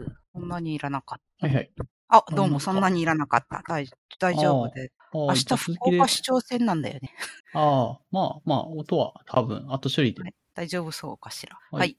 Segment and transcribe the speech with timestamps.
[0.00, 0.16] う。
[0.34, 0.90] そんなにいら。
[0.90, 1.00] は
[1.42, 1.70] いはい。
[2.08, 3.62] あ、どうも、そんなにいらなかった。
[3.66, 4.92] 大,大丈夫で。
[5.12, 7.14] 明日、福岡市長選なんだよね。
[7.54, 10.34] ああ、まあまあ、音は多分、後処理で、はい。
[10.54, 11.58] 大丈夫そうかしら。
[11.70, 11.80] はい。
[11.80, 11.96] はい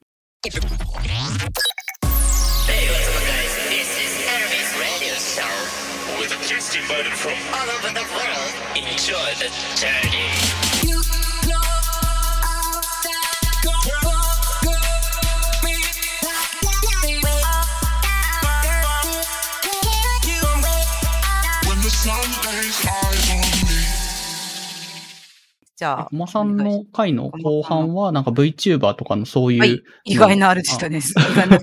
[25.78, 30.98] じゃあ小、間さんの回の後半は、なんか VTuber とかのそういう、はい意外なあれでしたね。
[30.98, 31.60] 意外な、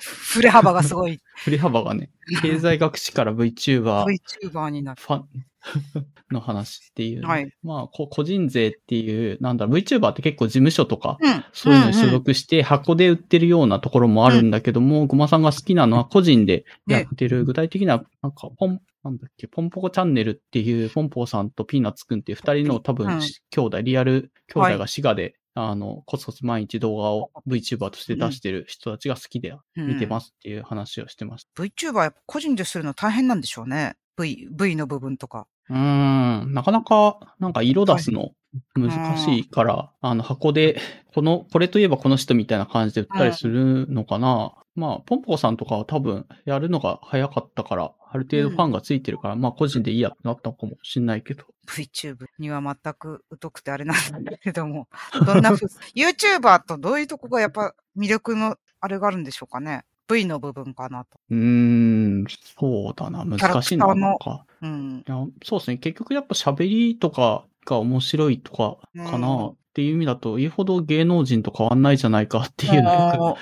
[0.00, 1.20] 振れ幅がすごい。
[1.44, 2.08] 振り幅がね、
[2.40, 4.06] 経済学士から VTuber、
[4.48, 5.02] VTuber になる。
[5.02, 5.26] ファン
[6.32, 7.52] の話っていう、はい。
[7.62, 11.44] まあこ、個人税っていう、なんだろう、VTuber って結構事務所とか、うん。
[11.52, 31.62] そういうのに所んん属して箱で売ってるようなところもあるんだけども、ごまさんが好きなのは個人でやってる、具体的な、なんか、ポン、なんだっけ、ポンポコチャンネルっていう、ポンポーさんとピーナッツくんっていう二人の多分、うん兄弟、リアル兄弟が滋賀で、あの、コツコツ毎日動画を VTuber として出してる人たちが好きで見てますっていう話をしてました。
[31.62, 33.96] VTuber やっぱ個人でするの大変なんでしょうね。
[34.18, 35.46] V、V の部分とか。
[35.68, 38.32] うーん、なかなか、なんか色出すの
[38.74, 40.80] 難しいから、あの箱で、
[41.14, 44.54] この、これといえばこの人みたいな感じで売ったりするのかな。
[44.76, 51.44] まあ、ポンポコさんとかは多分やるのが早かったから、ある程度ファンがついてるから、まあ個人でいいやってなったのかもしんないけど。
[51.68, 54.88] VTube には全く疎くてあれなんだけども、
[55.26, 59.84] どんな YouTuber とどういうとこがやっぱ魅力のあれがあるんでしょうかね。
[60.08, 61.20] V の部分かなと。
[61.30, 62.24] うーん、
[62.58, 64.44] そうだな、難しいのかなか。
[64.60, 65.04] うん。
[65.06, 65.76] いや、そうですね。
[65.78, 68.78] 結局やっぱ喋りとかが面白いとか
[69.10, 69.56] かうなん。
[69.70, 73.38] っていう意味だと、言うほど芸能人と変わんないじゃないかっていうのがよくも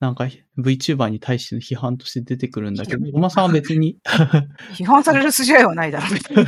[0.00, 0.26] なんか
[0.58, 3.98] VTuber に対しての批判として出てくるんだけど、ごまさんは別に、う
[4.74, 6.10] 批判される筋合いはないだろう。
[6.10, 6.42] 別に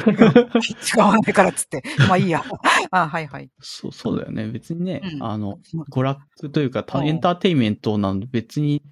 [0.97, 1.83] 違わないからっつって。
[2.09, 2.43] まあいいや。
[2.91, 3.49] あ、はいはい。
[3.61, 4.49] そう、そうだよね。
[4.49, 5.59] 別にね、うんあの、
[5.91, 8.83] 娯楽というか、うんエンターテインメントなので別に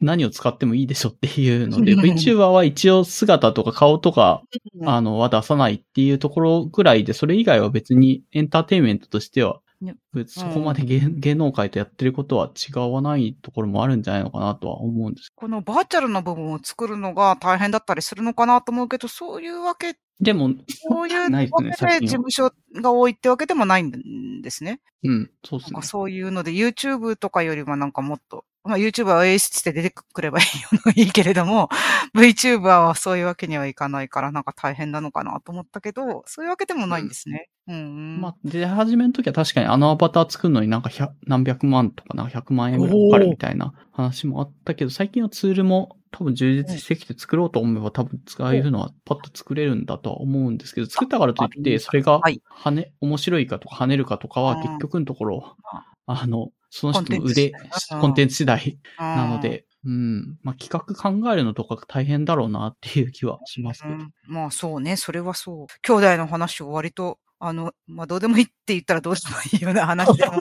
[0.00, 4.42] 何を使ってもいいでしょっていうので、うん VTuber は一応姿とか顔とか、
[4.84, 15.32] あの、は出さないっていうところぐらいで、それ以外は別にエンターテインメントとしてはね、別そこまで芸,、芸能界とやってることは違わないところもあるんじゃないのかなとは思うんです。
[15.34, 20.50] このバーチャルの部分を作るのが大変だったりするのかなと思うけど、そういうわけ、でも、
[20.88, 24.80] そういうないですねわけで事務所が多いってわけでもないんですね。
[25.02, 25.86] うん、そうですねなんか。
[25.86, 31.68] そういうので YouTube とかよりはなんかもっと、まあ YouTuber は演出して出てくればいいよの いいけれども、
[32.14, 37.50] VTuber はそういうわけにはいかないからなんか大変なのかなと思ったけど、そういうわけでもないんですね。
[37.68, 38.20] うん、うん。
[38.22, 55.56] まあ、出始めの時は確かにあのアバター作るのになんか100何百万とかなんか100万円ぐらいかかるみたいな話もあったけど、最近はツールも多分充実してきて作ろうと思えば多分使えるのはパッと作れるんだとは思うんですけど、作ったからといって、それがはい跳ね、面白いかとか跳ねるかとかは結局のところ、
[56.06, 57.52] あの、その人の腕、
[57.90, 63.94] ココンテンツ次第ななの、で、うん、まあ企画考えるのとか大変だろうなっていう気はしますけど。
[63.94, 64.12] うん。
[64.26, 65.66] まあそうね、それはそう。
[65.82, 70.32] 兄弟の話を割と、あの、まあどうでもいいって言ったらどうでもいいような話でも、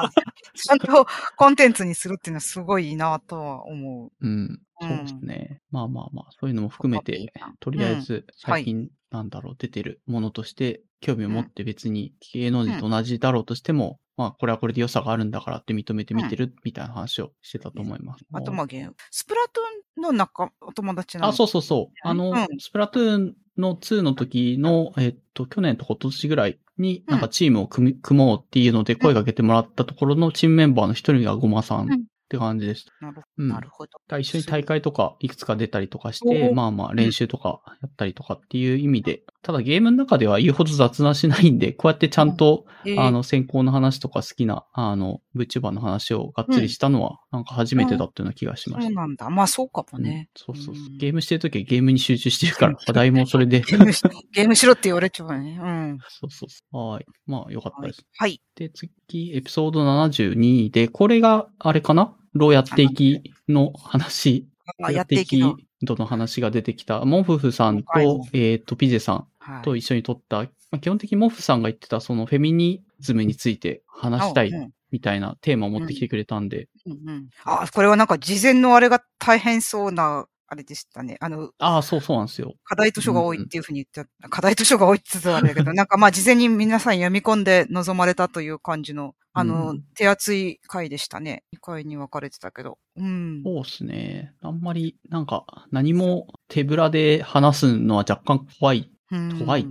[0.54, 4.12] ちゃんとコンテンツにするっていうのはすごいいいなとは思う。
[4.22, 5.62] うん、そうですね。
[5.72, 18.26] まあまあまあ、そういうのも含めて、とりあえず最近、なんだろう、出てるものとして興味を持って別に芸能人と同じだろうとしても、まあこれはこれで良さがあるんだからって認めて見てるみたいな話をしてたと思います。
[18.32, 18.96] あとまあゲーム。
[19.10, 21.30] スプラトゥーンの中、お友達なの。
[21.30, 22.08] あ、そうそうそう。
[22.08, 31.88] あの、うんスプラトゥーンの2の時の、えっと、去年と今年ぐらいになんかチームを組み、組もうっていうので声かけてもらったところのチームメンバーの一人がゴマさんっ
[32.30, 32.92] て感じでした。
[33.38, 33.92] なるほど。
[33.92, 48.88] だから一緒に大会とかいくつか出たりとかして、まあまあ練習とかやったりとかっていう意味で、ただゲームの中では言うほど雑なしないんで、こうやってちゃんと、えーあの、先行の話とか好きな、あの、VTuber の話をがっつりしたのは、なんか初めてだったような気がしました。
[48.88, 49.30] そうなんだ。
[49.30, 50.30] まあそうかもうんね。
[50.34, 53.60] そうそうそううんゲームしてるときはゲームに集中してるから、話題もそれで。
[53.60, 54.02] ゲームし
[54.32, 55.60] ゲームしろって言われちゃうね。
[55.62, 55.98] うん。
[56.08, 56.92] そうそうそう。
[56.92, 57.06] はい。
[57.26, 58.06] まあ、よかったです。
[58.18, 58.42] はい。
[58.56, 62.16] で、次、エピソード72で、これが、あれかな？
[62.34, 64.48] どうやっていきの話
[64.80, 65.58] まあやっていきの。
[65.86, 69.33] 度の話が出てきた、モンフフさんと、えっ、と、ピゼさんはい
[69.64, 81.18] と一緒に撮った、まあ、基本的にモンフさんが言ってた、そのフェミニズムについて話したいうんみたいなテーマを持ってきてくれたんで、うんうんあ、これはなんか事前のあれが大変そうな、あれでしたね。
[81.20, 82.54] あの、ああ、そうそうなんですよ。
[82.64, 91.44] 課題図書が多いっていうふうに言って、課題図書が多いって言ってたらあれだけど、 なんかまあ事前に皆さん読み込んで臨まれたという感じの、あの、うん手厚い回でしたね。
[91.56, 92.78] 2回に分かれてたけど。
[92.96, 93.42] うん。
[93.44, 94.36] そうですね。
[94.42, 98.92] あんまり、なんか、何も手ぶらで話すのは若干怖い。
[99.14, 99.68] うん怖い。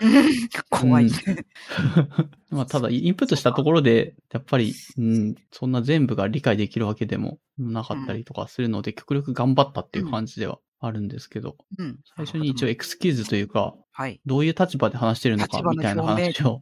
[0.70, 1.06] 怖い。
[1.06, 1.10] うん
[2.50, 11.98] まあ、ただ、インプットしたところで、やっぱり、うん、そんな全部が理解できるわけでもなかったりとかするので、極力頑張ったっていう感じではあるんですけど、うん。
[12.16, 14.20] 最初に一応エクスキューズというか、はい。
[14.26, 16.60] どういう立場で話してるのかみたいな話を。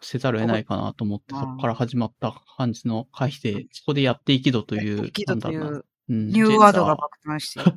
[0.00, 7.72] せざるを得ないかなと思って、うんそこから始まった感じの回避で、そこでやっていきどという、なんだろうなううんニューワードが爆誕している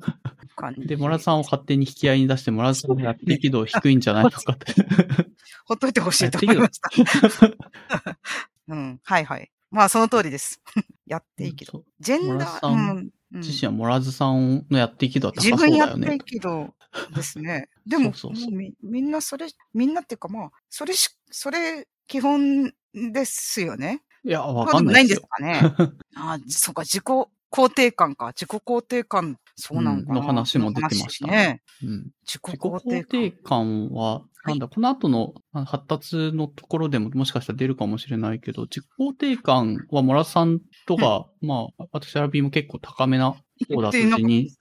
[0.55, 0.81] 感じ。
[0.87, 4.73] で、モラズさんを勝手に引き合いに出して、モラズさんのやっていき度低いんじゃないのかって。
[5.65, 6.89] ほっといてほしいと思いました。
[8.69, 8.99] うん。
[9.03, 9.51] はいはい。
[9.71, 10.61] まあ、その通りです。
[11.05, 11.83] やっていいけど。
[11.99, 16.19] ジェンダー、うん自身はモラズさんのやっていき度は高自そう分やっていだよね。
[16.19, 16.73] けど、
[17.13, 17.67] ですね。
[17.85, 18.13] でも、
[18.51, 24.01] みみんなそれ、みんなっていうかまあ、それし、それ、基本ですよね。
[24.23, 25.77] いや、わそうでもないんですかんないですよ。
[25.77, 25.93] かね。
[26.15, 28.27] あそうか、自己肯定感か。
[28.27, 30.19] 自己肯定感、そうなのかな。
[30.19, 31.61] うんの話も出てましたね。
[31.83, 33.43] うん自己肯定感。
[33.43, 35.33] 感は、なんだ、この後の
[35.65, 43.35] 発達のところでももしかしたら出るかもしれないけど、自己肯定感はモラさんとか、まあ、私、アラビーも結構高めな
[43.69, 44.51] 方だってに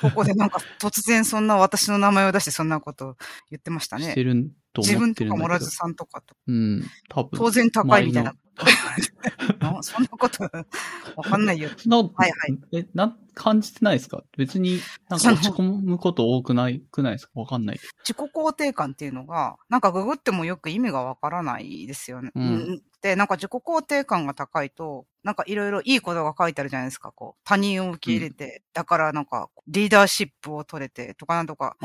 [0.00, 3.16] ここでなんか突然そんな私の名前を出してそんなこと
[3.50, 4.22] 言ってましたねして。
[4.22, 5.70] ると自分思ってるんだけどとかモラズ。
[5.70, 6.34] さんとかと。
[6.46, 7.38] うん、多分。
[7.38, 8.34] 当然高いみたいな
[9.82, 10.50] そんなこと、わ
[11.24, 11.68] かんないよ。
[11.86, 14.24] な、はいはいえ、な、感じてないですか？
[14.38, 14.80] 別に
[15.10, 17.32] なんか落ち込むこと多くない、くないですか？
[17.34, 17.80] わかんない。
[18.02, 22.30] 自己肯定感っていうのが、なんかググってもよく意味がわからないですよね。
[22.34, 27.12] うんで、なんか自己肯定感が高いと、なんかいろいろいいことが書いてあるじゃないですか。
[27.12, 31.76] こう、他人を受け入れて、だからなんかリーダーシップを取れてとかなんとか、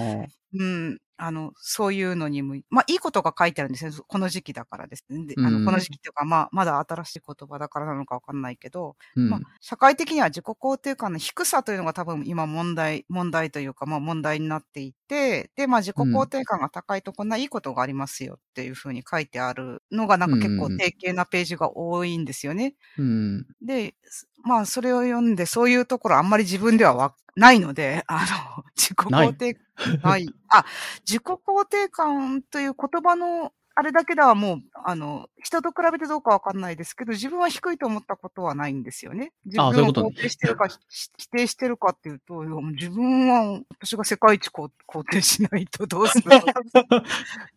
[0.53, 3.91] うん、あの、そういうのにも、まあいいことが書いてあるんですよ。
[4.07, 5.25] この時期だからですね。
[5.27, 9.29] であうんのこの時期っていうか、まあまだ新しい言葉だからなのかわかんないけど、うん。
[9.29, 22.75] まあ、社会的には自己肯定感の低さというのが多分今問題、問題というか、まあ問題になっていて、で、まあ自己肯定感が高いとこんないいことがありますよっていうふうに書いてあるのがなんか結構定型なページが多いんですよね。
[22.97, 23.45] うん。
[23.61, 28.25] で、すまあそれを読んでそういうところあんまり自分ではわないので、 あ
[28.57, 29.57] の、自己肯定
[30.03, 30.27] ない。
[30.49, 30.65] あ、
[31.05, 39.31] 自己肯定感という言葉のあれだけではもう、あの、人と比べてどうかわかんないですけど、自分は低いと思ったことはないんですよね。
[39.45, 40.77] 自分を肯定してるか、し
[41.17, 46.41] 否定してるかっていうと、自分は、私が世界一肯肯定しないとどうするの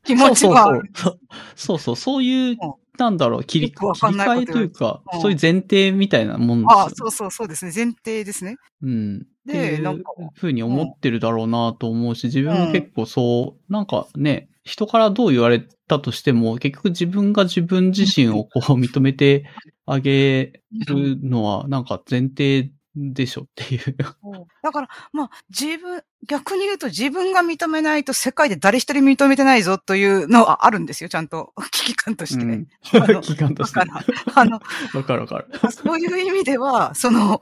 [0.05, 0.81] 気持ちが。
[1.57, 2.23] そうそうそう。
[2.23, 7.73] いううん、なんだろう、切り替えというかう、んそういう前提みたいなもんですよあそうそうそうですね。
[7.75, 8.57] 前提ですね。
[8.83, 9.27] うん。
[9.47, 10.05] でなんか
[10.35, 19.45] ふうに思ってるだろうなと思うし、自分も結構そう、なんかね、人からどう言われたとしても、結局自分が自分自身をこう認めて
[19.87, 23.97] あげるのは、なんか前提でしょってい う。
[24.63, 31.53] だから、まあ、自分、逆に言うと自分が認めないと世界で誰一人認めてないぞというのはあるんですよ、ちゃんと。
[31.73, 32.45] 危機感として。
[32.45, 33.79] うんあの期間として。
[33.79, 34.61] わだから、あの、
[35.05, 35.47] かるわかる。
[35.71, 37.41] そういう意味では、その、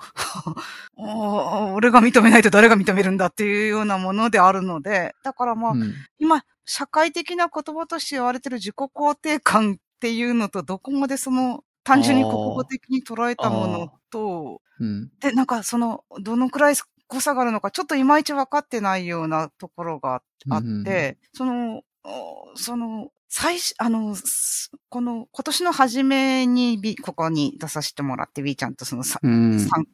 [0.96, 15.10] お俺が認めないと誰が認めるんだっていうようなものであるので、だからまあ、うん今、社会的な言葉として言われてる自己肯定感っていうのと、どこまでその、単純に国語的に捉えたものと、うん。
[15.20, 16.74] で、なんかその、どのくらい
[17.08, 29.58] 誤差があるのか、ちょっといまいち分かってないようなところがあって、その、おその、最初、あの、すこの、今年の初めに、B、ここに出させてもらって、B ちゃんとそのさ、うん。
[29.58, 29.86] 三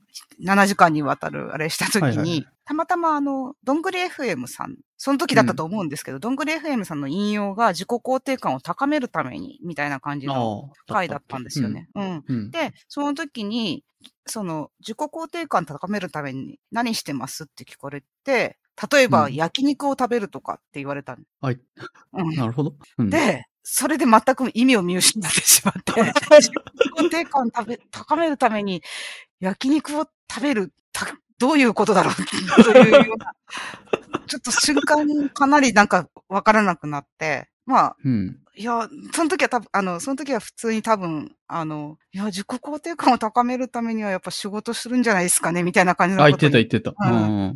[0.45, 11.71] 7時間にわたるあれした時に、はいはいはいたまたまあの、どんぐり FM さん、その時だったと思うんですけど、どんぐり FM さんの引用が自己肯定感を高めるために、みたいな感じの回だったんですよ。
[11.71, 11.89] ね。
[11.95, 12.25] うん。
[12.29, 12.51] うん。
[12.51, 13.85] で、その時に、
[14.27, 17.45] その、自己肯定感高めるために何してます？
[17.45, 18.59] って聞かれて、
[18.93, 21.23] 例えば、うん焼肉を食べるとかって言われたの。
[21.41, 21.61] はい。
[22.13, 22.75] うんなるほど。
[22.99, 26.55] うん、で、それで全く意味を見失ってしまって、自己
[26.97, 28.83] 肯定感を食べ高めるために、
[29.41, 31.07] 焼肉を食べる、た
[31.39, 32.15] どういうことだろう
[32.65, 33.33] というような、
[34.27, 38.39] ちょっと瞬間かなりなんかわからなくなって、まあ、うん。
[38.57, 47.11] いや、その時は多分、あの、その時は普通に多分、あの、いや、自己肯定感を高めるためにはやっぱ仕事するんじゃないですかね、みたいな感じのあ、ことに言ってた言ってた。
[47.11, 47.55] ううんん。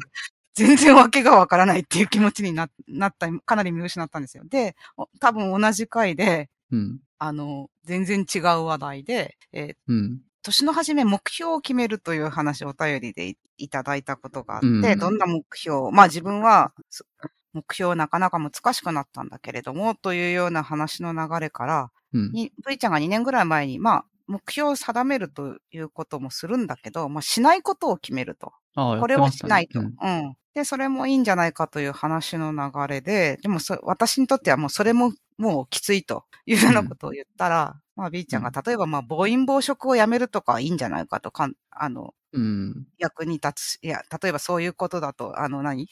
[0.55, 4.45] 全然わけがわからないっていう気持ちにな なった、かなり見失ったんですよ。
[4.47, 7.01] で、お多分同じ回で、うん。
[7.19, 10.21] あの、全然違う話題で、えーうん。
[10.43, 17.05] 年の初め目標を決めるという話をお便りでいいただいたことがあって、うんどんな目標、まあ自分は、そ
[17.53, 22.33] 目標なかなか難しくなったんだけれども、というような話の流れから、うん。
[22.33, 28.53] に V ちゃんが2年ぐらい前に、まあ、目標を定めるということもするんだけど、まあ、しないことを決めると。
[28.77, 29.83] ああ、これをしないと。
[29.83, 30.35] ねうん。
[30.55, 42.43] で、それもいいんじゃないかという話の流れで、でもそ、私にとってはもうそれももうきついというようなことを言ったら、まあ B ちゃんが例えばまあ暴飲暴食をやめるとかはいいんじゃないかとかん、あの、うん。
[42.43, 42.45] う
[42.81, 42.87] ん。
[42.99, 45.89] 役に立つし、いや、例えばそういうことだと、あの何？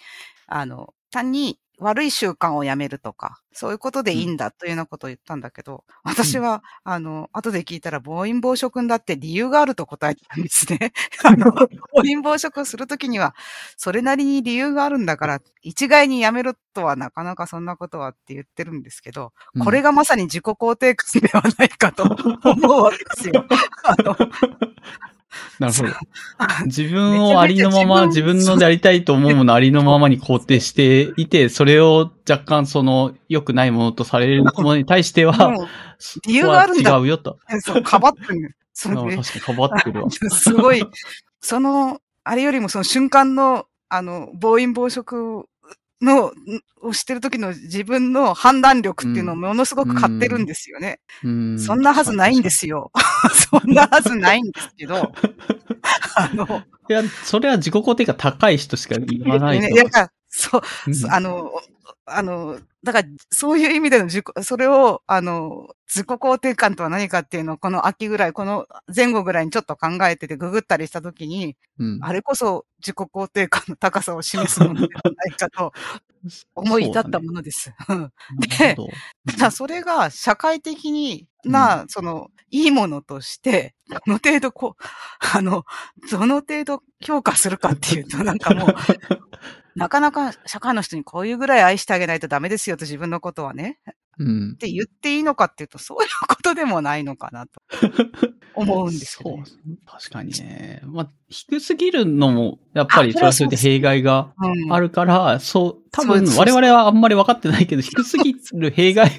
[0.46, 10.92] あの、単に悪い習慣をやめるとか、そういうことでいいんだというようなことを言ったんだけど、私は、あの、後で聞いたら暴飲暴食だって理由があると答えたんですね。
[11.24, 11.52] あの、
[11.92, 13.34] 暴飲暴食をするときには、
[13.76, 19.32] それなりに理由があるんだから、一概にやめろとはなかなかそんなことはって言ってるんですけど、
[19.62, 23.44] これが、がまさに自己肯定感ではないかと思うわけですよ。
[23.84, 24.16] あの、
[25.58, 25.88] なるほど。
[26.38, 35.54] あ自分をありのまま、自分分のやりたいと思うものありのままに肯定していて、それを若干その良くないものとされるものに対しては、
[36.26, 37.38] 理由があるんだ違うよと。
[37.60, 38.56] そう、かばってる。
[38.72, 40.10] そあれで確かにかばってるわ。
[40.30, 40.82] すごい、
[41.40, 45.46] その、あれよりもその瞬間の、あの、暴飲暴食
[46.00, 46.32] の、ん
[46.82, 51.00] をしてる時の自分の判断力っていうのをものすごく買ってるんですよね。
[51.22, 51.58] うん。
[51.58, 52.90] そんなはずないんですよ。
[53.50, 55.12] そんなはずないんですけど、
[56.16, 61.12] あの、いや、それは自己肯定が高い人しか言わないとね、だからそう、うん。
[61.12, 61.52] あの、
[62.16, 71.98] あの、だから、そういう意味での自己、それを、あの、自己肯定感とは何かっていうのを、この秋ぐらい、この前後ぐらいにちょっと考えてて、ググったりしたときに、うん。
[72.02, 75.72] あれこそ自己肯定感の高さを示すものではないかと
[76.54, 77.72] 思い至ったものです。
[77.88, 77.98] うん。
[78.60, 78.88] なるほど。
[79.32, 84.84] ただ、それが社会的にな、その、いいものとして、どの程度こう、
[85.34, 85.64] あの、
[86.10, 88.74] どの程度評価するかっていうと、 なんかもう、
[89.76, 93.78] なかなか社会の人にこういうぐらい愛してあげないとダメですよと自分のことはね、
[94.18, 94.56] うんっ。
[94.56, 97.60] て言っていいのかっていうと、そういうことでもないのかなと
[98.54, 99.42] 思うんですよ、ね。
[99.46, 99.76] そう。
[99.86, 100.82] 確かにね。
[100.84, 109.10] まあ、低すぎるのも、やっぱりあそれはそれで弊害がうんあるから、そう、多分我々はあんまり分かってないけど、低すぎる弊害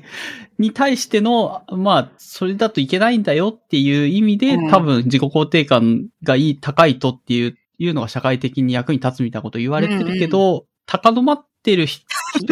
[0.60, 12.02] に対しての、まあ、それだといけないんだよっていう意味で、うん多分自己肯定感がいい、高いとっていう、いうのが社会的に役に立つみたいなこと言われてるけど、高止まってる人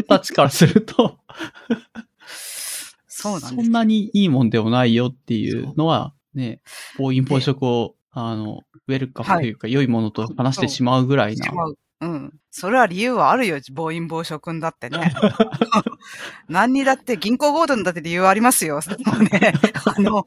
[0.07, 1.19] たちからすると、
[3.19, 3.55] そうなんです。
[3.55, 6.61] そんなにいいもんでもないよっていうのは、ね、
[6.97, 11.51] 暴飲暴食を、あの、ウェルカムというか、良いものと話してしまうぐらいな。
[11.51, 11.77] う。
[12.01, 12.33] うん。
[12.49, 15.13] それは理由はあるよ、暴飲暴食んだってね。
[16.47, 18.79] 何にだって、銀行強盗にだって理由ありますよ。
[19.31, 19.53] ね、
[19.85, 20.25] あの、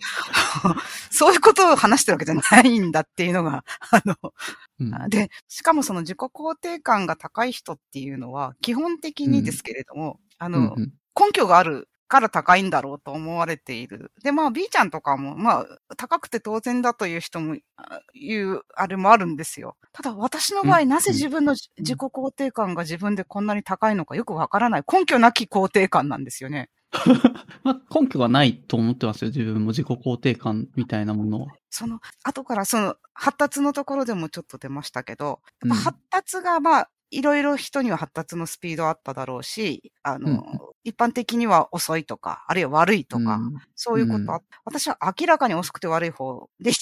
[1.11, 4.17] そういうことを話してるわけじゃないんだっていうのが、あの、
[4.81, 14.13] うんで、しかもその自己肯定感が高い人っていうのは、基本的にですけれども、あの、うんうん根拠があるから高いんだろうと思われている。
[14.23, 15.67] で、まあ B ちゃんとかも、まあ
[15.97, 19.77] 高くて当然だという人も、あいう、あれもあるんですよ。
[19.93, 24.83] ただ私の場合、うんなぜ自分のじ自己肯定感が自分でこんなに高いのかよくわからない。
[24.93, 26.69] 根拠なき肯定感なんですよね。
[27.65, 29.31] まあ、根拠がないと思ってますよ。
[29.31, 31.55] 自分も自己肯定感みたいなものは。
[31.71, 35.41] その、後からその、発達のところでもちょっと出ましたけど、
[35.71, 40.43] 発達がまあ、いろいろ人には発達のスピードあっただろうし、あの、うん
[40.85, 46.73] 一般的には遅いとか、あるいは悪いとか、うんそういうことあ、私は明らかに遅くて悪い方で、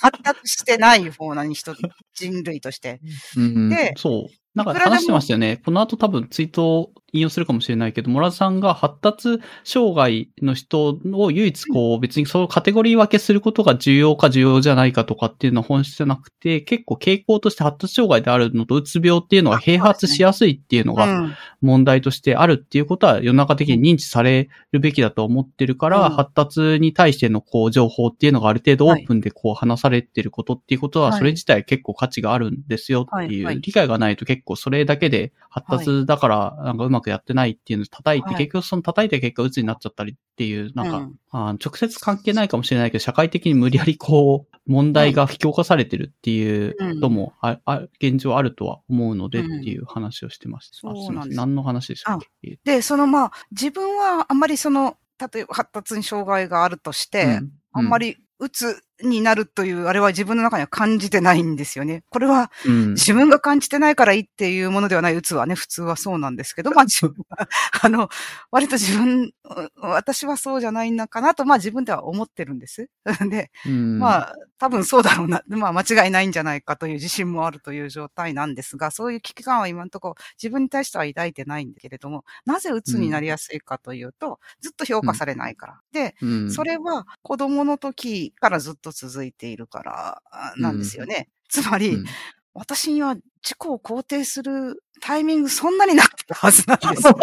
[0.00, 1.74] 発達してない方なに人、
[2.14, 3.00] 人類として。
[3.38, 4.40] うんでそう。
[4.54, 5.62] なんか話してましたよね。
[5.64, 21.34] この後多分ツイートを引用するかもしれないけど、モラズさんが発達障害の人を唯一こう別にそのカテゴリー分けすることが重要か重要じゃないかとかっていうのは本質じゃなくて、結構傾向として発達障害であるのとうつ病っていうのは併発しやすいっていうのがうん。
[21.62, 26.12] 問題としてあるっていうことは世の中的に認知されるべきだと思ってるから、うん。
[26.14, 31.18] 発達に対してのこう情報っていうのがある程度オープンでこう話されてることっていうことは、はい。
[31.18, 38.36] それ自体結構価値があるんですよっていう理解がないと結構それだけで発達だからなんかうまくやってないっていうのを叩いて、はい。
[38.36, 41.18] 結局その叩いた結果鬱になっちゃったりっていう、なんか、うん。
[41.30, 50.90] あー直接関係ないかもしれないけど、社会的に無理やりこう、問題が引き起こされてるっていうのもあ、あ現状あるとは思うのでってうんいう話をしてました。
[50.90, 51.10] あす。
[51.10, 51.34] みません。
[51.34, 52.58] 何の話でしたっけ？
[52.64, 57.52] で、そのまあ、自分はあんまりその、例えば発達に障害があるとして、うん。
[57.72, 62.02] あんまり、うつになるという、あれは自分の中には感じてないんですよね。
[62.10, 62.90] これはうん。
[62.94, 67.48] 自分が感じてないからいいっていうものではない、鬱はね、普通はそうなんですけど、まあ自分は、
[67.82, 68.08] あの、
[68.50, 69.32] 割と自分、う
[69.80, 72.88] 私はそうじゃないのかなと、まあ自分では思ってるんです。
[73.30, 75.42] で、うん、まあ、多分そうだろうな。
[75.48, 85.80] まあ、間違いないんじゃないかという自信もあるという状態なんですが、そういう危機感は今のところ自分に対しては抱いてないんだけれども、なぜ鬱になりやすいかというと、ずっと評価されないから。
[85.92, 91.28] で、うん、それは子供の時からずっと続いているからあなんですよね。
[91.48, 92.04] つまり、うん
[92.52, 97.18] 私には自己を肯定するタイミングそんなになかったはずなんですよ。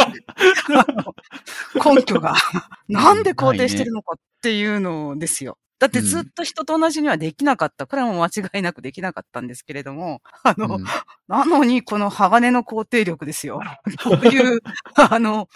[1.95, 2.35] 根拠が。
[2.87, 5.57] なんで肯定してるのかっていうのですよ。
[5.79, 7.85] だってずっと人と同じにはできなかった。
[7.85, 10.85] これはもう間違いなくできなかったんですけれども、あの、うん
[11.27, 13.61] なのに、この鋼の肯定力ですよ。
[14.03, 14.59] どういう、
[14.95, 15.49] あの、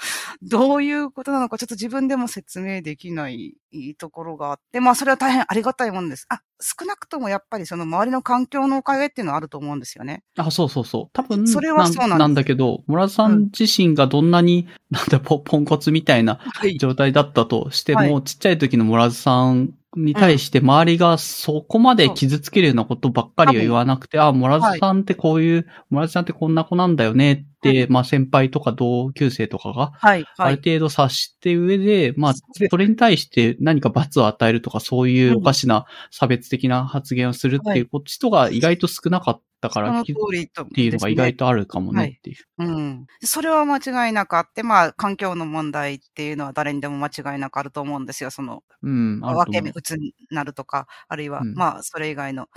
[0.43, 3.55] どういうことなのか、ちょっと自分でも説明できない
[3.97, 6.25] ところがあって、まあ、それは大変ありがたいものです。
[6.29, 10.23] あ、少なくともやっぱりその周りの環境のおかげっていうのはあると思うんですよね。
[10.37, 11.09] あ、そうそうそう。
[11.13, 16.77] 多分、それはそうなんなんだけど、村田さん自身がどんなに、なんだ、ポポンコツみたいなはい。
[16.77, 27.45] 状態だったとしても、はいちっちゃい時の村田さんに対して周りがそこまで傷つけるようなことばっかりは言わなくて、あ、村田さんってこういう、村田さんってこんな子なんだよね
[27.89, 29.91] まあ先輩とか同級生とかが。
[30.37, 32.33] ある程度察して上で、まあ、
[32.69, 42.37] それに対して何か罰を与えるとか、そういうおかしな差別的な発言をするっていう人が意外と少なかったから、その通りと、っていうのが意外とあるかもはいねっていう。
[42.57, 43.05] うん。
[43.21, 48.31] それは間違いなくあって、まあ、環境の問題っていうのは誰にでも間違いなくあると思うんですよ。
[48.31, 52.47] その、うん、分け目、うつになるとか、あるいは、うんまあ、それ以外の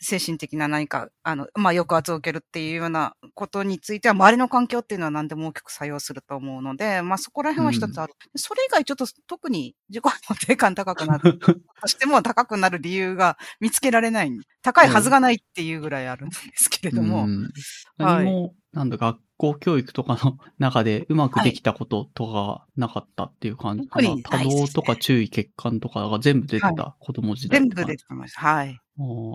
[0.00, 8.14] 精神的な何か、あの、まあ、抑圧を受けるっていうようなことについては、周りの環境っていうのは何でも大きく作用すると思うので、まあ、そこら辺は一つある。
[8.36, 11.52] それ以外ちょっと特に自己肯定感高くなると
[11.86, 14.32] しても高くなる理由が見つけられない。
[14.62, 17.24] 高いはずがないっていうぐらいあるんですけれども。
[17.24, 24.08] うんはい何も、なんだ、学校教育とかの中でうまくできたこととかがなかったっていう感じかな。
[24.08, 28.40] 特に多ないですね動とか注意欠陥とかが全部出てた子供時代全部出てました。
[28.40, 28.78] はい。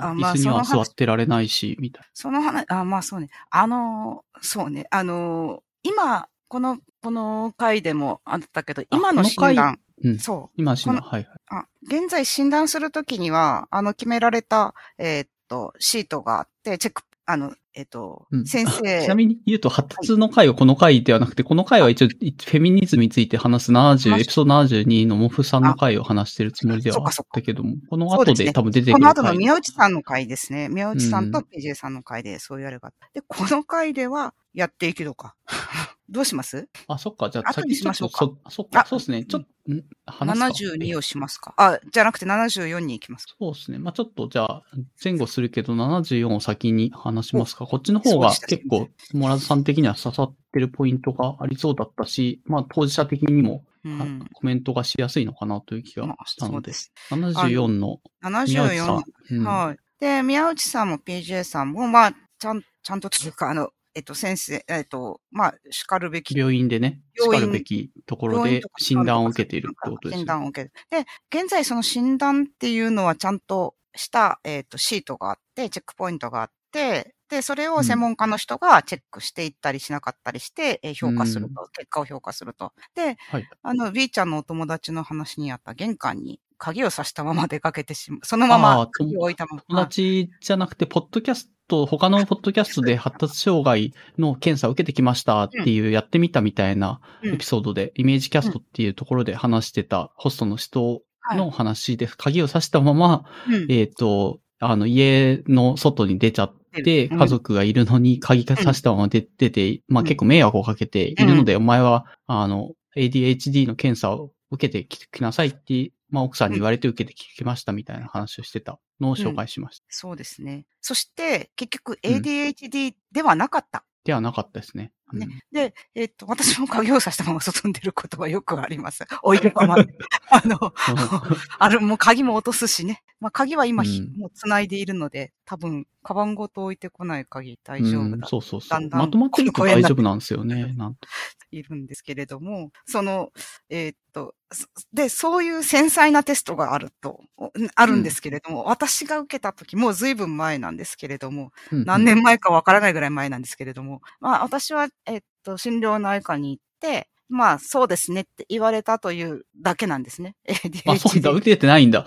[0.02, 3.30] あまあ椅子には座ってられないし、みたいその話、あ、まあそうね。
[3.50, 4.88] あのー、そうね。
[4.92, 10.62] あのー、今、この、この回でもあったけど、今の診断、うんそう。
[10.62, 11.40] 今、今、このはいはい。
[11.50, 19.03] あ、現在診断するときには、あの、決められた、えーっと、シートがあって、チェック、あの、えーっと、うん先生。
[19.03, 29.13] ちなみに言うと、発達の回はこの回ではなくて、この回は一応、フェミニズムについて話す70、話エピソード72のモフさんの回を話してるつもりではあったけども、この後です多分出てくこる回。
[29.13, 30.70] の後の宮内さんの回ですね。
[30.70, 33.09] 宮内さんとうん PJ さんの回でそういうあれがあった。
[33.13, 35.35] で、この回ではやっていくのか。
[36.09, 36.70] どうします？
[36.87, 37.29] あ、そっか。
[37.29, 38.85] じゃあ、先ちょっと、しましょうかそ、そっかあ。
[38.85, 39.25] そうですね。
[39.25, 39.83] ちょっと、ん？
[40.05, 43.77] 話すか ?72 をしますかあ、じゃなくて74に行きますかそうですね。
[43.77, 44.63] まあちょっと、じゃあ、
[45.03, 47.67] 前後するけど、74を先に話しますか？
[47.68, 54.30] こっちの方が結構、モラズさん的には刺さってるポイントがありそうだったし、まあ当事者的にも、あうん。
[54.34, 56.56] コメントがしやすいのかなという気がまあしたので。
[56.56, 56.92] そうです。
[57.12, 58.00] 74の
[58.46, 59.03] 宮内さ74ん。。
[59.40, 59.77] うんはい。
[60.00, 66.38] で、宮内さんも PJ さんも、まあ、ちゃん、ちゃんとというか、あの、えっと、先生、えっと、まあ、叱るべき。
[66.38, 70.25] 病院でね、叱るべきところで診断を受けているってことですね。
[70.25, 70.74] 断を受ける。
[70.92, 82.72] で、現在その診断っていうのはちゃんとした、えっ、と、シートがあって、チェックポイントがあって、で、それを専門家の人がチェックしていったりしなかったりして、えー評価すると、結果を評価すると。
[82.96, 83.50] で、はい。
[83.61, 88.20] あの、B ちゃんのお友達の話にあった玄関に鍵を挿したまま出かけてしまう。
[88.24, 89.63] そのまあまー鍵を置いたまま。
[89.68, 101.01] 友達じゃなくて、ポッドキャスト、他のポッドキャストで発達障害の検査を受けてきましたっていう、やってみたみたいなうんエピソードで、イメージキャストっていうところで話してたホストの人
[101.35, 118.80] の話で、鍵を挿したまま、うんえっ、と、あの、家の外に出ちゃっ家族がいるのに鍵が挿したまま出てて、まあ結構迷惑をかけているので、お前は、あの、ADHD の検査を受けてききなさいって、まあ奥さんに言われて受けてきましたみたいな話をしてた。
[119.00, 119.86] のを紹介しました。
[119.90, 120.66] そうですね。
[120.82, 122.16] そして、結局うん。
[122.16, 123.84] ADHD ではなかった。
[124.03, 124.92] ではなかったですね。
[125.13, 129.05] うんねで、えっと、私も鍵を挿したまま外に出ることはよくあります。
[129.24, 129.87] 置いてままで。
[130.29, 130.74] あの、
[131.59, 133.03] ある、もう鍵も落とすしね。
[133.20, 138.27] まあ、鍵は今、ひうんもう繋いでいるので、多分、カバンごと置いてこない鍵大丈うん夫だ。
[138.27, 138.70] そうそうそう。
[138.70, 140.74] だんだんまとまってると大丈夫なんですよね。
[140.77, 141.07] なんと。
[141.51, 143.29] いるんですけれども、その、
[143.70, 160.35] えーっと、そで、そういう繊細なテストがあると、おあるんですけれども、私が受けた時、もう随分前なんですけれども、うん何年前かわからないぐらい前なんですけれども、まあ私は、えっと、心療内科に行って、まあ、そうですねって言われたというだけなんですね。
[160.85, 162.05] あ、そうだ、ADHD 受けてないんだ。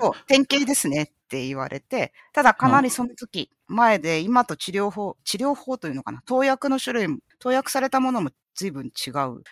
[0.00, 9.10] そう典型ですねって言われて、ただかなりその時、前で今と治療法、治療法というのかな、投薬の種類も、投薬されたものも随分違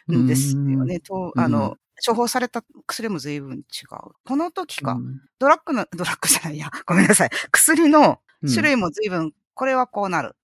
[0.08, 1.00] うんですよね。
[1.00, 4.12] とあうんの、処方された薬も随分違う。
[4.24, 7.30] この時か、うんドラッグの、ドラッグじゃないや、ごめんなさい。
[7.52, 10.36] 薬のうん種類も随分、これはこうなる。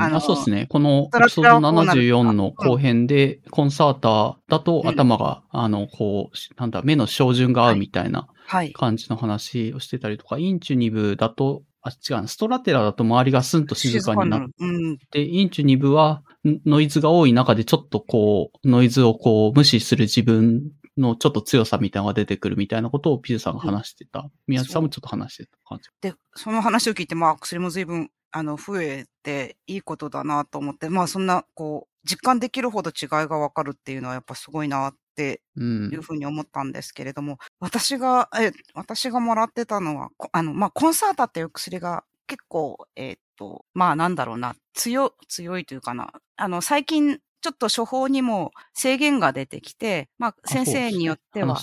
[0.00, 0.66] あそうですね。
[0.68, 8.72] このエピソードラはこうなる74の後編で、コンサーターだとうん頭が、あの、こう、なんだ、目の照準が合うみたいなはい。
[8.72, 14.48] 感じの話をしてたりとか、インチュニブだと、あ、違うな、ストラテラだと周りがスンと静かになっる。
[14.58, 14.98] うん。
[15.10, 20.62] て、インチュニブはんノイズが多い中でちょっとこう、ノイズをこう無視する自分
[20.96, 24.28] のちょっと強さみたいなのが出てくるみたいなことをピズさんが話してた。
[24.46, 25.88] 宮地さんもちょっと話してた感じ。
[26.00, 36.02] で、その話を聞いて、まあ、薬も随分、あの、増えていいことだなと思って、まあ、そんな、こう、実感できるほど違いがわかるっていうのはやっぱすごいなってうんいう。
[36.02, 51.60] ふうに思ったんですけれども、私が、え、私がもらってたのは、こあの、まあ、コンサータっていう薬が結構、えーっと、まあ、なんだろうな、強、強いというかな、あの、最近、ちょっと処方にも制限が出てきて、まあ、あ先生によっては。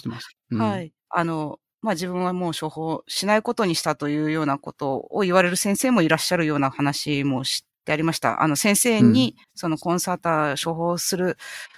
[0.52, 0.82] うんは。
[0.82, 0.94] い。
[1.10, 8.44] あの、まあ、自分はもう処方しないことにしたというようなことを言われる先生もいらっしゃるような話もしてありました。
[8.44, 11.38] あの、先生に、そのコンサータ処方する、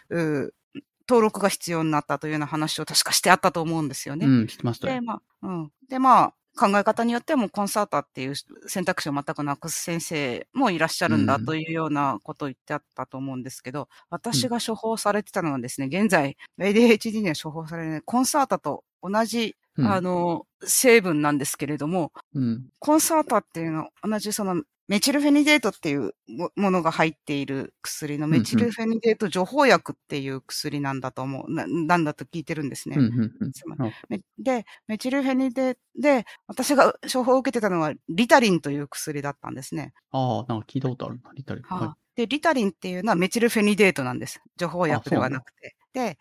[0.10, 0.54] う
[1.08, 4.26] 登録が必要になったというような話を確かしてあったと思うんですよね。
[4.26, 5.02] うん、聞きましたで、よ。
[5.04, 5.72] まあ、うん。
[5.90, 8.34] で、まあ、考え方によってもコンサータっていう
[8.68, 11.46] 選択肢を全くなくす先生もいらっしゃるんだうん。
[11.46, 22.66] というようなことを言ってあったと思うんですけど、私が処方されてたのはですね、現在、ADHD には処方されないコンサータと同じ、うんあの、成分なんですけれども、うん。
[22.80, 32.98] コンサータっていうのは同じそのメチルフェニデートっていうもものが入っている薬のんメチルフェニデート除法薬っていう薬なんだと思う、ななんだと聞いてるんですね。
[33.00, 39.94] うん、うん、うんで、メチルフェニデで、私が処方を受けてたのはリタリンという薬だったんですね。
[40.12, 41.62] ああ、なんか聞いたことあるな、リタリ。
[41.64, 44.42] ははで、リタリンっていうのはメチルフェニデートなんです。
[44.58, 45.78] 除法薬ではなくて。
[45.94, 46.18] で。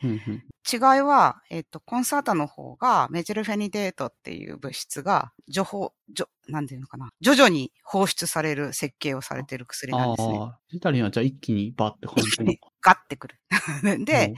[0.71, 7.11] 違いは、えっ、と、コンサータの方が、メチルフェニデートっていう物質が、除法、除、なんていうのかな。
[7.21, 10.39] 徐々に放出される設計をされている薬なんあですね。
[10.39, 12.59] あ、リタリンはじゃあ一気にバッて感じるのか。
[12.83, 13.41] ガッてくる。
[14.05, 14.35] で、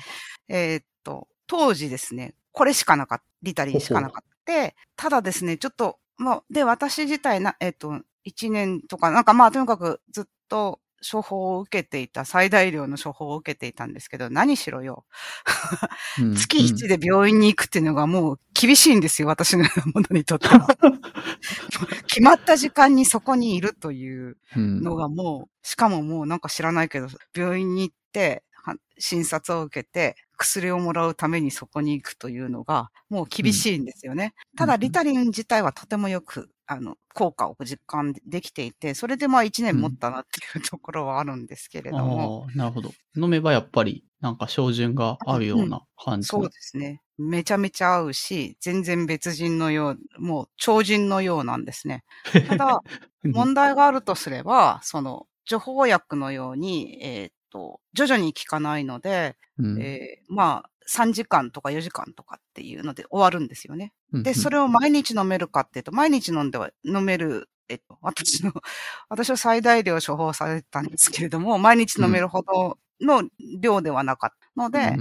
[0.49, 3.25] えーっと、当時ですね、これしかなかった。
[3.43, 4.75] リタリンしかなかった。
[4.97, 15.05] ただですね、ちょっと、もう、で、私自体な、えーっと、1年とか、なんかまあ、とにかくずっと処方を受けていた、最大量の処方を受けていたんですけど、何しろよ。
[16.21, 20.67] うん月1で病院に行くっていうのがもう厳しいんですよ、私のようなものにとっては。
[22.07, 34.35] 決まった時間にそこにいるといううんのがもう、しかももうなんか知らないけど、病院に行って、は診察を受けて、薬をもらうためにそこに行くというのが、もう厳しいんですよね。
[34.57, 42.91] ただ、うんリタリン自体はとてもよく、あの、効果を実感できていて、それでまあ1年持ったなっていうところはあるんですけれども、ああ、なるほど。
[43.17, 46.41] 飲めばやっぱり、なんか照準が合うような感じの。
[46.43, 47.03] そうですね。
[47.19, 52.05] めちゃめちゃ合うし、全然別人のよう、もう超人のようなんですね。
[52.49, 52.83] ただ、
[53.25, 63.93] うん問題があるとすれば、その、除法薬のように、えーっと、徐々に効かないので、うんえーまあ、3時間とか4時間とかっていうので終わるんですよね。
[64.13, 68.53] うんで、それを毎日飲めるかっていうと、毎日飲んでは、飲める、えっと、私の、
[69.09, 73.29] 私は最大量処方されてたんですけれども、毎日飲めるほどの
[73.61, 74.97] 量ではなかったので、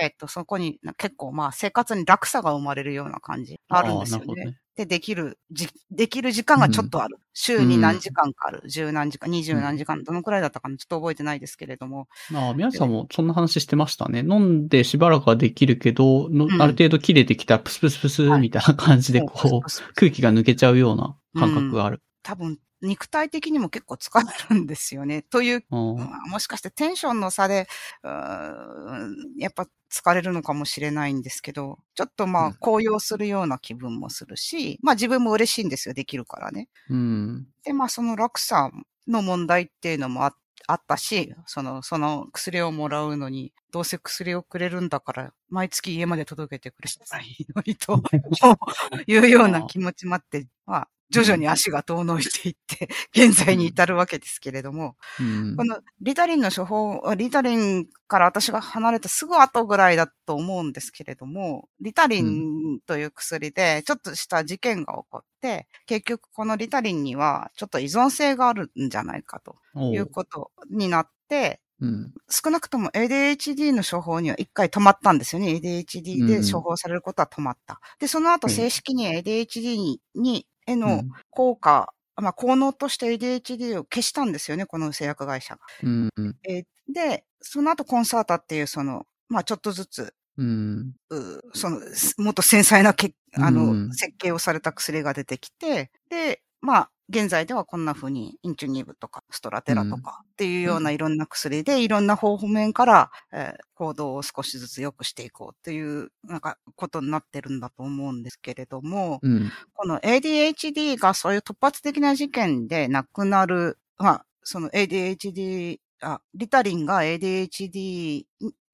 [0.00, 4.58] えっと、そこにな結構まあ生活に楽さが生まれるような感じあるんですよね。
[4.76, 7.18] で、できる、じ、できる時間がちょっとある。
[7.32, 8.62] 週に何時間かある。
[8.68, 12.08] 十何時間、二十何時間、どのくらいだったかなちょっと覚えてないですけれども。
[12.34, 14.20] ああ、宮地さんもそんな話してましたね。
[14.20, 22.02] 飲んでしばらくはできるけど、のうんある程度切れてきたらプスプスプスみたいな感じで、こう、空気が抜けちゃうような感覚がある。
[22.22, 25.22] 多分、肉体的にも結構疲れるんですよね。
[25.30, 27.66] という、もしかしてテンションの差で、
[28.02, 36.68] やっぱ疲れるのかもしれないんですけど、ちょっとまうんあ高揚するような気分もするし、まあ自分も嬉しいんですよ、できるからね。
[36.90, 37.46] うん。
[37.64, 38.70] で、まあその落差
[39.08, 40.34] の問題っていうのもあ
[40.66, 48.02] あったし、その、その薬をもらうのに、どうせ薬をくれるんだから、毎月家まで届けてくれたらいいのにと
[49.06, 72.12] いうような気持ちもあって、まあ、徐々に足が遠のいていって、 現在に至るわけですけれども、うんこのリタリンの処方、リタリンから私が離れたすぐ後ぐらいだと思うんですけれども、リタリンという薬でちょっとした事件が起こって、結局このリタリンにはちょっと依存性があるんじゃないかということになって、うん。
[72.30, 75.48] 少なくとも ADHD の処方には一回止まったんですよね。
[75.54, 77.80] ADHD で処方されることは止まった。
[77.98, 85.60] で、その後うん正式に ADHD に、にへのうん効果、まあ、効能として ADHD を消したんですよね、この製薬会社が。
[85.82, 86.08] うん。
[86.16, 86.36] うん。
[86.44, 90.92] えーで、その後コンサータっていうその、まあ、ちょっとずつ、うん。
[91.10, 109.50] うその、すもっと繊細なけあの、うん設計をされた薬が出てきて、で、まあ、現在ではこんな風にインチュニブとかストラテラとかっていうようないろんな薬でいろんな方面から、えー行動を少しずつ良くしていこうっていうなんかことになってるんだと思うんですけれども、うん。
[109.74, 118.24] この ADHD がそういう突発的な事件で亡くなる、まあ、その ADHD、あ、リタリンが ADHD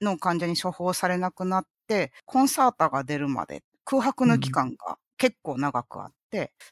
[0.01, 6.15] の患者に処方されなくなって、コンサータが出るまで空白の期間が結構長くあって、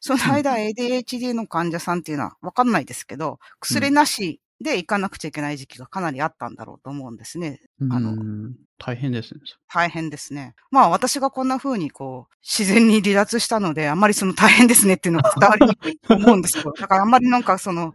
[0.01, 7.61] その間 ADHD の患者さんっていうのはわかんないですけど、薬なしで行かなくちゃいけない時期がかなりあったんだろうと思うんですね。
[7.91, 9.41] あのうん大変ですね。
[9.69, 10.55] 大変ですね。
[10.71, 17.95] まあ私がこんな風にこう、自然に離脱したので、あんまりその大変ですねっていうのが伝わりにくいと思うんですけど、だからあんまりなんかその、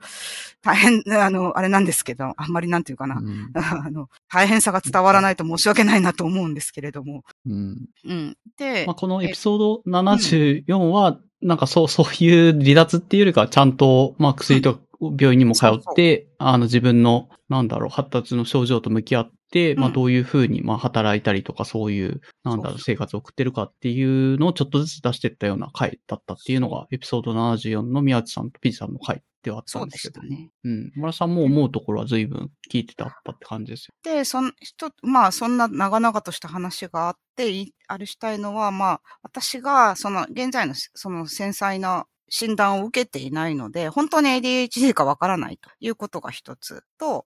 [0.62, 3.52] 大変、あの、あれなんですけど、あんまりなんていうかな、うん。
[3.56, 7.23] あの、大変さが伝わらないと申し訳ないなと思うんですけれども。
[7.45, 7.86] うん。
[8.06, 8.38] うん。
[8.58, 30.25] で、まあ、このエピソード74は、なんかそう、そういう離脱っていうよりかは、ちゃんと、まあ、薬と病院にも通って、あの、自分の、なんだろう、発達の症状と向き合って、まあ、うんどういうふうに、まあ、働いたりとか、そういう、なんだろう、生活を送ってるかっていうのをちょっとずつ出していったような回だったっていうのが、エピソード74の宮内さんとピジさんの回ではあったんですけど。
[30.25, 30.49] ね。
[30.63, 30.91] うん。
[30.95, 33.93] 村さんも思うところは随分聞いてたったって感じですよ。
[34.03, 47.26] で、そん、人、まあ、そんな長々とした話があって、いあれしたいのは、まあ、私が、その、現在の、その、繊細な診断を受けていないので、本当に ADHD かわからないということが一つと、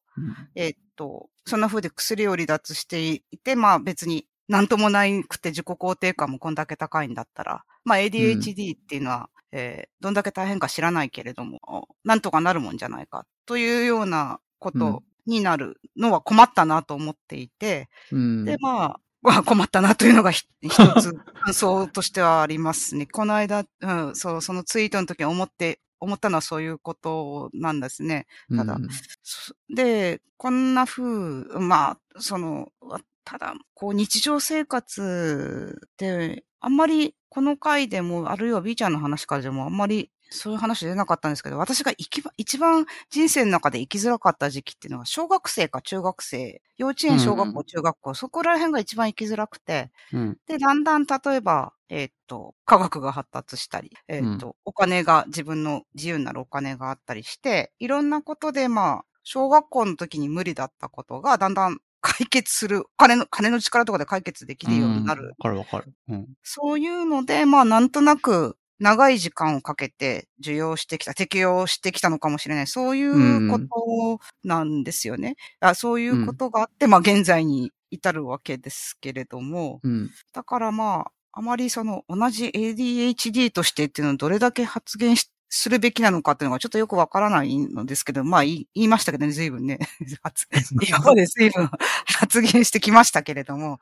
[0.55, 18.45] えっと、そんな風で薬を離脱していて、まあ別になんともないくて自己肯定感もこんだけ高いんだったら、まあ ADHD っていうのは、えーどんだけ大変か知らないけれども、なんとかなるもんじゃないかというようなことになるのは困ったなと思っていて、うん。
[18.45, 21.13] で、まあ、まあ困ったなというのがひ一つ
[21.43, 23.07] 感想としてはありますね。
[23.07, 28.25] この間、うん、そう、そのツイートの時に思って、思ったのはそういうことなんですね。
[28.55, 28.87] ただうん
[29.23, 41.93] そで、こんな風、まあ、その、わただ、こう、日常生活で、あんまり、この回でも、あるいは B ちゃんの話からでも、あんまり、そういう話出なかったんですけど、私が
[42.37, 50.37] 一番人生の中で生きづらかった時期っていうのは、小学生か中学生、幼稚園、小学校、うん中学校、そこら辺が一番生きづらくて、うん。
[50.47, 65.27] で、だんだん例えば、えーっと、科学が発達したり、えーっと、お金が、自分の自由になるお金があったりして、いろんなことで、まあ、小学校の時に無理だったことが、だんだん解決する、金の、金の力とかで解決できるようになる。
[65.27, 65.93] わかるわかる。
[66.09, 66.27] うん。
[66.43, 72.67] そういうので、まあ、なんとなく、長い時間をかけて受容してきた、適用してきたのかもしれない。
[72.67, 75.35] そういうことなんですよね。
[75.59, 80.09] あそういうことがあって、まあ、現在に至るわけですけれども、うん。
[80.33, 89.79] だからまあ、あまりその同じ ADHD としてっていうのをどれだけ発言しするべきなのかっていうのがちょっとよくわからないのですけど、まあ言い言いましたけどね、随分ね。
[90.21, 90.47] 発
[90.87, 91.69] 今まで随分
[92.19, 93.79] 発言してきましたけれども、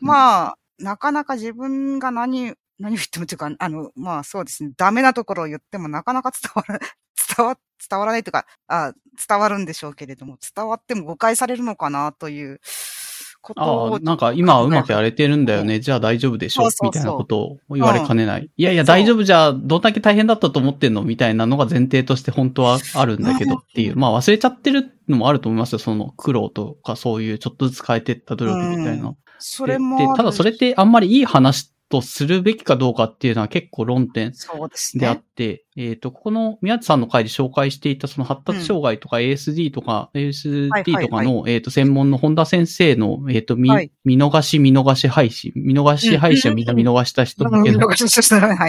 [0.00, 6.78] まあ、なかなか自分が何、何を言ってもというか、 あの、まあそうですね、ダメなところを言ってもなかなか 伝わら、
[7.36, 7.56] 伝わ、
[7.88, 8.92] 伝わらないというか、あ
[9.28, 12.60] 伝わるんでしょうけれども、伝わっても誤解されるのかなという
[13.40, 15.80] ことあをあ、なんか今はうまくやれてるんだよね。
[15.80, 16.70] じゃあ大丈夫でしょ？
[16.70, 18.50] そうみたいなことを言われかねない。
[18.56, 18.62] い。
[18.62, 21.02] やいや、そう大丈夫じゃあ、どんだけ大変だったと思ってんの？
[21.02, 23.96] みたいなのが前提として本当はあるんだけどっていう。
[23.96, 25.78] まあ忘れちゃってるのもあると思いますよ。
[25.80, 29.14] その苦労とかそういうちょっとずつ変えてった努力みたいな。
[29.44, 34.32] それもただそれってあんまりいい話とするべきかどうかっていうのは結構論点
[34.94, 35.22] であっね。
[35.36, 40.70] て、えっ、と、ここの宮地さんの回で紹介していたその発達障害とか ASD とか、ASD
[41.02, 43.92] とかの、えっ、と、専門の本田先生の、えっ、と、み、はい。
[44.06, 47.94] 見逃し見逃し配信、見逃し配信をみんな見逃した人向けの、は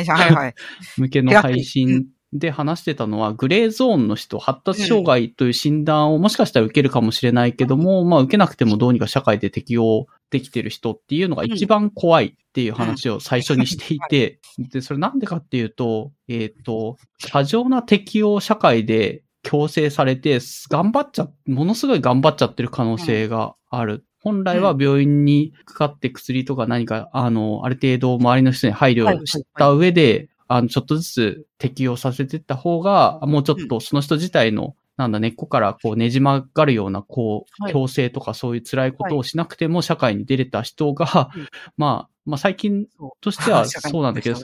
[0.02, 0.56] いはいはい。
[1.00, 16.98] 向けの配信で話してたのは、グレーゾーンの人、発達障害という診断をもしかしたら受けるかもしれないけども、まあ受けなくてもどうにか社会で適応できてる人っていうのが一番怖いっていう話を最初にしていて、で、それなんでかっていうと、えっ、と、
[17.32, 20.40] 過剰な適応社会で強制されて、
[20.72, 24.06] 頑張っちゃ、ものすごい頑張っちゃってる可能性がある。
[24.22, 37.74] 本来は病院にかかって薬とか何か、あの、ある程度周りの人に配慮をした上で、あの、ちょっとずつ適用させていった方が、もうちょっとその人自体の、なんだ、根っこからこうねじ曲がるような、こう、はい。
[37.74, 42.88] 強制とかそういう辛いことをしなくても社会に出れた人が、うん まあ、まあ最近
[43.22, 44.40] としては そうなんだけど、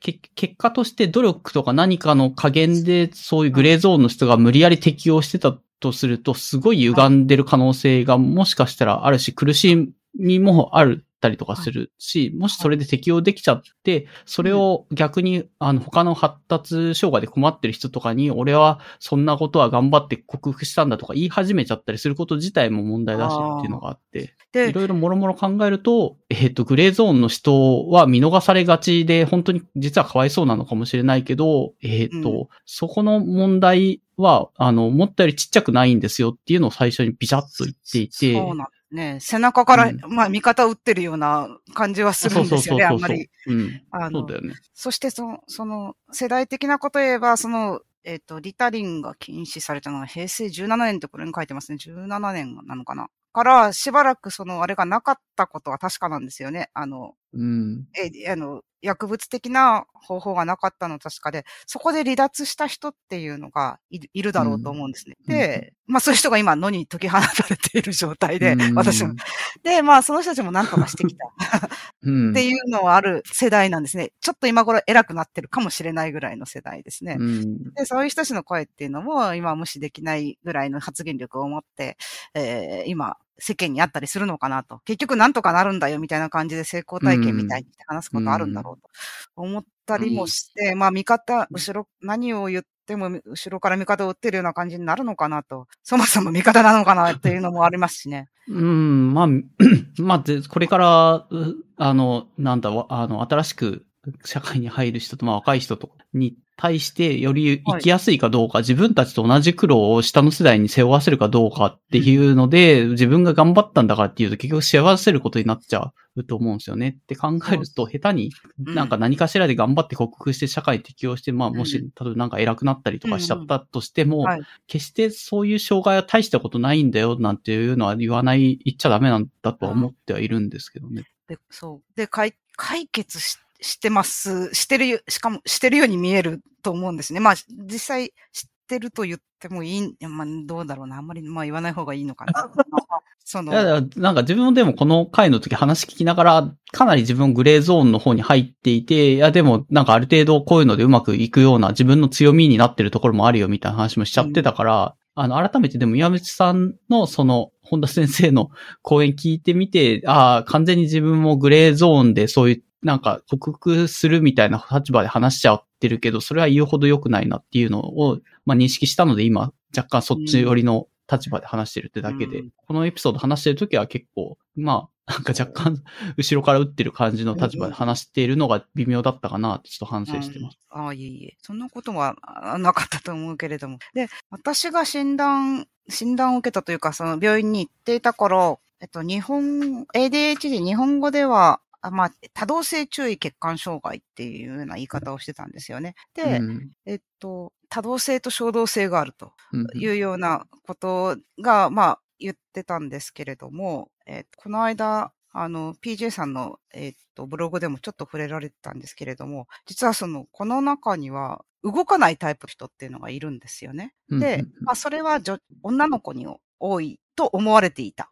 [0.00, 32.46] 結果として努力とか何かの加減でそういうグレーゾーンの人が無理やり適用してたとすると、すごい歪んでる可能性がもしかしたらあるし、苦しみもあるたりとかするし、もしそれで適用できちゃって、それを逆に、あの、他の発達障害で困ってる人とかに、俺はそんなことは頑張って克服したんだとか言い始めちゃったりすること自体も問題だしっていうのがあって、でいろいろもろもろ考えると、えっ、と、グレーゾーンの人は見逃されがちで、本当に実はかわいそうなのかもしれないけど、えっ、と、うん。
[32.66, 39.18] そこの問題は、あの、思ったよりちっちゃくないんですよっていうのを最初にビシャッと言っていて、そうなんですね。
[39.20, 43.28] 背中から、うんまあ、味方を打ってるような感じはするんですよね、あんまり。
[43.46, 43.82] うん。
[43.90, 44.54] あのそうだよね。
[44.74, 51.78] そしてその、その、世代的なことを言えば、その、えっ、と、リタリンが禁止されたのは平成17年ってこれに書いてますね。
[51.80, 53.08] 17年なのかな。
[53.32, 56.70] から、しばらくその、あれがなかったことは確かなんですよね。
[56.72, 57.88] あの、うん。
[57.94, 65.16] え、あの、薬物的な方法がなかったのは確かで、そこで離脱した人っていうのがいるだろうと思うんですね。
[65.26, 69.14] うんで、まあそういう人が今野に解き放たれている状態で、うん私も。
[69.62, 71.24] で、まあその人たちも何とかしてきた
[72.04, 72.30] うん。
[72.30, 74.12] っていうのはある世代なんですね。
[74.20, 77.16] ちょっと今頃偉くなってるかもしれないぐらいの世代ですね。
[77.18, 77.72] うん。
[77.72, 81.96] で、そういう人たちの声っていうのも今は無視できないぐらいの発言力を持って、
[82.34, 84.80] えー今、世間にあったりするのかなと。
[84.84, 88.90] 結局なんとかなるんだよみたいな感じで成功体験みたいに話すことあるんだろうと
[89.36, 95.66] 思ったりもして、まあ味方、後ろ、何を言っても後ろから味方を打ってるような感じになるのかなと。
[95.82, 98.28] そもそも味方なのかなっていうのもありますしね。
[98.48, 99.28] うん、まあ、
[99.98, 103.86] まあ、でこれから、うあの、なんだ、わあの、新しく
[104.24, 116.98] 社会に入る人と、まあ、若い人とに対して、より生きやすいかどうか、自分たちと同じ苦労を下の世代に背負わせるかどうかっていうので、自分が頑張ったんだからっていうと、結局背負わせることになっちゃうと思うんですよね。
[117.02, 118.30] って考えると、下手に、
[118.66, 131.04] うんなんか何かしらで頑張って克服して社会に適応して、まあ、もし、うん例えばなんか偉くなったりとかしちゃったとしても、はい決してそういう障害は大したことないんだよなんていうのは言わない、言っちゃダメなんだとは思ってはいるんですけどね。
[131.28, 131.96] で、そう。
[131.96, 134.52] で、解、解決ししてます。
[134.54, 137.20] してるよ、しかもしてるように見えると思うんですね。
[137.20, 140.98] まあ、実際知ってると言ってもいいん、まあ、どうだろうな。
[140.98, 142.32] あんまり、まあ言わない方がいいのかな。
[143.24, 158.50] その、いやなんか自分もでもこの回の時話聞きながら、かなり自分グレーゾーンの方に入っていて、いやでもなんかある程度こういうのでうまくいくような自分の強みになってるところもあるよみたいな話もしちゃってたから、あの、改めてでも宮内さんのその、本田先生の
[158.82, 175.82] 講演聞いてみて、ああ、完全に自分もグレーゾーンでそういう、なんか克服するみたいな立場で話しちゃってるけど、それは言うほど良くないなっていうのを、まあ認識したので今、若干そっち寄りの立場で話してるってだけで、うんこのエピソード話してる時は結構、まあ、なんか若干、
[176.16, 180.58] 後ろから打ってる感じの立場で話しているのが微妙だったかなちょっと反省してます。
[180.70, 181.36] ああ、いえいえ。
[181.42, 183.78] そんなことはあなかったと思うけれども。
[183.92, 195.94] で、私が診断、診断を受けたというか、その病院に行っていた頃、えっと、日本、ADHD 日本語では、あまあ、多動性注意欠陥障害っていうような言い方をしてたんですよね。
[196.14, 213.94] で、うんえっと、多動性と衝動性があるとうんいうようなことが、まあ、言ってたんですけれども、えっと、この間、あの、PJ さんの、えっと、ブログでもちょっと触れられてたんですけれども、実はその、この中には、動かないタイプの人っていうのがいるんですよね。
[214.10, 216.26] でまあ、それは女女の子に
[216.60, 218.10] 多いと思われていた。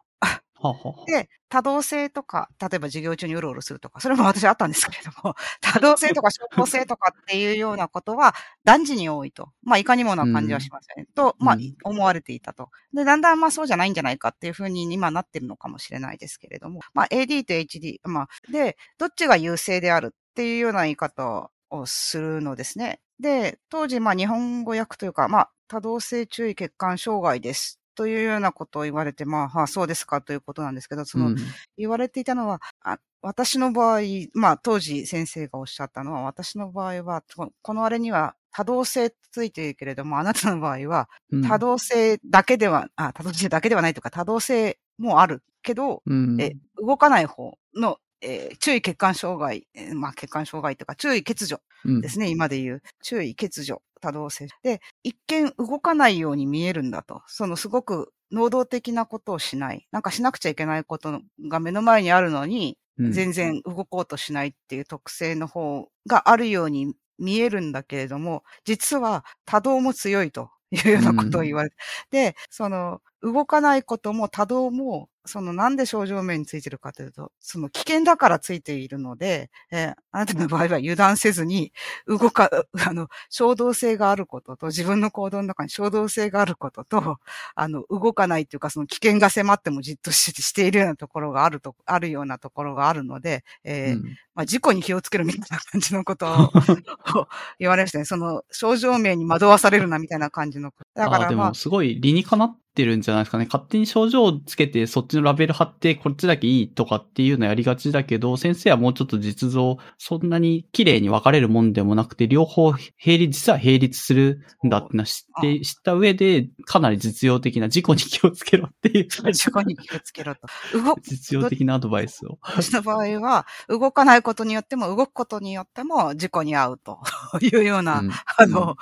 [1.07, 9.51] で、多動性とか、例えば授業中にうろうろするとか、それも私あったんですけれども、 多動性とか衝動性とかっていうようなことは、男児に多いと。
[9.61, 11.07] まあ、いかにもな感じはしますよね。
[11.13, 12.69] と、まあうん、思われていたと。
[12.93, 23.01] で、だんだんまあそうじゃないんじゃないかっていうふうに今なってるのかもしれないですけれども、まあ、AD と HD、まあ、で、どっちが優勢であるっていうような言い方をするのですね。
[23.19, 27.79] で、当時、まあ、日本語訳というか、まあ、多動性注意欠陥障害です。
[27.95, 31.35] というようなことを言われて、まあ、はあ、そうですかということなんですけど、その、うん。
[31.77, 34.01] 言われていたのは、あ私の場合、
[34.33, 41.41] まあ当時先生がおっしゃったのは、私の場合は、ここのあれには多動性ついているけれども、あなたの場合はうん。
[41.41, 46.41] 多動性だけでは、あ、多動性だけではないとか、多動性もあるけど、うん。
[46.41, 52.81] え動かない方の、えー注意欠陥障害、えーまあ欠陥障害というか、注意欠如うんですね、今で言う。
[53.03, 54.47] 注意欠如、多動性。
[54.63, 57.21] で、一見動かないように見えるんだと。
[57.27, 59.87] そのすごく能動的なことをしない。
[59.91, 71.75] なんかしなくちゃいけないことが目の前にあるのに、うん全然動こうとしないっていう特性の方があるように見えるんだけれども、実は多動も強いというようなことを言われて。
[72.11, 81.71] で、その、動かないことも多動も、そのなんで症状面についてるかというと、その危険だからついているので、えーあなたの場合は油断せずに、
[82.07, 82.51] 動か、
[82.87, 87.17] あの、衝動性があることと、自分の行動の中に衝動性があることと、
[87.55, 94.03] あの、動かないというか、その危険が迫ってもじっとししているようなところがあると、あるようなところがあるので、えーうん
[94.35, 96.49] まあ、事故に気をつけるみたいな感じのことをを
[97.59, 98.05] 言われましたね。
[98.05, 100.71] その、症状名に惑わされるなみたいな感じの。
[100.95, 103.45] だかあーでらまあも、すごい理にかなってるんじゃないですかね。
[103.45, 120.41] 勝手に症状をつけて、そっちのラベル貼って、こっちだけいいとかっていうのやりがちだけど、先生はもうちょっと実像、そんなに綺麗に分かれるもんでもなくて、両方並立、実は並立するんだってのは知って、知った上で、かなり実用的な、事故に気をつけろっていう、事故に気をつけろと。
[120.77, 122.39] 動く、 実用的なアドバイスを。
[122.41, 126.99] 私の場合は、動かないことによっても、動くことによっても、事故に遭うと
[127.39, 128.75] いうような、うんあの、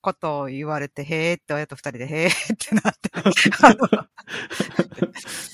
[0.00, 3.10] ことを言われて、へーって親と二人で、へーってなって、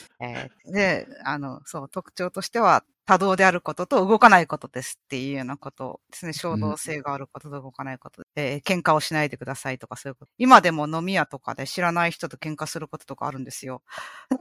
[0.21, 6.33] えーで、あの、そう、特徴としては、多動であることと動かないことですっていうようなことですね。
[6.33, 10.33] 衝動性があることと動かないことで、えー喧嘩をしないでくださいとかそういうこと。
[10.39, 13.83] 今でも飲み屋とかで知らない人と喧嘩することとかあるんですよ。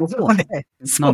[0.07, 0.45] そうね。
[0.86, 1.14] そう。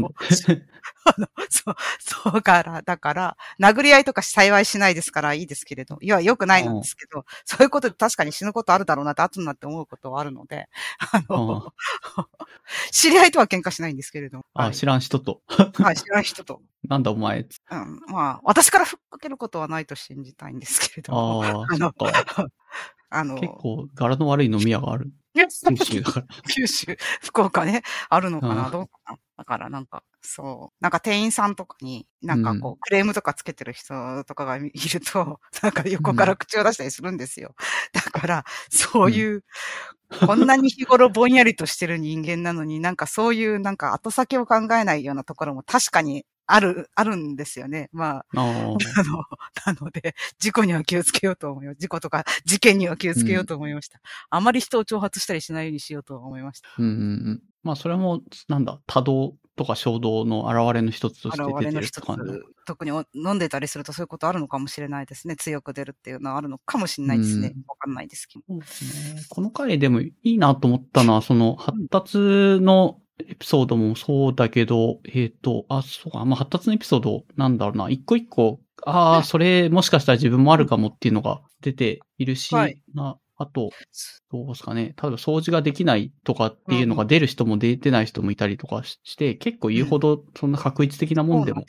[1.06, 10.68] あの、そう、そうから、だから、殴り合いとか幸いしないですからいいですけれど、いや、良くないんですけど、そういうことで確かに死ぬことあるだろうなって後になって思うことはあるので、
[11.12, 11.74] あの、
[12.91, 15.41] 知り合いとは喧嘩しないんですけれど、あ、知らん人と。
[15.47, 16.62] はい、知らない人と。
[16.88, 17.41] なんだお前。
[17.41, 22.47] うん、まあ、私からふっかけることはないと信じたいんですけれども、ああ、あのそっか。
[23.11, 25.11] あの、結構、柄の悪い飲み屋がある。
[25.34, 26.25] 九州だから。
[26.47, 29.17] 九州、福岡ね、あるのかな、うんどうかな。
[29.38, 37.55] だからなんか、そう、なんか店員さんとかに、なんかこう、クレームとかつけてる人とかがいると、 なんか横から口を出したりするんですよ。
[37.93, 39.43] だから、そういう、
[40.25, 47.89] こんなに日頃ぼんやりとしてる人間なのに、なんかそういうなんか後先を考えないようなところも確かにある、あるんですよね。
[47.91, 48.78] まあ、 あの、
[49.66, 51.78] なので、事故には気をつけようと思います。
[51.80, 54.02] 事故とか事件には気をつけようと思いました。
[54.32, 56.70] あまり人を挑発したりしないようにしようと思いました。
[56.80, 56.95] うんうんう
[57.34, 57.43] ん。
[57.62, 65.36] まあ、それも、なんだ、多動とか衝動の現れの一つとして現出てるって感じ特にお飲んでたりするとそういうことあるのかもしれないですね。
[65.36, 67.64] 強く出るっていうのはあるのかもしれないですねうん。
[67.68, 68.56] わかんないですけど。
[68.56, 68.64] ね。
[69.30, 72.18] この回でもいいなと思ったのは、その発達
[72.62, 83.70] のエピソードもそうだけど、えっ、と、あ、そうか、まあ、発達のエピソード、なんだろうな、一個一個、ああ、それもしかしたら自分もあるかもっていうのが出ているし、はいなあと、
[84.34, 84.84] どうですかね。
[84.84, 91.63] 例えば掃除ができないとかっていうのが出る人も出てない人もいたりとかしして、結構言うほどそんな確一的なもんでも。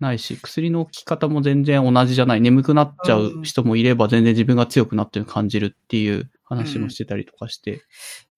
[0.00, 2.42] ないし、薬の効き方も全然同じじゃない。
[2.42, 7.80] 眠くなっちゃう人もいれば、全然自分が強くなってる感じるっていう話もしてたりとかして。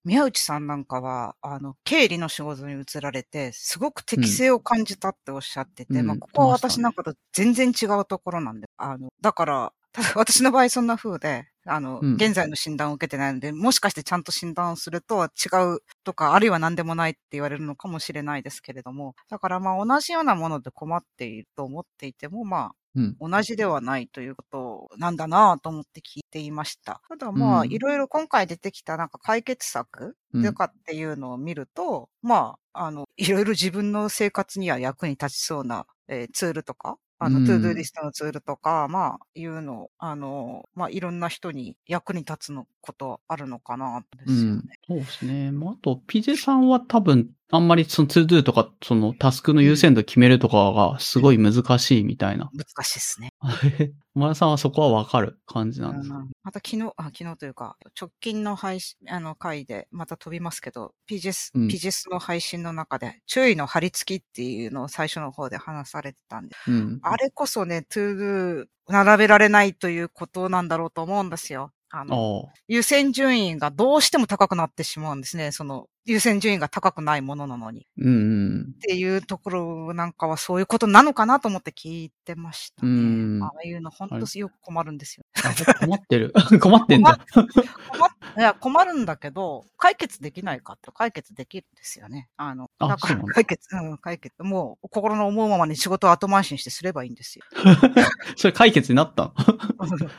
[0.05, 6.07] 宮内さんなんかは、あの、経理の仕事に移られて、すごく適性を感じたっておっしゃってて、うん。
[6.07, 12.15] まあ、ここは私なんかと全然違うところなんで、あの、だから、た だ私の場合そんな風で、あの、うん。
[12.15, 15.29] 現在の診断を受けてないので、もしかしてちゃんと診断をすると違
[15.75, 23.17] うとか、あるいは何でもないって言われるのかもしれないですけれども、だからまあ同じようなもので困っていると思っていても、まあ、うん。
[23.21, 27.03] 同じではないということなんだなぁと思って聞いていました。
[27.09, 44.45] ただまあ、うんいろいろ今回出てきたなんか解決策うんとかっていうのを見ると、まあ、あの、いろいろ自分の生活には役に立ちそうな、えーツールとか、あの、うん to do リストのツールとか、まあ、いうの、あの、まあ、いろんな人に役に立つのことあるのかな、ですよね。
[44.51, 44.63] うん。
[44.89, 45.53] そうですね。
[45.53, 52.49] まあ、あと、PJ さんは多分、あんまりその to do とか、そのタスクの優先度決めるとかがすごい難しいみたいな。
[52.55, 53.31] 難しいですね。
[54.15, 66.99] 小村さんはそこはわかる感じなんですか、うんまた昨日、あ、昨日というか、直近の配信、あの回で、また飛びますけど、PGS、うん PGS の配信の中で、注意の貼り付きっていうのを最初の方で話されてたんで、うん。
[67.03, 71.73] あれこそね、 to do 並べられないということなんだろうと思うんですよ。
[71.91, 72.49] あの。
[72.69, 75.53] 優先順位がどうしても高くなってしまうんですね。
[75.53, 77.87] その、優先順位が高くないものなのに。
[77.99, 78.61] うんうん。
[78.63, 82.93] っていうところなんかはそういうことなのかなと思って聞いてましたね。
[82.93, 85.25] うんああいうの本当よく困るんですよ。
[85.45, 86.33] あ困ってる。
[86.61, 87.19] 困ってんだ。
[87.33, 92.29] 困っいや、困るんだけど、解決できないかって解決できるんですよね。
[92.37, 94.43] あの、あだから解決、うん、解決。
[94.43, 97.45] もう、心の思うままに仕事を後回しにしてすればいいんですよ。
[98.37, 99.35] それ解決になったの？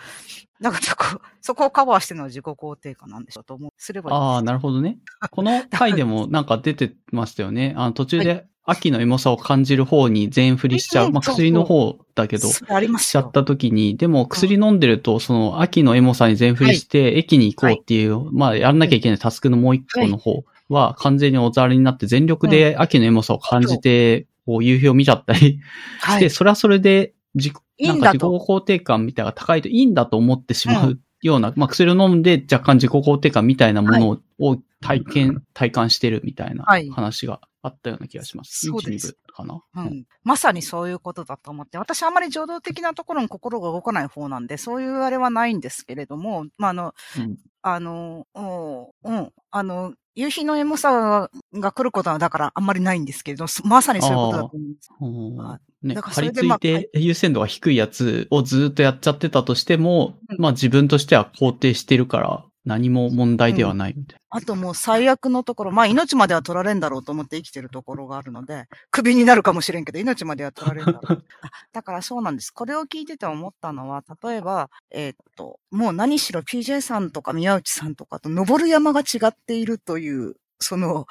[0.62, 1.06] だからそこ、
[1.42, 3.72] そこをカバーしてるのは自己肯定感なんでしょうと思う。
[3.78, 4.18] すればいい。
[4.18, 5.00] ああ、なるほどね。
[5.32, 7.74] この回でもなんか出てましたよね。
[7.78, 11.12] あの途中で秋のエモさを感じる方に全振りしちゃう。
[11.12, 25.60] まあ、薬の方だけど、しちゃった時に、でも薬飲んでると、その秋のエモさに全振りして、駅に行こうっていう、まあ、やらなきゃいけないタスクのもう一個の方は完全におざわりになって、全力で秋のエモさを感じて、こう、夕日を見ちゃったりして、
[26.00, 26.30] はい。
[26.30, 36.90] それはそれで、自なんか自己肯定感みたいなのが高いといいんだと思ってしまうような、まあ薬を飲んで若干自己肯定感みたいなものを体験、体感してるみたいなはい。
[36.90, 38.68] 話があったような気がします。
[38.68, 39.08] そうです。
[39.08, 39.64] 1 2部かな。
[39.76, 47.38] うん、まさにそういうことだと思って、私あんまり情動的なところに心が動かない方なんで、そういうあれはないんですけれども、まあ、あの、うん。
[47.64, 54.52] あの、うん、うん、あの、夕日のエモさが来ることはだからあんまりないんですけれど、すまさにそういうことだと
[55.00, 55.62] 思います。
[55.84, 60.38] ね、だから張り付いそれでまあて優先度が低いやつをずっとやっちゃってたとしても、うん。
[60.40, 71.26] まあ自分としては肯定してるから何も問題ではないみたいあともう最悪のところ、まあ命までは取られんだろうと思って生きてるところがあるので、クビになるかもしれんけど、命までは取られるんだろう。
[71.42, 72.52] あだからそうなんです。
[72.52, 81.08] これを聞いてて思ったのは、例えば、えーっと、もう何しろ PJ さんとか宮内さんとかと登る山が違っているという、その、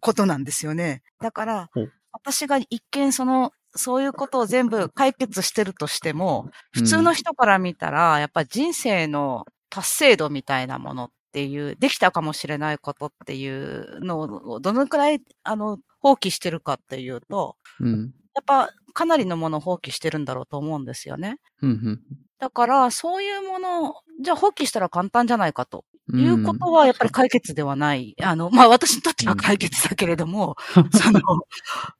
[0.00, 1.02] ことなんですよね。
[1.20, 1.70] だから
[2.12, 6.52] 私が一見その、そういうことを全部解決してるとしても、な。
[6.70, 18.12] 普通の人から見たら、やっぱり人生の達成度みたいなものっていう、できたかもしれないことっていうのを、どのくらい、あの、放棄してるかっていうと、うん。
[18.34, 21.38] やっぱかなりのものを放棄してるんだろうと思うんですよね。
[21.60, 22.00] うん。
[22.38, 26.20] だから、そういうものを、じゃあ放棄したら簡単じゃないかとうん。
[26.20, 28.14] いうことは、やっぱり解決ではない。
[28.22, 30.54] あの、まあ私にとっては解決だけれども、
[30.92, 31.20] その、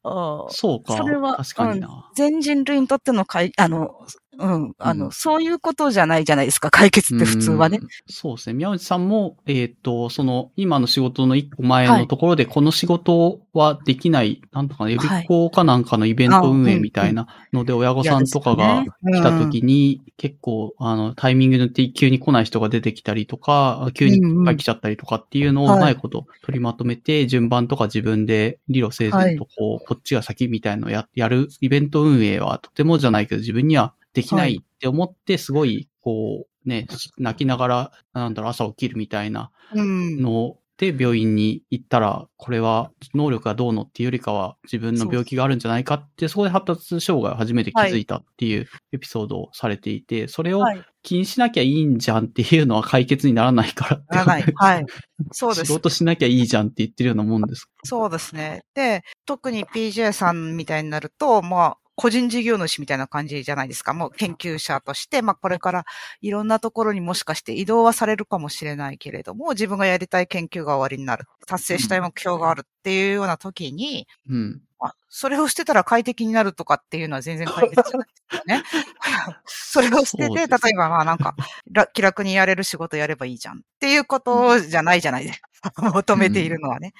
[0.03, 0.97] あそうか。
[0.97, 2.11] それは確かにな。
[2.14, 3.91] 全人類にとっての解、あの、
[4.39, 5.12] うん、あの、うん。
[5.12, 7.78] そういうことじゃないじゃないですか、解決って普通はね。
[7.80, 7.89] うん。。
[8.07, 8.55] そうですね。
[8.55, 25.80] 宮内さんも、えっ、と、その、今の仕事の一個前のところで、この仕事はできない、なんとかな、予備校かなんかのイベント運営みたいなので、親御さんとかが来た時に、結構、あの、タイミングによって急に来ない人が出てきたりとか、急にいっぱい来ちゃったりとかっていうのをはい。
[25.80, 36.86] ないこと取りまとめて、順番とか自分で理路整然とこう、こっちが先みたいのをややるイベント運営はとてもじゃないけど、自分にはできないって思って、すごい、こう、ね、
[37.18, 40.22] 泣きながら、なんだろう、朝起きるみたいなうん。
[40.22, 50.82] ので、病院に行ったら、これは能力がどうのっていうよりかは、自分の病気があるんじゃないかって、そこで発達障害を初めて気づいたっていうエピソードをされていて、それをはい。
[51.04, 54.42] 気にしなきゃいいんじゃんっていうのは解決にならないからってならない。
[54.56, 54.86] はい。
[55.32, 55.72] そうです仕。
[55.74, 57.68] 事しなきゃいいじゃんって言ってるようなもんです。
[57.84, 58.62] そうですね。
[58.74, 63.95] で、特に PJ さんみたいになると、まあ、個人事業主みたいな感じじゃないですか。
[63.95, 65.84] もう研究者として、まあこれから
[66.20, 71.26] いろんなところにもしかして移動はされるかもしれないけれども、自分がやりたい研究が終わりになる。
[71.47, 74.62] 達成したい目標があるっていうような時に、うん。
[74.85, 78.62] まあ、それを捨てたら快適になるとかっていうのは全然解決じゃないですよね。
[79.47, 81.35] それを捨てて、例えばまあなんか、
[81.72, 85.49] ら 気楽にやれる仕事やればいいじゃんっていうことじゃないじゃないですか。
[85.95, 86.93] 求めているのはね。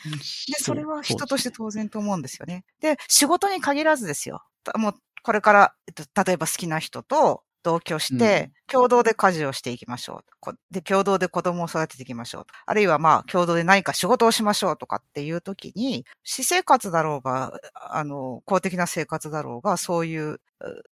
[0.49, 2.64] で、それは人として当然と思うんですよね。
[2.80, 4.43] で、仕事に限らずですよ。
[4.64, 10.24] たもう、これから、えっと例えば好きな人と同居して、共同で家事をしていきましょう。
[10.38, 12.46] こで、共同で子供を育てていきましょう。
[12.66, 20.40] あるいはまあ、共同で何か仕事をしましょうとかっていう時に、私生活だろうが、あの、公的な生活だろうが、そういう、う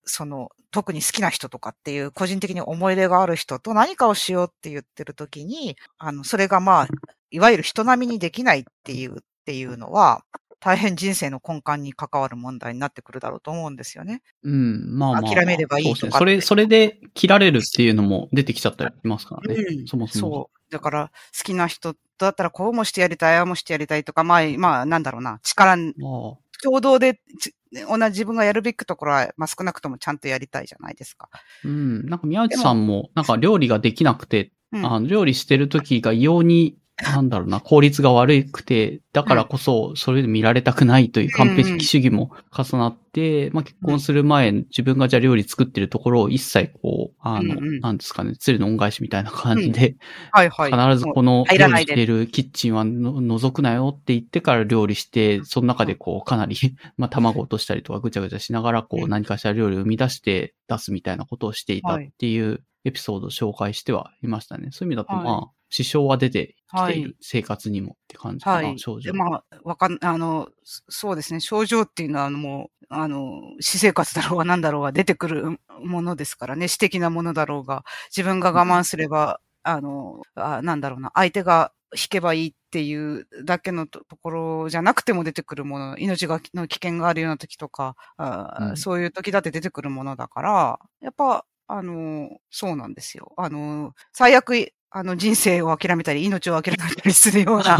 [0.06, 6.88] その、特に好きな人とかっていう、個人的に思い出がある人と何かをしようって言ってる時に、あの、それがまあ、
[7.32, 10.24] いわゆる人並みにできないっていう、っていうのは、
[10.62, 14.22] 大変人生の根幹に関わる問題になってくるだろうと思うんですよね。
[14.44, 15.36] うん、まあまあ。
[15.36, 16.12] 諦めればいいとかそね。
[16.12, 19.62] それ、それで切られるっていうのも出てきちゃったりしますからね。
[19.62, 20.34] うんそもそも。
[20.36, 20.72] そう。
[20.72, 27.56] だから、好きな人だったらこうもしてやりたい、ああもしてやりたいとか、まあ、まあ、なんだろうな、力、まあ共同で、ち
[27.88, 31.30] 同じ自分がやるべきところは、まあ少なくともちゃんとやりたいじゃないですか。
[31.64, 32.06] うん。
[32.08, 34.86] なんか宮内さんも、なんか料理ができなくて、うん。
[34.86, 47.80] あの料理してる時が異様に、なんだろうな、効率が悪くて、だからこそ、それで見られたくないという完璧主義も重なって、まあ結婚する前、自分がじゃあ料理作ってるところを一切こう、あの、うんうん。
[47.80, 49.96] なんですかね、鶴の恩返しみたいな感じで、
[50.32, 50.72] はいはい。
[50.72, 56.56] 必ずこの料理してるキッチンはの覗くなよって言ってから料理して、その中でこうかなり、
[56.98, 59.10] まあ卵落としたりとかぐちゃぐちゃしながらこううん。
[59.10, 64.70] 何かしら料理を生み出して出すみたいなことをしていたっていうエピソードを紹介してはいましたね。
[64.72, 65.26] そういう意味だとはい。
[65.26, 68.80] まあ、支障は出てきていはいる生活にもって感じかな、はい。
[68.80, 69.12] 症状。
[69.12, 71.40] でまあ、わかん、あの、そそうですね。
[71.40, 76.68] 症状っていうのは、もう、あの、私生活だろうが何だろうが出てくるものですからね。
[76.68, 77.84] 私的なものだろうが、
[78.16, 93.32] 自分が我慢すれば、あの、あなんだろうな、相手が引けばいいっていうだけのとところじゃなくても出てくるもの、命がの危険があるような時とか、うんそういう時だって出てくるものだから、やっぱ、あの、そうなんですよ。
[93.38, 97.78] あの、最悪、あの、人生を諦めたり、命を諦めたりするような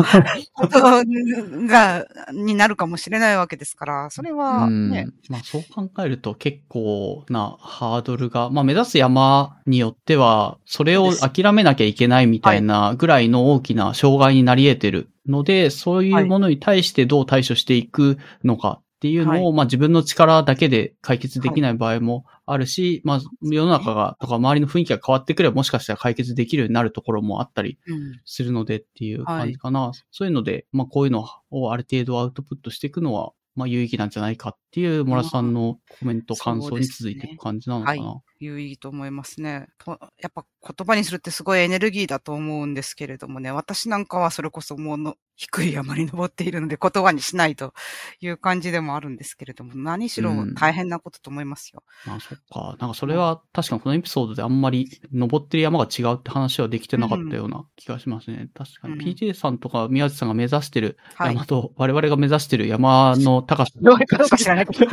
[0.54, 5.14] ことが、になるかもしれないわけですから、 それはね、うん。
[5.28, 28.22] まあそう考えると結構なハードルが、まあ目指す山によっては、それを諦めなきゃいけないみたいなぐらいの大きな障害になり得てるので、そういうものに対してどう対処していくのかっていうのを、はまあ自分の力だけで解決できない場合もあるし、まあ世の中がとか周りの雰囲気が変わってくればもしかしたら解決できるようになるところもあったりうん。
[28.26, 29.92] するのでっていう感じかな。
[30.12, 38.04] そういうので、まあこういうのをある程度アウトプットしていくのは、まあ有意義なんじゃないかっていう、モラさんのコメント、感想に続いていく感じなのかな。
[38.04, 39.68] は有意義と思いますね。
[39.80, 47.74] とやっぱ言葉にするってすごいエネルギーだと思うんですけれどもね、私なんかはそれこそもうの低い山に登っているので言葉にしないと
[48.20, 51.82] いう感じでもあるんですけれども、何しろうん大変なことと思いますよ。
[52.06, 52.78] まあそっか。
[52.80, 58.50] なんかそれは確かにこのエピソードであんまり登ってる山が違うって話はできてなかったような気がしますね。
[58.54, 58.94] 確かに。
[58.94, 61.48] うん PJ さんとか宮地さんが目指してるはい山。
[61.48, 63.72] と我々が目指してる山の高さ。
[63.82, 64.92] どうかどうか知らないけど。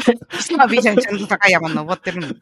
[0.51, 2.29] 今 B ちゃんちゃんと高い山に登ってるの。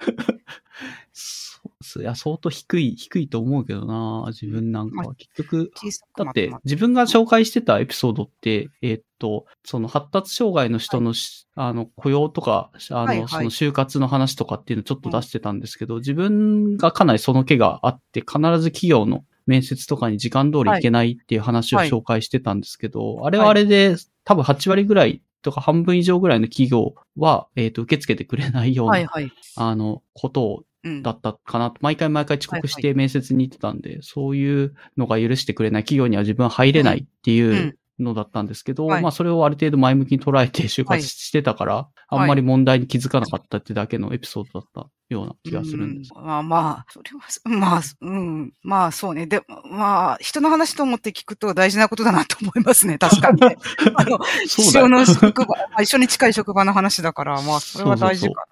[1.98, 5.14] いや、相当低い、低いと思うけどな自分なんかは。
[5.14, 5.70] 結局、
[6.16, 13.28] だって自分が紹介してたエピソードって、えーっと、その発達障害の人のし、あの雇用とか、あの、はいはい。
[13.28, 21.88] その就活の話とかっていうのをちょっと出してたんですけど、自分がかなりその気があって、必ず企業の面接とかに時間通り行けないっていう話をはい。
[21.88, 29.30] 紹介してたんですけど、あれはあれで、多分8割ぐらいとか半分以上ぐらいの企業は、えーっと、受け付けてくれないような、はいはい。
[29.56, 30.66] あの、ことをうん。
[31.02, 31.78] だったかなと。
[31.80, 46.10] 毎回毎回遅刻して面接に行ってたんで、そういうのが許してくれない企業には自分は入れないっていうのだったんですけど、はいまあそれをある程度前向きに捉えて就はい活してたから、あんまり問題に気づかなかったってだけのエピソードだったような気がするんです。
[46.14, 47.20] うんまあまあ、それは、
[47.58, 49.26] まあ、うん、まあそうね。
[49.26, 52.98] で、まあ、人の話と思って聞くと大事なことだなと思いますね。
[53.00, 53.56] 確かにね。
[53.94, 58.42] あの、一緒の職場、まあ一緒に近い職場の話だから、まあ、それは大事かな。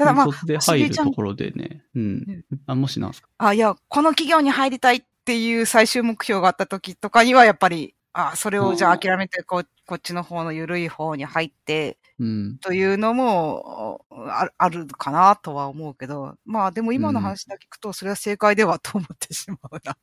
[0.00, 2.44] ただまあ新、卒で入るところでね、うん。
[2.66, 3.28] あ、もしなんですか？
[3.38, 12.58] あ、いや、この企業に入りたいっていう最終目標があった時とかには、やっぱり、あ、それをじゃあ諦めて、こう、こっちの方の緩い方に入って、うん。
[12.58, 19.96] というのもあるあるかなとは思うけど、まあでも今の話だけ聞くと、それは正解ではと思ってしまうな。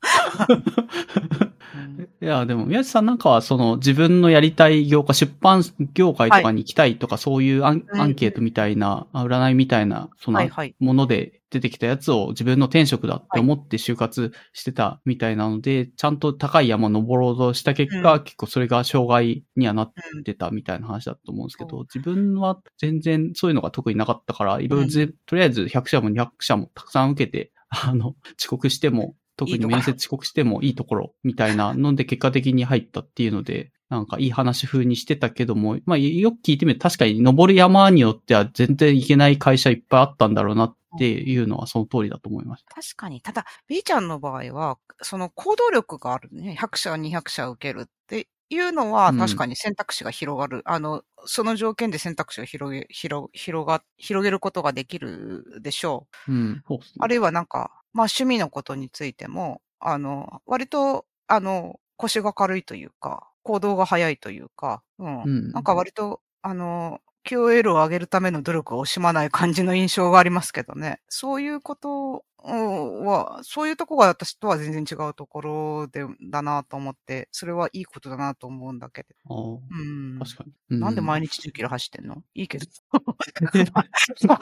[0.49, 10.39] う んいや、でも、宮地さんなんかは、その、自分のやりたい業界、出版業界とかに行きたいとか、そういうアン,、うんアンケートみたいな、あ占いみたいな、その。
[10.79, 19.93] もので出てきたやつを自分の転職だって思って就活してたみたいなので、ちゃんと高い山登ろうとした結果、う結構それが障害にはなっ
[20.25, 42.73] てたみたいな話だと思うんですけど、自分は全然そういうのが特になかったから、いろいろぜ、とりあえず100社も200社もたくさん受けて、あの、遅刻しても、特に面接遅刻してもいいところみたいなので結果的に入ったっていうので、なんかいい話風にしてたけども、まあよく聞いてみると確かに登る山によっては全然行けない会社いっぱいあったんだろうなっていうのはその通りだと思いました。
[42.73, 43.21] 確かに。
[43.21, 46.55] ただ、B ちゃんの場合は、その行動力があるね。
[46.55, 50.61] 100社、200社受けるっていうのは、うん確かに選択肢が広がる。
[50.65, 56.15] あの、その条件で選択肢を広げ、広、広が、広げることができるでしょう。
[56.27, 56.63] うん。
[56.67, 65.15] そうねあるいはなんか、まあ趣味のことについても、あの、割と、あの、腰が軽いというか、行動が早いというか、うん。
[65.23, 70.99] うんなんか割と、あの、QOL を上げるための努力を惜しまない感じの印象がありますけどね。
[71.09, 79.59] そういうことうんは、そういうとこが私とは全然違うところで、だなと思って、それはいいことだなと思うんだけど。
[79.69, 80.19] うん。
[80.19, 80.79] 確かに。
[80.79, 82.23] なんで毎日日10キロ走ってんの？
[82.35, 82.65] いいけど。
[84.27, 84.39] ま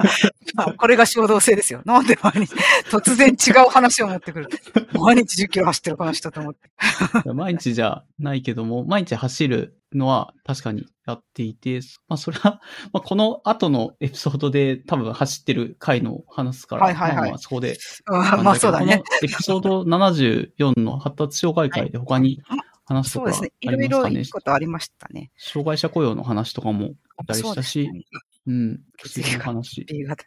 [0.57, 1.81] あこれが衝動性ですよ。
[1.85, 2.53] なんで毎日、
[2.89, 4.49] 突然違う話を持ってくる。
[4.93, 6.69] 毎日10キロ走ってるこの人と思って。
[7.33, 12.61] 毎日じゃないけども、毎日走るのは確かにやっていて、まあそれは、
[12.93, 17.77] まあこの後のエピソードで多分走ってる回の話すから、はいはいはいまあまあそこで。
[18.07, 19.03] うんまあそうだね。
[19.23, 22.41] エピソード74の発達障害会で他に
[22.85, 23.53] 話すとかあそうですね。
[23.61, 24.29] いろいろいい。
[24.29, 25.31] ことありましたね。
[25.37, 28.03] 障害者雇用の話とかもあったりしたし、そうね
[28.47, 28.79] うん。
[28.97, 29.85] 血液の話。
[29.85, 30.25] B 型。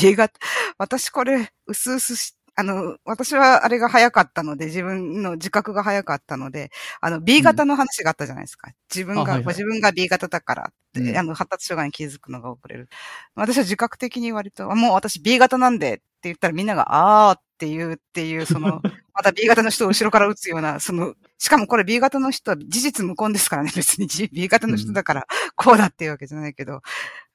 [0.00, 0.38] B 型。
[0.78, 8.70] 私これ、うすうすし、あの、私はあれが早かったので、自分の自覚が早かったので、あの、B 型の話があったじゃないですか。
[8.94, 12.90] 自分が、あはいはいご自分が B 型だからって、うんあの、発達障害に気づくのが遅れる。
[13.34, 18.82] 私は自覚的に割と、あもう私 B 型なんでって言ったらみんなが、あーって言うっていう、その、
[19.20, 26.80] また B 型の人を後ろから撃つような、その、しかもこれ B 型の人は事実無根ですからね、 別に B 型の人だからこうだっていうわけじゃないけど、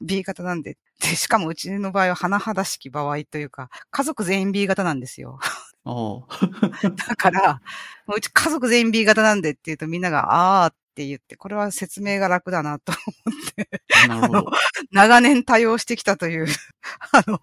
[0.01, 0.77] B 型なんで。
[0.99, 5.39] で、しかもうちの場合は甚だしき場合というか、家族全員 B 型なんですよ。
[5.86, 7.61] だから、
[8.07, 12.93] うち家族全員 B 型なんでって言うとみんなが、あーって言って、これは説明が楽だなと
[13.27, 14.51] 思って、なるほど。
[14.89, 16.47] 長年対応してきたという、
[17.11, 17.39] あの、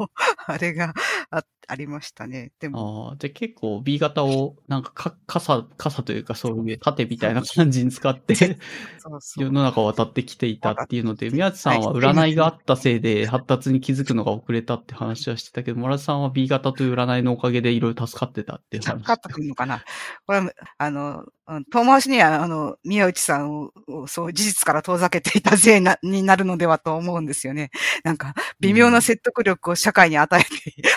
[0.47, 0.95] あれが
[1.31, 2.53] あありましたね。
[2.61, 19.05] でも、ああ、で結構 B 型をなんかか傘、傘というかそういう盾みたいな感じに使ってそうそう 世の中を渡ってきていたっていうので、宮地さんは占いがあったせいで発達に気づくのが遅れたって話はしてたけど、村田さんは B 型という占いのおかげでいろいろ助かってたっていう話。
[19.05, 19.85] かってくるのかな。
[20.27, 27.71] これは、あの、うん遠回しには、あの、宮内さんを、をそう、事実から遠ざけていたせいな、になるのではと思うんですよね。
[28.05, 30.51] なんか、微妙な説得力を社会に与えて、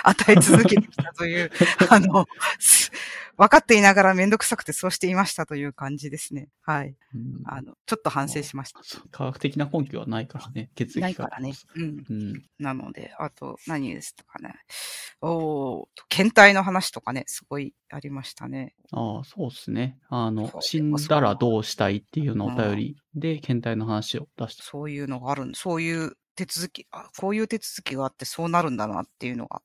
[0.03, 1.51] 与え続けてきたという、
[1.89, 2.26] あの、
[2.60, 2.91] す
[3.38, 6.49] 分かっていながらめんどくさくてそうしていましたという感じですね。
[6.62, 6.95] はい。
[7.14, 8.80] うんあの、ちょっと反省しました。
[9.12, 11.53] 科学的な根拠はないからね、血液ないからね。
[11.76, 12.06] うん。
[12.10, 12.43] うん。
[12.60, 14.56] なので、あと、何ですとかね。
[15.22, 18.74] おー検体の話とかね、すごいありましたね。
[18.91, 19.97] ああ、そうですね。
[20.10, 24.64] あの死んだらどうしたいっていうのをお便りで、検体の話を出した。
[24.64, 29.61] そういうのがあるんそういう手続き、あこういう手続きがあってそうなるんだなっていうのが、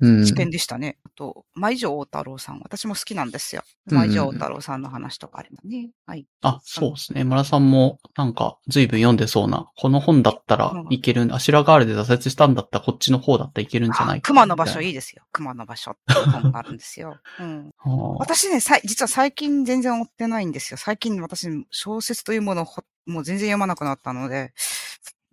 [0.00, 0.98] うん視点でしたね。
[1.06, 3.62] あと、舞城大太郎さん、私も好きなんですよ。
[3.90, 5.88] うん舞城大太郎さんの話とかありますね。
[6.04, 6.26] はい。
[6.42, 7.24] あ、そうですね。
[7.24, 14.20] 村さんも、なんか、随分読んでそうな、この本だったらいける、アシュラガールで挫折したんだったら、こっちの方だったらいけるんじゃない？
[14.20, 14.26] か。
[14.28, 15.24] 熊の場所いいいですよ。
[15.32, 17.16] 熊の場所っていう本があるんですよ。
[17.40, 17.70] うん。
[17.78, 20.76] ああ私ね、さい実は最近全然追ってないんですよ。
[20.76, 24.52] 最近私、小説というものをほもう全然読まなくなったので、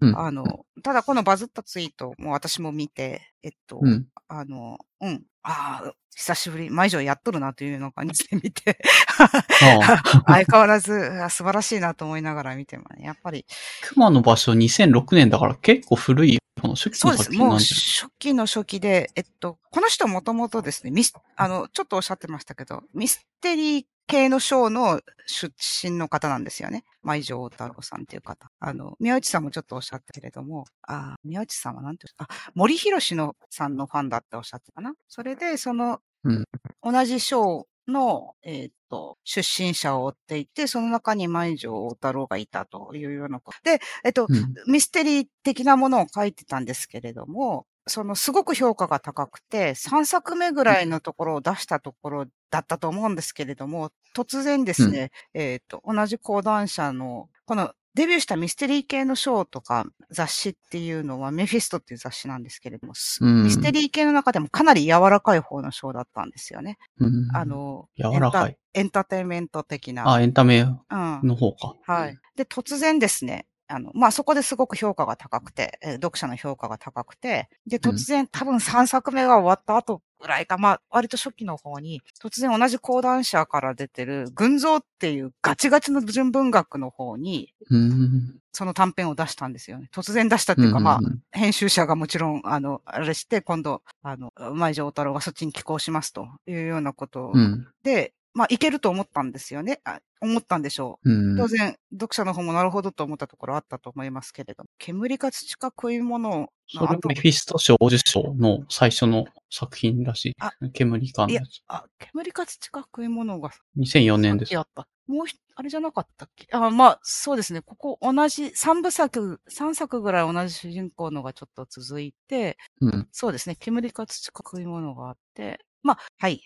[0.02, 4.08] うんあの、ただこのバズったツイートも私も見て、えっと、うん。
[4.28, 5.24] あの、うん。
[5.44, 8.78] ああ、久しぶり、前以上やっとるなというような感じで見て、
[9.20, 13.46] ああ、 相変わらずあ素晴らしいなと思いながら見てもね、やっぱり、
[13.82, 17.32] 熊の場所2006年だから結構古い、この初期のそうです。
[17.34, 26.84] もう初期の初期で、えっと、この人もともとですね、ミス、あの、ちょっとおっしゃってましたけど、ミステリー系のショーの出身の方なんですよね。
[27.02, 28.52] 舞城太郎さんっていう方。
[28.60, 34.94] あの、宮内さんもちょっとおっしゃったけれども、あ宮内さんはなんてあ、森博のさんのファンだっておっしゃってたかな。
[35.08, 36.46] それで、その、うん
[36.86, 43.58] 同じショーの、えっと、出身者を追っていて、その中に舞城太郎がいたというようなこと。
[43.64, 44.28] で、えっと。
[44.30, 44.54] うん。
[44.72, 66.78] ミステリー的なものを書いてたんですけれども、そのすごく評価が高くて、3作目ぐらいのところを出したところだったと思うんですけれども、突然ですね、えっ、と、同じ講談社の、このデビューしたミステリー系のショーとか雑誌っていうのはメフィストっていう雑誌なんですけれども、すうんミステリー系の中でもかなり柔らかい方のショーだったんですよね。
[67.00, 68.58] うんあ、の、柔らかい。
[68.74, 70.12] エンターテインメント的な。
[70.12, 70.78] あ、エンタメうん。
[71.24, 71.76] の方か。
[71.84, 72.18] はい。
[72.36, 88.40] で、突然ですね、あの、まあ、そこですごく評価が高くて、えー読者の評価が高くて、で、うん突然、多分3作目が終わった後ぐらいか、まあ、割と初期の方に、突然同じ講談社から出てる、群像っていうガチガチの純文学の方に、うん。
[88.52, 89.90] その短編を出したんですよね。
[89.94, 91.00] 突然出したっていうか、まあ
[91.32, 97.68] 編集者がもちろん、あの、あれして、今度、あの、前城太郎がそっちに寄稿しますというようなことうん。
[97.84, 99.82] で、まあ、いけると思ったんですよね。
[100.24, 101.12] あ思ったんでしょう。
[101.12, 101.38] うん。
[101.38, 110.52] 当然、読者の方もなるほどと思ったところあったと思いますけれども、煙か土か食い物の後それメフィスト賞受賞の最初の作品らしいあ。
[110.74, 111.62] 煙感のやつ。
[111.68, 114.88] あ、煙か土か食い物が2004年ですさった。
[115.06, 116.48] もうひ、あれじゃなかったっけ？
[116.52, 117.62] あ、まあ、そうですね。
[117.62, 123.08] ここ同じ、三部作、三作ぐらい同じ主人公のがちょっと続いて、うん。
[123.12, 123.58] そうですね。
[123.60, 126.42] 煙か土か食い物があって、まあ、はい。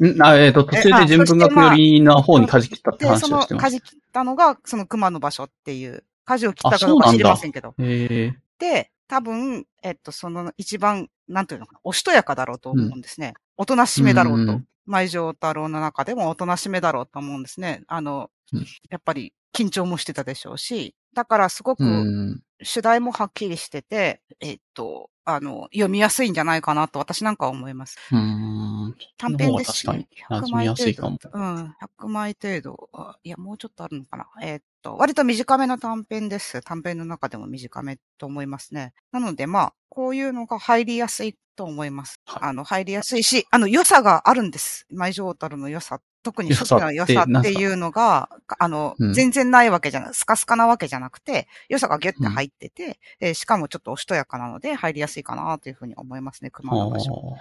[0.00, 3.64] んあ、えっ、と、途中で純文学寄りな方に舵切ったってで、その、話をしてます。
[3.64, 7.74] 舵切ったのが、その熊の場所っていう、舵を切ったかどうか知りませんけど。
[7.78, 13.34] えで、多分、えっと、その一番、なんていうのかな、おしとやかだろうと思うんですね。
[13.56, 14.66] おとなしめだろうとうん。
[14.86, 17.82] 舞城太郎の中でもおとなしめだろうと思うんですね。
[17.86, 22.42] あの、うんやっぱり緊張もしてたでしょうし、だからすごくん。
[22.62, 27.98] 主題もはっきりしてて、えっと、あの、読みやすいんじゃないかなと私なんかは思います。
[28.10, 28.96] うーん。
[29.18, 31.18] 短編ですし、確かに馴染みやすいかも。
[31.32, 32.88] うん、100枚程度。
[32.92, 34.26] あいや、もうちょっとあるのかな？
[34.42, 36.60] えーっと、割と短めの短編です。
[36.62, 38.92] 短編の中でも短めと思いますね。
[39.12, 42.20] なので、まあ、こういうのが入りやすいと思います。
[42.24, 44.86] はいあの、入りやすいし、あの、良さがあるんです。
[44.90, 46.00] 舞城太郎の良さ。
[46.22, 48.28] 特に初期の良さっていうのが、
[48.58, 57.36] あの、うん全然ないわけじゃない、スカスカなわけじゃなくて、良さがギュッて入ってて、えーしかもちょっとおしとやかなので入りやすいかなというふうに思いますね、熊の場所。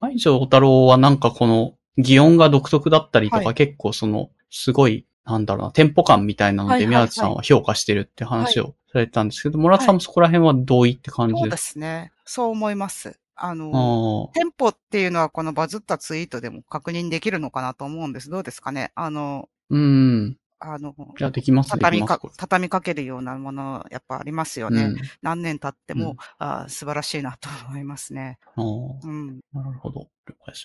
[0.00, 12.12] 舞城太郎はなんかこの、擬音が独特だったりとか、はい結構その、すごい、なんだろうな、テンポ感みたいなので、はいはい宮内さんは評価してるって話をされてたんですけど、村田さんもそこら辺は同意って感じそうでですすね。
[12.24, 13.18] そう思います。
[13.34, 14.34] あの、ああ。
[14.34, 18.30] テンポっていうのはこのバズったツイートでも確認できるのかなと思うんです。
[18.30, 18.92] どうですかね？
[18.94, 20.36] あの、うん。
[20.64, 24.82] あの、いや、できます、で畳みか畳みかけるようなもの、やっぱありますよね。
[24.84, 24.96] うん。
[25.20, 28.38] 何年経っても、うんあー素晴らしいなと思いますね。
[28.56, 28.62] う
[29.10, 29.40] ん。
[29.52, 30.08] なるほど。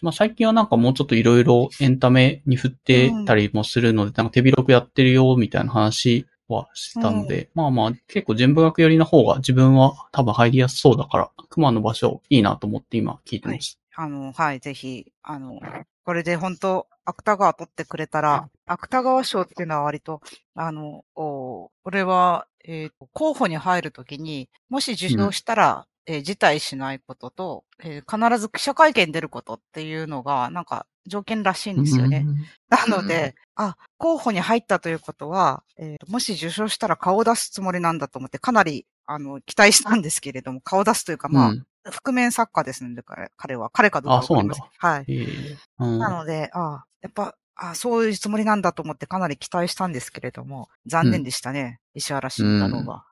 [0.01, 13.79] まあ最近はなんかもうちょっといろいろエンタメに振ってたりもするので、なんか手広くやってるよみたいな話はしたので、まあまあ結構全部学寄りの方が自分は多分入りやすそうだから、熊の場所いいなと思って今聞いてます。
[13.95, 15.59] あの、はい、ぜひ、あの、
[16.07, 20.21] これで本当芥川取ってくれたら、芥川賞っていうのは割と、
[20.55, 32.25] あの、おこれは、えーと候補に入るときに、もし受賞したら、えー辞退しないことと、えー必ず記者会見出ることっていうのが、なんか条件らしいんですよね。
[32.69, 41.33] なので、あ、候補に入ったということは、えーもし受賞したら顔を出すつもりなんだと思って、かなり、あの、期待したんですけれども、顔を出すというか、うん。
[41.35, 43.69] まあ、うん覆面作家ですので、彼彼は。
[43.69, 45.05] 彼かどうかあそうなんだはい。
[45.07, 51.79] ええうんなので、あやっぱ、あそういうつもりなんだと思ってかなり期待したんですけれども、残念でしたね。
[51.93, 53.05] 石原慎太郎が。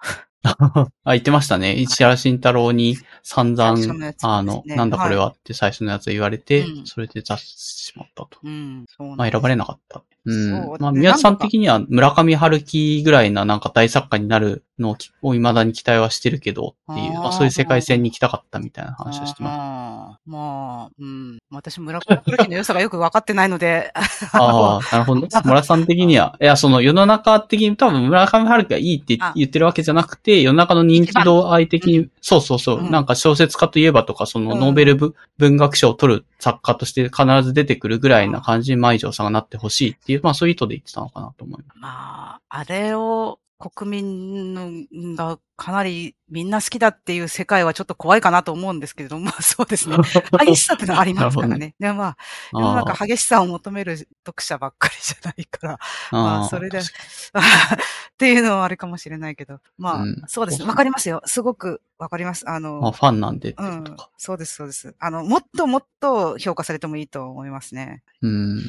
[1.04, 1.74] あ、言ってましたね。
[1.74, 8.40] 石原慎太郎に散々、ねあの、なんだこれはって最初のやつ言われて、うんそれで雑してしまったと。
[8.44, 8.86] うん。
[8.88, 10.04] そうなんまあ選ばれななかった。
[10.26, 10.78] うんそう。
[10.80, 21.38] まあで宮津さん的には村上春樹ぐらいななんか大作家になるのを未だに期待はしてるけどっていう、まあそういう世界線に行きたかったみたいな話をしてましまあ、まあ、うん。
[21.50, 23.94] 私、村上春樹の良さがよく分かってないので、
[24.32, 24.44] た。
[24.44, 25.28] ああ、なるほど。
[25.46, 41.80] 村さん的には、いや、その世の中的に多分村上春樹がいいってあ言ってるわけじゃなくて、世の中の認知度合い的に、そうそうそう、うんなんか小説家といえばとか、そのうんノーベル文文学賞を取る作家として必ず出てくるぐらいな感じに舞城さんがなってほしいっていう、まあそういう意図で言ってたのかなと思います。
[41.80, 44.70] まあ、あれを国民の
[45.16, 49.98] がかなりみんな好きだっていう世界はちょっと怖いかなと思うんですけれども、ま あそうですね。
[50.46, 51.76] 激しさってのはありますからね。
[51.80, 52.18] でもまあ、
[52.52, 55.80] 世の中激しさを求める読者ばっかりじゃないから、
[56.12, 56.92] まあそれで、確
[58.16, 60.68] っていうのはあるかもしれないけど、まあ、うんそうですね。
[60.68, 61.22] わかりますよ。
[61.26, 62.50] すごくわかります。
[62.50, 64.96] あの、まあファンなんでってうんことか。、そうです、そうです。
[65.00, 68.04] あの、もっともっと評価されてもいいと思いますね。
[68.22, 68.62] うん。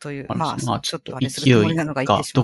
[0.00, 2.34] という、ままあ、あ、ちちょっとあれするつもりなのが言っがてし。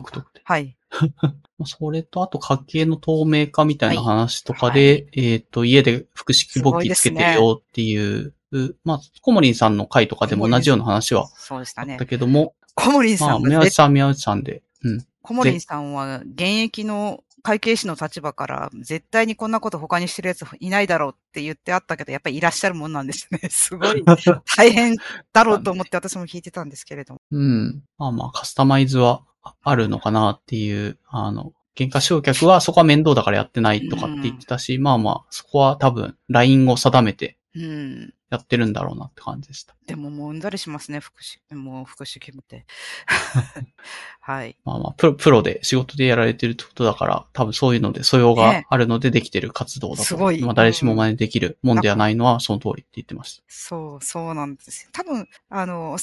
[0.45, 0.77] はい。
[1.59, 8.35] まあそれと、あと家計の透明化みたいな話とかで、えっ、と、家で複式簿記つけてるよっていう、
[8.85, 12.07] まあ、コモリンさんの回とかでも同じような話はそうでしたねあった。
[12.07, 15.07] けども、コモリンまあ、さんが宮内さんは宮内さんで、うん。
[15.23, 23.39] コモリンさんは現役の会計士の立場から絶対にこんなこと他にしてるやついないだろうって言ってあったけど、やっぱりいらっしゃるもんなんですね。
[23.51, 24.03] すごい
[24.57, 24.97] 大変
[25.33, 27.21] だろうと思って私も聞いてたんですけれども。
[27.31, 27.83] うん。
[27.99, 29.23] まあまあ、カスタマイズは
[29.63, 38.15] あるのかなっていう、あの、原価償却はそこは面倒だからやってないとかって言ってたし、まあまあ、そこは多分、ラインを定めてうん。
[38.31, 39.77] やってるんだろうなって感じでした。
[39.87, 42.67] でももううんざりしますね、福祉、もう福祉決めて。
[44.19, 44.57] はい。
[44.65, 50.03] まあまあ、プロ、プロで仕事でやられてるってことだから、多分そういうので素養がねあるのでできてる活動だと。
[50.03, 53.45] すごいまあ誰しも真似できるもんではないのはその通りって言ってました。
[53.47, 54.91] そう、そうなんですよ。
[54.93, 55.97] 多分、あの、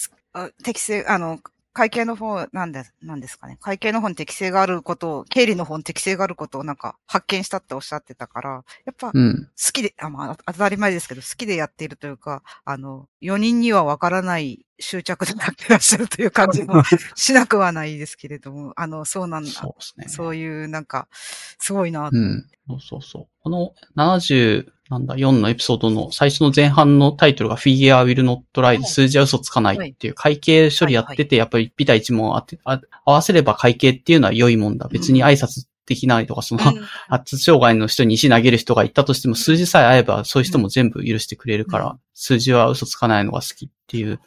[0.63, 1.39] 適正、あの、
[1.73, 3.57] 会計の方、なんで、なんですかね。
[3.61, 8.49] 会計の方に適性があることを、経理の方に適性があることをなんか発見したっておっしゃってたから、
[8.85, 9.49] やっぱ好うん。
[9.55, 16.83] きで、あまあ、当たり前ですけど、好きでやっているというか、あの、4人にはわからない執着でやってらっしゃるという感じも
[17.15, 19.51] しなくはないですけれども、あの、そうなんだ。
[19.51, 20.07] そうですね。
[20.09, 22.09] そういう、なんか、すごいな。
[22.11, 22.49] うん。
[22.67, 23.27] そうそうそう。
[23.43, 28.83] この70、なんだ、4のエピソードの最初の前半のタイトルが Figure will not lie はい。
[28.83, 34.89] 数字は嘘つかないっていう会計処理やってて、やっぱりビタ一問あってあ合わせれば会計っていうのは良いもんだ。
[34.91, 36.81] 別に挨拶できないとか、その、うん。
[37.07, 44.19] 発達障害の人に石投げる人がいたとしても、数字さえ合えば、そういう人も全部許してくれるから、うん数字は嘘つかないのが好きっていう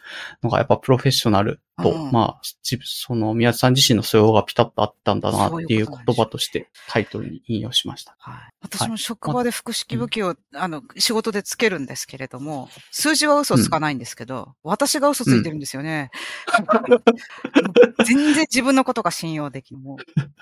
[0.42, 8.16] のが、やっぱプロフェッショナルと、うんまあ、自その、宮津さん自身の素養がピタッとあったんだなっていう言葉としてタイトルに引用しました。
[8.18, 8.34] はい。
[8.60, 16.10] 私も職場で複式武器を、あの、仕事でつけるんですけれども、数字は嘘つかないんですけど、私が嘘ついてるんですよね。
[18.04, 19.78] 全然自分のことが信用できん。
[19.78, 19.98] もう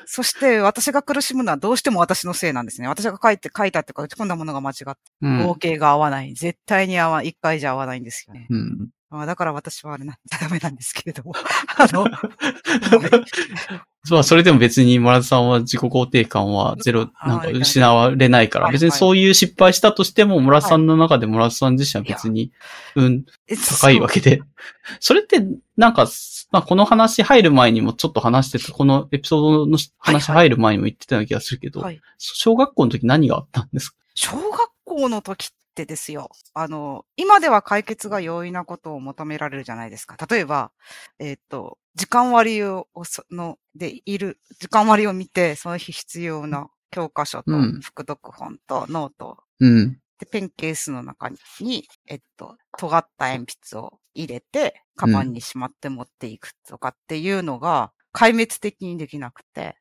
[0.06, 2.88] そして私が苦しむのはどうしても私のせいなんですね。
[2.88, 6.34] 私が書いて、書いたっていうか打ち込んだものが間違って、うん合計が合わない。
[6.34, 7.28] 絶対に合わない。
[7.42, 8.46] 一回じゃ合わないんですよね。
[8.50, 8.88] うん。
[9.10, 11.34] あだから私はあれなんダメなんですけれども。
[11.76, 12.10] あの、はい。
[14.10, 18.72] まあ、それでも別に村田さんは自己肯定感はゼロ、あなんか失われないから、はい。
[18.74, 22.52] 別にそういう失敗したとしても、村田さんの中で村田さん自身は別に、
[22.96, 23.24] うん、
[23.80, 24.42] 高いわけで。
[25.00, 25.44] それって、
[25.76, 26.06] なんか、
[26.50, 32.00] まあ、この話入る前にもちょっと話してた、このエピソードの話入る前にも言ってたような気がするけど、はい。
[32.18, 33.96] 小学校の時何があったんですか？
[34.14, 36.30] 小学校の時ってですよ。
[36.54, 40.16] あの、今では解決が容易なことを求められるじゃないですか。
[40.28, 40.72] 例えば、
[41.18, 49.98] えっ、と、時間割を、その、でいる、時間割を見て、その日必要な教科書とうん副読本とノートうん。
[50.18, 59.76] で、ペンケースの中に、えっと、尖った鉛筆を入れて、カバンにしまって持っていくとかっていうのが、壊滅的にできなくて。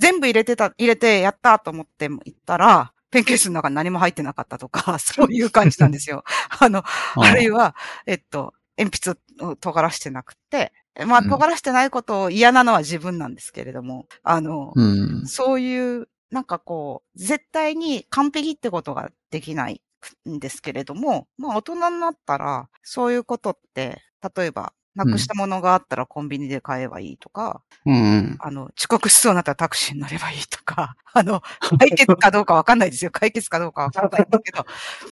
[0.00, 6.22] 全部入れてた、入れてやったと思って行ったら、ペンケースの中に何も入ってなかったとか、 そういう感じなんですよ。
[6.60, 6.84] あの、
[7.16, 10.72] あるいは、えっと、鉛筆を尖らしてなくて、
[11.06, 15.26] まあ、うん尖らしてないことを嫌なのは自分なんですけれども、あの、うん。
[15.26, 19.80] そういう、なんかこう、絶対に完璧ってことができない
[20.28, 24.02] んですけれども、まあ大人になったら、そういうことって、
[24.36, 28.36] 例えば、なくしたものがあったらコンビニで買えばいいとか、うん。
[28.40, 31.42] あの、遅刻しそうになったらタクシーに乗ればいいとか、 あの、
[31.78, 33.10] 解決かどうかわかんないですよ。
[33.10, 34.66] 解決かどうかわかんないんだけど、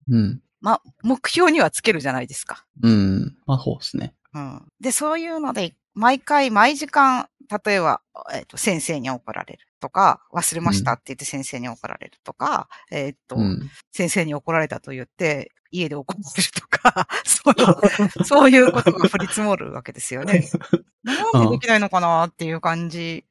[0.09, 0.41] うん。
[0.61, 2.65] まあ、目標にはつけるじゃないですか。
[2.83, 3.37] うん。
[3.45, 4.13] まあ、そうですね。
[4.33, 4.61] うん。
[4.81, 7.29] で、そういうので、毎回、毎時間、
[7.65, 8.01] 例えば、
[8.33, 13.69] えっ、と、先生に怒られるとか、忘れましたって言って先生に怒られるとか、えっ、と、うん。
[13.91, 20.49] 先生に怒られたと言って、家で怒ってるとか、 その、そういうことが降り積もるわけですよね。
[21.03, 23.28] なんでできないのかなっていう感じ、う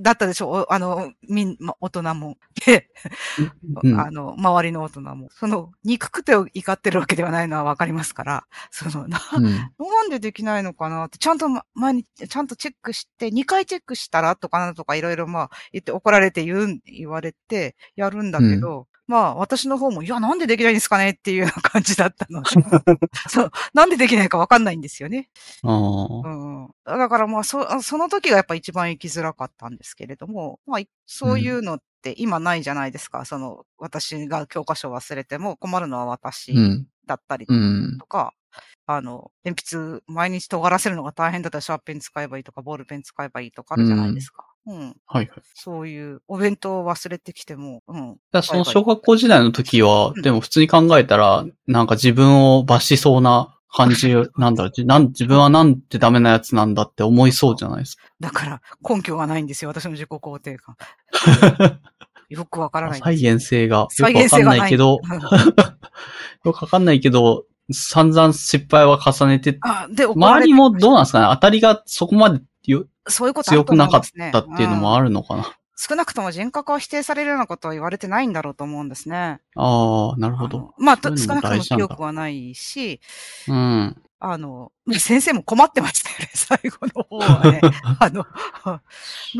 [0.00, 0.66] だったでしょう。
[0.70, 2.36] あの、みん、ま、大人も。
[2.66, 2.88] で、
[3.82, 5.28] うん あの、周りの大人も。
[5.32, 9.44] その、憎くて怒ってるわけではないのはわかりますから、その、な、うん。
[9.52, 22.50] なんでできないのかなって、ちゃんとま前に、ちゃんとチェックして、2回チェックしたらとかなんとかいろいろまあ言って怒られて言うん、言われてやるんだけど、まあ私の方も、いや、なんでできないんですかねっていうような感じだったので、
[23.28, 25.28] そう、なんでできないかわかんないんですよね。
[25.62, 26.28] ああ。
[26.28, 26.28] う
[26.68, 26.71] ん。
[27.02, 33.24] だからまあそ、その時がやっぱ一番生きづらかったんですけれども、まあ、いそういうのって今ないじゃないですか。
[33.24, 36.86] その、私が教科書を忘れても困るのは私うん。
[37.06, 37.98] だったりうん。
[37.98, 38.34] とか、
[38.86, 44.46] あの、鉛筆、毎日尖らせるのが大変だったらシャーペン使えばいいとか、ボールペン使えばいいとかあるじゃないですか。
[44.66, 44.78] うん。
[44.78, 45.28] はいはい。
[45.54, 48.16] そういう、お弁当を忘れてきても、うん。
[48.42, 58.02] その小学校時代の時は、うんでも普通に考えたら、なんか自分を罰しそうな感じ、なんだろう、じなん自分はなんてダメなやつなんだって思いそうじゃないですか。
[58.20, 60.76] だから、根拠がないんですよ、私の自己肯定感。
[62.28, 63.14] よくわからないん再。
[63.14, 65.00] 現性がよく再わかんないけど、
[66.44, 71.26] よくわかんないけど、散々失敗は重ねて、あ、で、周りもどうなんですかね？
[71.34, 74.00] 当たりがそこまでよそういうこと強くなかっ。
[74.32, 75.04] たっていうのもある。
[75.04, 75.46] るのかな。
[75.84, 79.40] 少なくとも人格を否定されるようなことは言われてないんだろうと思うんですね。
[79.56, 80.58] ああ、なるほあど。
[80.58, 83.00] のまあ、少なくとも記憶はないし、
[83.48, 83.96] うん。
[84.20, 87.60] あの、先生も困ってましたよね、 最後の方はね。
[87.98, 88.24] あの、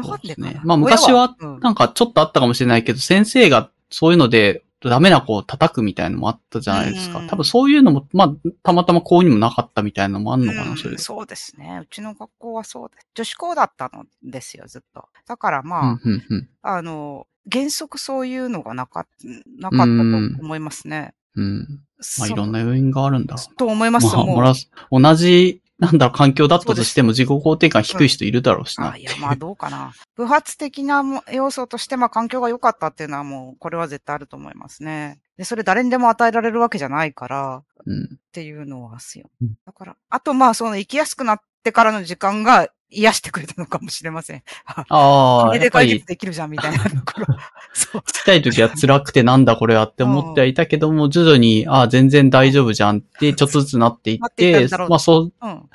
[0.02, 0.34] なんで。
[0.34, 7.28] ねまあ昔はなんかちょっとあったかもしれないけど、先生がそういうのでダメな子を叩くみたいなのもあったじゃないですかうん。
[7.28, 10.98] 多分そういうのも、まあ、たまたま校にもなかったみたいなのもあんのかな、うんそれで。
[10.98, 11.80] そうですね。
[11.82, 13.06] うちの学校はそうです。
[13.14, 15.06] 女子校だったのですよ、ずっと。
[15.26, 16.48] だからまあ、うん、うん、うん。
[16.62, 19.06] あの、原則そういうのがなかっ
[19.58, 21.14] なかったと思いますね。
[21.34, 21.80] うん。
[22.18, 24.06] まあ、いろんな要因があるんだろと思います。
[24.14, 24.16] う。
[24.36, 24.54] まあ、
[24.90, 28.92] 同じ、なんだろう、環境だったとしても自己肯定感低い人いるだろうしな。
[28.92, 29.92] あいや、まあどうかな。
[30.14, 35.18] 不発的なも要素として、まあ環境が良かったっていうのはもう、これは絶対あると思いますね。
[35.36, 38.04] で、それ誰にでも与えられるわけじゃないから、うん。
[38.04, 39.54] っていうのはすようん。
[39.66, 44.42] だから、あとまあ、その生きやすくなってからの時間が癒してくれたのかもしれません。
[44.66, 47.26] ああ、 これやっぱりで解決、できるじゃん、みたいな ところ。
[47.72, 48.02] そう。
[48.02, 55.68] ちっちゃい時は辛くてなんだこれはって思ってはいたけども、徐々に、ああ、全然大丈夫じゃんって、ちょっとずつなっていってったんだろ、うまあそう、うん。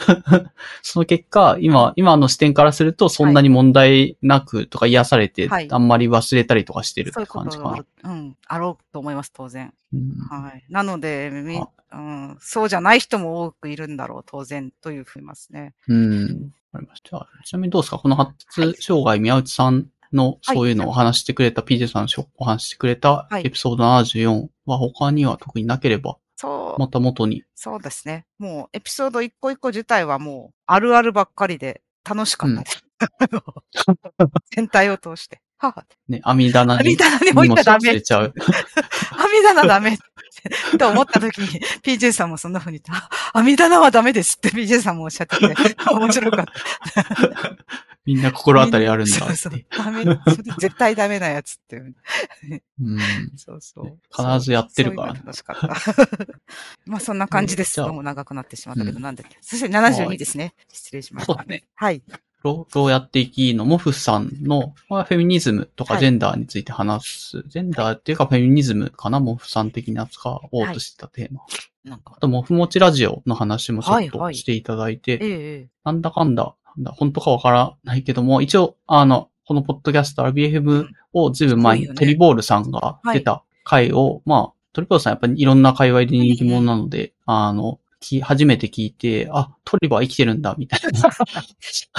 [0.81, 7.85] その結果、今、今の視点からすると、そんなに問題なくとか癒されて、はいあんまり忘れたりとかしてるって感じかなうことがある。。
[8.03, 8.37] うん。
[8.47, 9.73] あろうと思います、当然。
[9.93, 10.63] うんはい。
[10.69, 11.29] なので、
[11.91, 15.73] うん、そうじゃない人も多くいるんだろう、当然、というふうにますね。
[15.87, 16.51] うん。
[16.73, 17.27] わかりました。
[17.45, 17.97] ちなみにどうですか？
[17.97, 27.43] この発達障害宮内さんのはいそういうのをお話してくれた、PJ さんのお話してくれたはいエピソード74は他には特になければ、そう、また元に。
[27.55, 28.25] そうですね。
[28.37, 32.83] もう、エピソード一個一個自体はもう、あるあるばっかりで楽しかったです。
[33.19, 33.41] あの
[34.51, 35.41] 全体を通して。
[35.59, 38.01] ははね、網棚に網棚に置いたらダメ。
[38.01, 38.33] ちゃう。
[39.11, 39.97] 網棚ダメ。
[40.77, 41.47] と思った時に、
[41.83, 45.55] PJ さんもそんな風に言って、あ、網棚はダメですって PJ さんもおっしゃってて、
[45.91, 46.53] 面白かった。
[48.07, 49.11] みんな心当たりあるんだ。
[49.11, 49.65] そうそう。
[49.77, 50.05] ダメ、
[50.59, 51.75] 絶対ダメなやつって。
[51.75, 51.93] うん。
[53.35, 53.99] そうそう。
[54.15, 55.67] 必ずやってるから楽しかった。
[56.85, 57.75] まあそんな感じです。
[57.75, 59.37] じゃあどうも長くなってしまったけど、うんなんだっけ。
[59.41, 60.53] そして72ですね。
[60.71, 61.33] 失礼しました。
[61.33, 61.65] そうだね。
[61.75, 62.01] はい。
[62.43, 63.65] どうやっていきの？
[63.65, 66.01] モフさんの、まあ、フェミニズムとかはい。
[66.01, 67.43] ジェンダーについて話す。
[67.47, 69.19] ジェンダーっていうかフェミニズムかな？
[69.19, 71.41] モフさん的に扱おうとしてたテーマ。
[71.83, 72.13] なんか。
[72.15, 72.19] あ。
[72.19, 74.33] と、モフ持ちラジオの話もちょっはいはい。
[74.33, 75.21] としていただいて、ええ
[75.63, 81.61] えなんだかんだ、なんだ本当かわからないけども、一応、あの、このポッドキャスト RBFM をずいぶん。
[81.61, 81.93] 前にね。
[81.95, 91.09] トリボールさんが出た回を、まあ、トリボールさんやっぱりいろんな界隈で人気者なので、あの、き初めて聞いて、あ、トリボーは生きてるんだ、みたいな。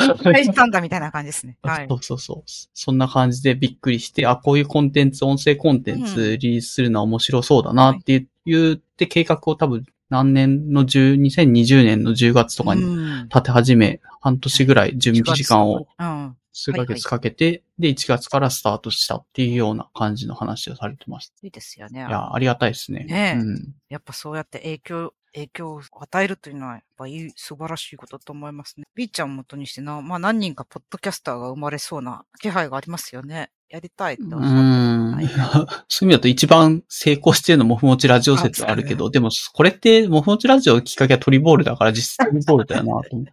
[0.00, 1.56] え大したんだみたいな感じですね。
[1.62, 1.94] はいそ。
[1.96, 2.42] うそうそう。
[2.46, 16.36] そんな感じでびっくりして、あ、こういうコンテンツ、音声コンテンうツリリースするのは面白そうだなって言って、計画を多分何年の10、2020年の10月とかにうん立て始め、半年ぐらい準備時間をうん。
[16.60, 21.34] 数ヶ月かけて、で、1月からスタートしたっていうような感じの話をされてました。
[21.40, 22.00] いいですよね。
[22.00, 23.04] いや、ありがたいですね。
[23.04, 23.74] ねえうん。
[23.88, 28.84] やっぱそうやって影響、影響を与えるというのは、やっぱいい、素晴らしいことだと思いますね。
[28.94, 33.50] ビーちゃんを元にしてな、まあ何人かポッドキャスターが生まれそうな気配がありますよね。
[33.68, 35.28] やりたいっておっしゃうってんはい。
[35.88, 43.26] そういう意味だと一番成功してるのもモフモチラジオ説あるけど、でもこれってモフモチラジオきっかけはトリボールだから実質トリボールだよなと思。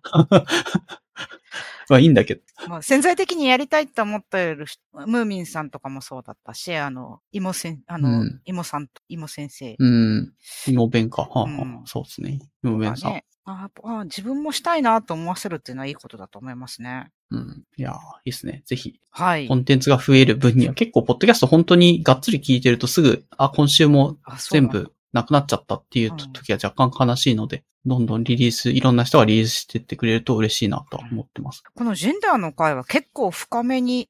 [1.89, 2.41] まあいいんだけど。
[2.67, 10.33] まあ、潜在的にやりたいって思ってる人、ムーミンさんとかもそうだったし、あの、イモせん、あの、うんイモさんと、イモ先生うん。
[10.67, 11.23] 芋弁か。
[11.23, 12.39] はあはあうんそうですね。
[12.63, 13.21] 芋弁さん。
[13.47, 17.11] ああ自分もしたいなと思わせるっていうのはいいことだと思いますね。
[17.29, 17.63] うん。
[17.77, 18.63] いやーいいですね。
[18.65, 19.55] ぜひ、はいコ。
[19.55, 24.17] ンテンツが増える分には結構、ポッドキャスト本当にがっつり聞いてるとすぐ、あ、今週も
[24.49, 31.63] 全部なくなっちゃったっていううん時は若干悲しいので、どんどんリリース、いろんな人がリリースしてってくれると嬉しいなとは思ってます。
[31.73, 34.09] このジェンダーの会は結構深めに、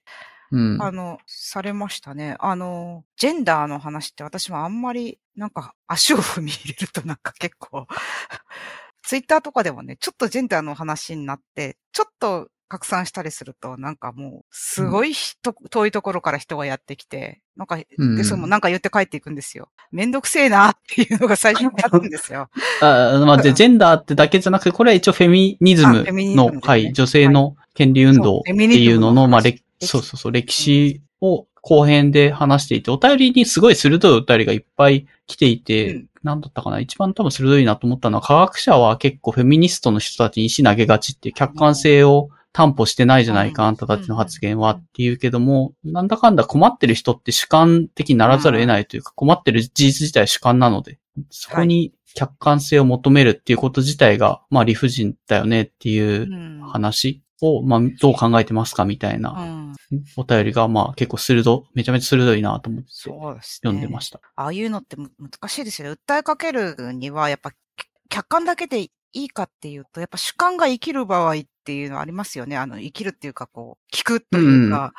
[0.51, 0.81] うん。
[0.81, 2.37] あの、されましたね。
[2.39, 7.87] あの、ジェンダーの話って私もあんまり、なんか足を踏み入れるとなんか結構、
[9.03, 18.15] ツイッターとかでもね、ちょっとジェンダーの話になって、ちょっと拡散したりすると、なんかもう、すごい人、遠いところから人がやってきて、なんか、うん。
[18.17, 19.69] で、そなんか言って帰っていくんですよ。
[19.91, 22.49] めんどくせえなっていうのが最初にあるんですよ。
[22.81, 26.61] あまあ、で、ジェンダーってだけじゃなくて、これは一応フェミニズムのですね。
[26.61, 36.09] 会、女性の権利運動っていうのの、まあ、歴そうそうそう、歴史を後編で話していて、お便りにすごい鋭いお便りがいっぱい来ていて、うん。
[36.23, 50.97] なんだったかな一番多分鋭いなと思ったのは、科学者は結構フェミニストの人たちに石投げがちっていう客観性を担保してないじゃないか、うんあんたたちの発言はっていうけども、なんだかんだ困ってる人って主観的にならざるを得ないというか、困ってる事実自体は主観なので、
[51.31, 59.75] そこに客観性を求めるっていうこと自体が、まあ理不尽だよねっていううん話を、まあどう考えてますかみたいなうん。
[60.15, 62.89] お便りが、まあ結構鋭、めちゃめちゃ鋭いなと思って。
[62.91, 64.21] 読んでました。
[64.37, 65.97] ああいうのってむ難しいですよね。
[66.07, 67.55] 訴えかけるには、やっぱ、き
[68.07, 72.57] 客観だけでいいかっていうと、やっぱ主観が生きる場合っていうのはありますよね。
[72.57, 74.93] あの、生きるっていうか、こう、聞くというか、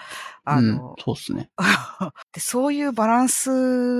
[0.44, 1.50] あうんの、そうですね。
[2.32, 3.50] で、そういうバランス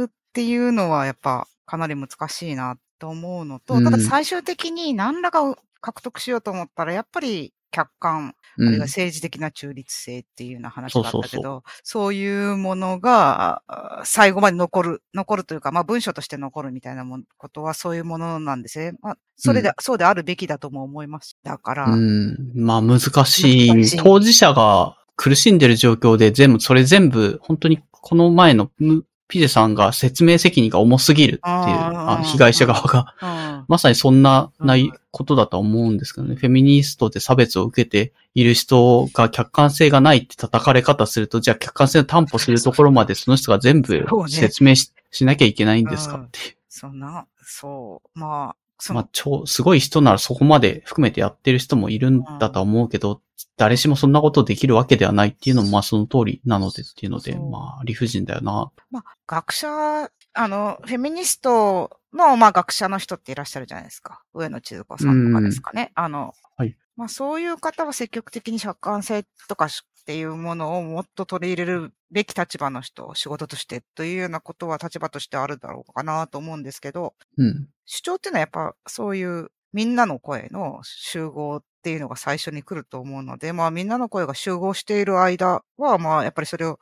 [0.09, 18.95] っていうのは、やっぱ、かなり難しいなと思うのと、うんただ最終的に何らかを獲得しようと思ったら、やっぱり客観、あうんるいは政治的な中立性っていうような話があったけど、そうそうそういうものがあ最後まで残る、残るというか、まあ文章として残るみたいなもんことはそういうものなんですね。
[19.03, 21.37] まあ、それで、うんそうであるべきだとも思います。
[21.43, 22.53] だから、うん。
[22.55, 23.97] まあ難しい。
[23.99, 33.65] 当事者が苦しんでる状況で全部、それ全部、本当にこの前のむピゼさんが説明責任が重すぎるっていう、被害者側が、うん。
[33.69, 36.37] まさにそんなないことだとは思うんですけどね。
[36.37, 46.57] フェミニストで差別を受けている人が客観性がないって叩かれ方すると、じゃあ客観性を担保するところまでその人が全部説明し,、しなきゃいけないんですかっていう。
[46.69, 48.57] そんな、そう、まあ、
[48.91, 53.23] まあ、超、すごい人ならそこまで含めてやってる人もいるんだとは思うけど、
[53.57, 58.71] 誰しもそんなことできるわけではないっていうのも、まあその通りなのでっていうので、まあ理不尽だよな。
[58.91, 64.23] まあ、学者、あの、フェミニストの、まあ、学者の人っていらっしゃるじゃないですか。
[64.35, 65.93] 上野千鶴子さんとかですかね。
[65.95, 69.69] あの、はいまあ、そういう方は積極的に客観性とかっ
[70.07, 77.69] ていうものをもっと取り入れるべき立場の人、仕事としてというようなことは立場としてあるだろうかなと思うんですけど、うん。
[77.85, 86.81] 主張っていうのはやっぱそういうみんなの声の集合っっていうのが最初に来ると思うので、まあみんなの声が集合している間は、まあやっぱりそれを、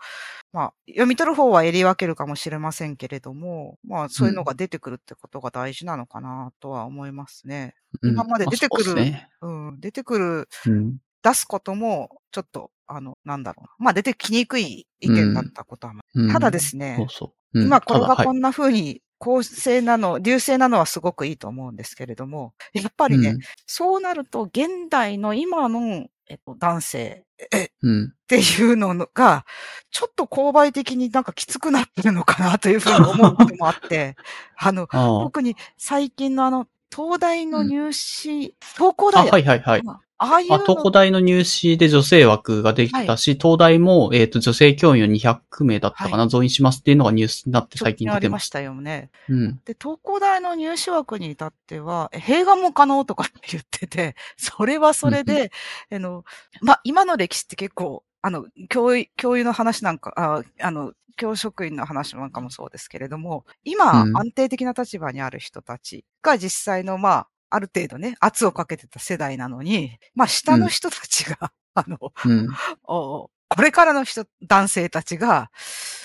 [0.51, 7.75] まあ読み取る方は襟分けるかもしれませんけれども、まあそういうのが出てくるってことが大事なのかなとは思いますね。
[8.01, 10.97] うん今まで出てくるねうん、出てくる、うん。
[11.23, 13.71] 出すことも、ちょっと、あの、なんだろうな。
[13.79, 17.29] まあ出てきにくい意見だったことは、うんただですねそうそう。
[17.29, 28.15] うん今これがこんな風に公正なの、流星なのはすごくいいと思うんですけれども、やっぱりね、うんそうなると現代の今の、えっと、男性っうん。
[28.27, 29.45] ていうのが、
[29.91, 34.17] ちょっと購買的になんかきつくなってるのかなというふうに思うこともあって、
[34.57, 39.83] あの、特に最近のあの、東大の入試、東工あ、大、はいはいはい。
[40.25, 48.15] ああいう東工大の入試で女性枠ができたし、東大も、えっ、と、女性教員を200名だったかな、増員しますっていうのがニュースになって最近出てまし。
[48.15, 49.11] 直近ありましたたよね。
[49.29, 49.61] うん。
[49.65, 55.51] で、東工大の入試枠に至っては、え併願も可能とかって言ってて、 それはそれで、
[55.93, 56.25] あの、
[56.61, 72.49] まあ、今の歴史って結構、あの、教諭、教諭の話なんか、ああの、教職員の話なんかもそうですけれども、今、うん安定的な立場にある人たちが実際の、まあ、ある程度ね、圧をかけてた世代なのに、まあ、下の人たちが、あの、うん。
[72.85, 75.51] おこれからの人、男性たちが、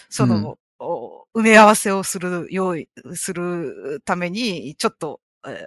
[0.10, 5.66] その、お埋め合わせをする、用意、するために、ちょっと、えー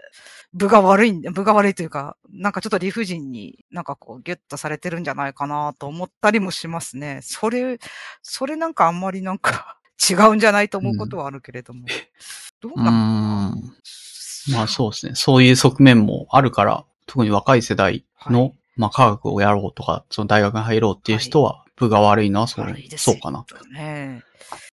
[0.54, 7.20] 部が悪いん、部が悪いというか、なんかちょっと理不尽になんかこうギュッとされてるんじゃないかなと思ったりもしますね。
[7.22, 7.78] それ、
[8.22, 9.78] それなんかあんまりなんか
[10.10, 11.90] 違うんじゃないと思うことはあるけれども。
[12.60, 13.72] どううーなんの
[14.50, 15.14] まあそうですね。
[15.14, 23.44] そういう側面もあるから、特に若い世代の、はいまあ科学をやろうとか、その大学に入ろうっていう人は、部が悪いのはそう、悪いそうかな。
[23.72, 24.22] ね。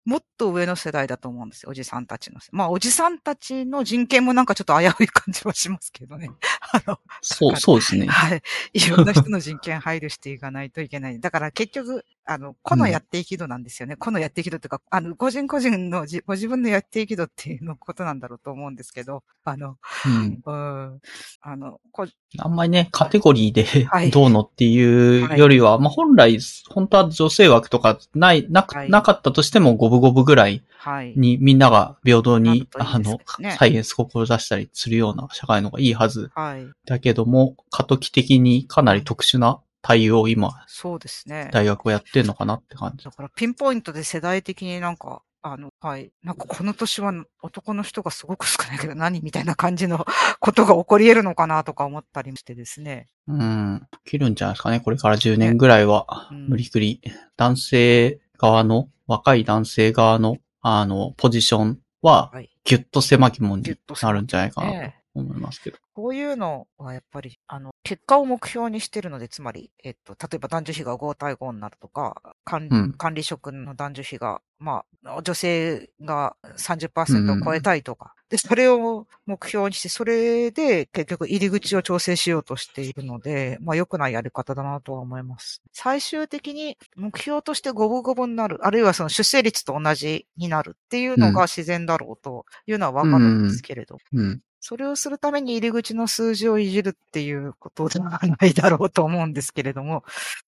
[0.05, 1.71] もっと上の世代だと思うんですよ。
[1.71, 2.39] おじさんたちの。
[2.51, 6.29] まあ、おじさんたちの人権もなんかちょっと危うい感じはしますけどね。
[6.71, 8.05] あの、そう、そうですね。
[8.05, 8.41] はい。
[8.73, 11.19] いろんな人の人権配慮していかないといけない。
[11.19, 13.95] だから結局、あの、個のやっていき度なんですよね。
[13.95, 20.41] 個のやっていき度っていうか、あの、個人個人のじ、ご自分のやっていき度っていうのことなんだろうと思うんですけど、あの、うん。
[20.45, 20.51] う
[20.95, 21.01] ん、
[21.41, 22.07] あの、こ
[22.39, 26.39] あんまりね、カテゴリーはいでどうのっていうよりは、まあ本来、
[26.69, 31.13] 本当は女性枠とかない、なく、はいなかったとしても五分五分ぐらいはい。
[31.15, 33.19] にみんなが平等に、いいあの
[33.57, 36.29] サイエンスを志したりするような社会の方がいいはず。
[36.35, 36.67] はい。
[36.85, 41.49] だけども、過渡期的にかなり特殊な対応を今、そうですね。
[41.51, 43.03] 大学はやってんのかなって感じ。
[43.03, 46.11] だからピンポイントで世代的になんか、あの、はい。
[46.23, 50.03] なんかこの年は男の人がすごく少ないけど何みたいな感じの
[50.41, 53.09] ことが起こり得るのかなとか思ったりしてですね。
[53.27, 53.87] うん。
[54.05, 54.79] 切るんじゃないですかね。
[54.79, 56.99] これから10年ぐらいは、うん無理くり。
[57.37, 65.77] 男性側の、若い男性側の、あの、ポジションははい、ぎゅっと狭きもんになるんじゃないかなとね思いますけど。
[65.93, 72.93] こういうのはやっぱり、あの、結果を目標にしてるので、つまり、えっと、例えば男女比が5対5になるとか、管,、うん。
[72.93, 85.61] 管理職の男女比が、まあ、女性が30%を超えたいとか、で、それを目標にして、それで結局入り口を調整しようとしているので、まあ良くないやり方だなとは思います。
[85.71, 94.41] 最終的に目標として五分五分になる、あるいはその出生率と同じになるっていうのが自然だろうというのはわかるんですけれど、うん。
[94.67, 100.03] それをするために入り口の数字をいじるっていうことではないだろうと思うんですけれども、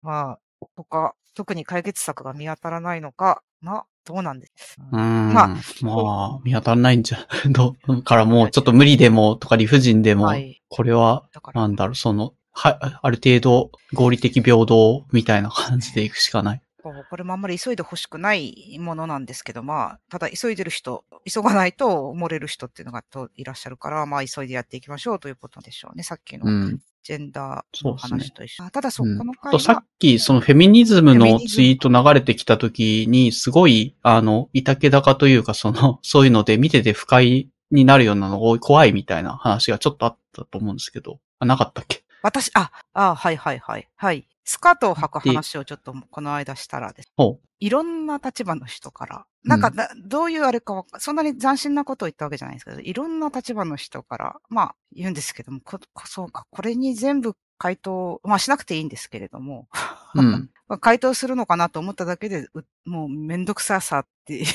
[0.03, 5.33] まあ、他、特に解決策が見当たらないのかな、どうなんですうーん。
[5.33, 5.47] まあ
[5.81, 10.61] まあ、見当たらないんじゃ、 どう、からもうちょっと無理でもとか理不尽でも、はい。
[10.69, 16.61] これは、なんだろう、その、は、ある程度合理的平等みたいな感じでいくしかない。
[16.85, 26.03] こうこれもあんまり急いで欲しくないものなんですけど、まあ、ただ急いでる人、急がないと漏れる人っていうのがといらっしゃるから、まあ、急いでやっていきましょうということでしょうね。
[26.03, 26.79] さっきのうん。
[27.01, 28.63] ジェンダーの話と一緒。
[28.63, 42.04] あただそうんこの回あとさはっ、き、そのフェミニズムのツイート流れてきた時に、すごい、あの、いたけ高というか、その、そういうので見てて不快になるようなのが怖いみたいな話がちょっとあったと思うんですけど、あ、なかったっけ？
[42.25, 43.87] 私、あ、あ、はいはいはい。
[43.95, 44.27] はい。
[44.45, 47.09] スカートを履く話をちょっとこの間したらです。
[47.15, 59.67] ほいろんな立場の人から、なんかうんな、どういうあれかそんなに斬新なことを言ったわけじゃないですけど、いろんな立場の人から、まあ言うんですけども、こ、こそうか、これに全部回答、まあしなくていいんですけれども、
[60.15, 60.19] う。
[60.19, 60.49] うん。
[60.67, 64.45] まあ回答するのかなと思っただけで、うもうめんどくささっていう、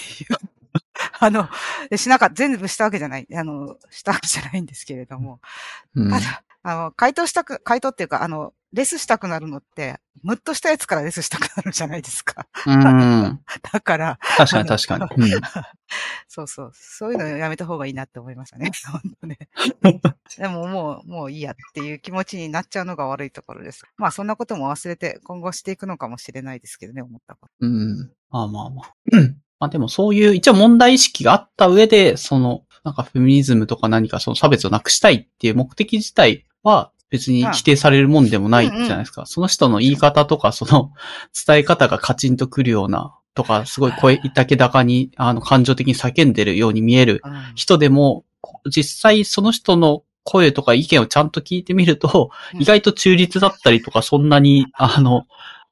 [1.21, 1.49] あの、
[1.97, 5.41] しなかった、全部したわけじゃない、あの、したわけじゃないんですけれども、
[5.95, 6.19] うんた。
[6.19, 12.47] だ、あの、回答したく、回答っていうか、あの、レスしたくなるのって、ムッとしたやつからレスしたくなるじゃないですか。
[12.67, 12.81] うん。
[13.73, 15.05] だから、確かに確かに。
[15.33, 15.41] うん。
[16.29, 16.73] そうそう。
[16.75, 18.71] そういうのやめた方がいいなって思いましたね。
[18.93, 19.39] 本当ね。
[20.39, 23.85] でももう、もういいやっていう気持ちになっちゃうのが悪いところです。
[23.97, 27.53] まあそんなことも忘れて今後していくのかもしれないですけどね、思ったこと。
[27.61, 28.13] うん。
[28.31, 28.95] まあまあまあ。
[29.13, 39.27] う んまあでもそういう一応問題意識があった上で、その、なんかフェミニズムとか何かその差別をなくしたいっていう目的自体は別に否定されるもんでもないじゃないですか。
[39.27, 40.93] その人の言い方とかその
[41.47, 47.33] 伝え方がカチンとくるようなとか、すごい声、いたけ高に、あの、感情的に叫んでるように見えるうん。
[47.55, 52.63] 人でも、こ実際その人の声とか意見をちゃんと聞いてみると、うん。
[52.63, 55.27] 意外と中立だったりとか、そんなに、あの、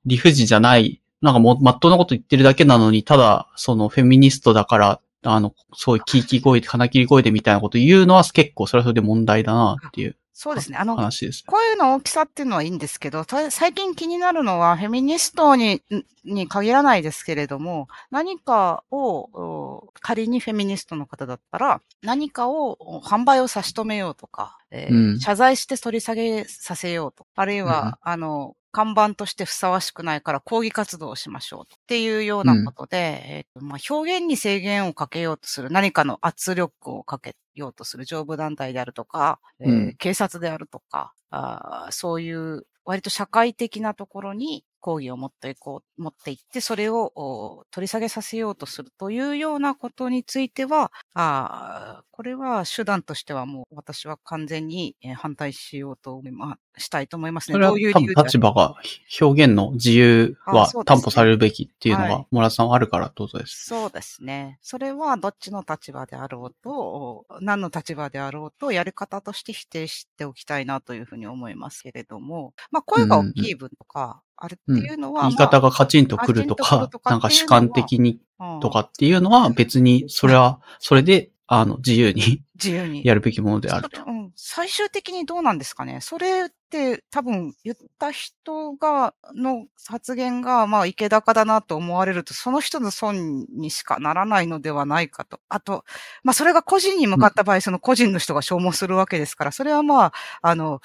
[0.06, 10.78] 理不尽じゃない、なんかもう、まっとうなこと言ってるだけなのに、ただ、そのフェミニストだから、あの、そういうキーキー声で、金切り声でみたいなこと言うのは結構それはそれで問題だなっていうそうですね。
[10.78, 11.42] あの、話です。
[11.48, 15.82] 声の大きさっていうのはいいんですけど、た最近気になるのは、フェミニストに、
[16.24, 27.26] に限らないですけれども、何かを、お仮にフェミニストの方だったら、何かをお販売を差し止めようとか、えーうん謝罪して取り下げさせようと。
[27.34, 31.76] あるいは、あの、看板としてふさわしくないから抗議活動をしましょうと。
[31.76, 57.54] っていうようなことで、えーとまあ、表現に制限をかけようとする、何かの圧力をかけようとする上部団体であるとか、えーうん警察であるとか、あーそういう割と社会的なところに抗議を持っていこう、持っていって、それをお取り下げさせようとするというようなことについては、あーこれは手段としてはもう私は完全にえー反対しようと思いま、したいと思いますね。
[57.54, 58.76] それはどういう多分立場が、
[59.20, 63.66] 表現の自由は担保されるべきっていうのはいが、村田さんはあるからどうぞです。
[63.66, 64.58] そうですね。
[64.62, 83.04] それはどっちの立場であろうと、何の立場であろうと、やり方として否定しておきたいなというふうに思いますけれども、まあ声が大きい分とか、あれっていうのは、言い方がカチンとくるとかとかなんか主観的にまあとかっていうのは別に、それは、それで、あの、自由に 自由に。
[83.04, 84.04] やるべきものであると。
[84.06, 86.00] うん、最終的にどうなんですかね。
[86.02, 95.40] それって多分言った人が、の発言が、まあ、池高だなと思われると、その人の損にしかならないのではないかと。
[95.48, 95.84] あと、
[96.22, 100.12] まあ、それが個人に向かった場合、その個人の人が消耗するわけですから、それはまあ、
[100.42, 100.80] あの、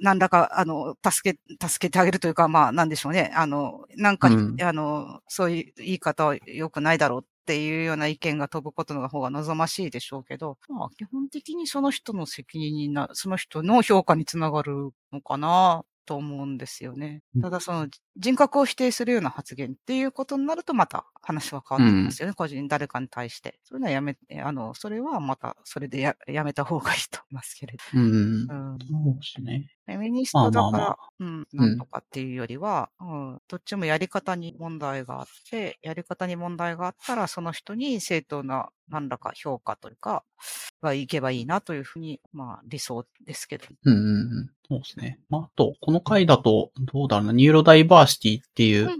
[0.00, 3.32] 何らか、あの、助け、助けてあげるというか、まあ、なんでしょうね。
[3.34, 17.42] あの、なんかに、うんあの、そういう言い方は良くないだろうっていうような意見が飛ぶことの方が望ましいでしょうけど、まあ、基本的にその人の責任にな、その人の評価につながるのかなと思うんですよねうん。
[17.42, 17.88] ただその
[18.18, 22.34] 人格を否定するような発言っていうことになるとまた話は変わってきますよね。
[22.34, 23.60] 個人、誰かに対して。
[23.62, 28.00] そういうのはやめ、あの、それはまたそれでややめた方がいいと思いますけれど。
[28.00, 28.10] うん。
[28.10, 28.14] う
[28.74, 29.70] んそうですね。
[29.86, 40.24] フェミニストだから、まあまあまうん、なんとかっていうよりは、うん、どっちもやり方に問題があって、やり方に問題があったら、その人に正当な何らか評価というか、
[40.82, 43.64] がいけばいいなというふうに、まあ理想ですけど。
[43.84, 44.50] うんうんうん。
[44.68, 45.18] そうですね。
[45.30, 48.90] まあ、あと、この回だと、どうだろうな、ニューロダイバーシティっていう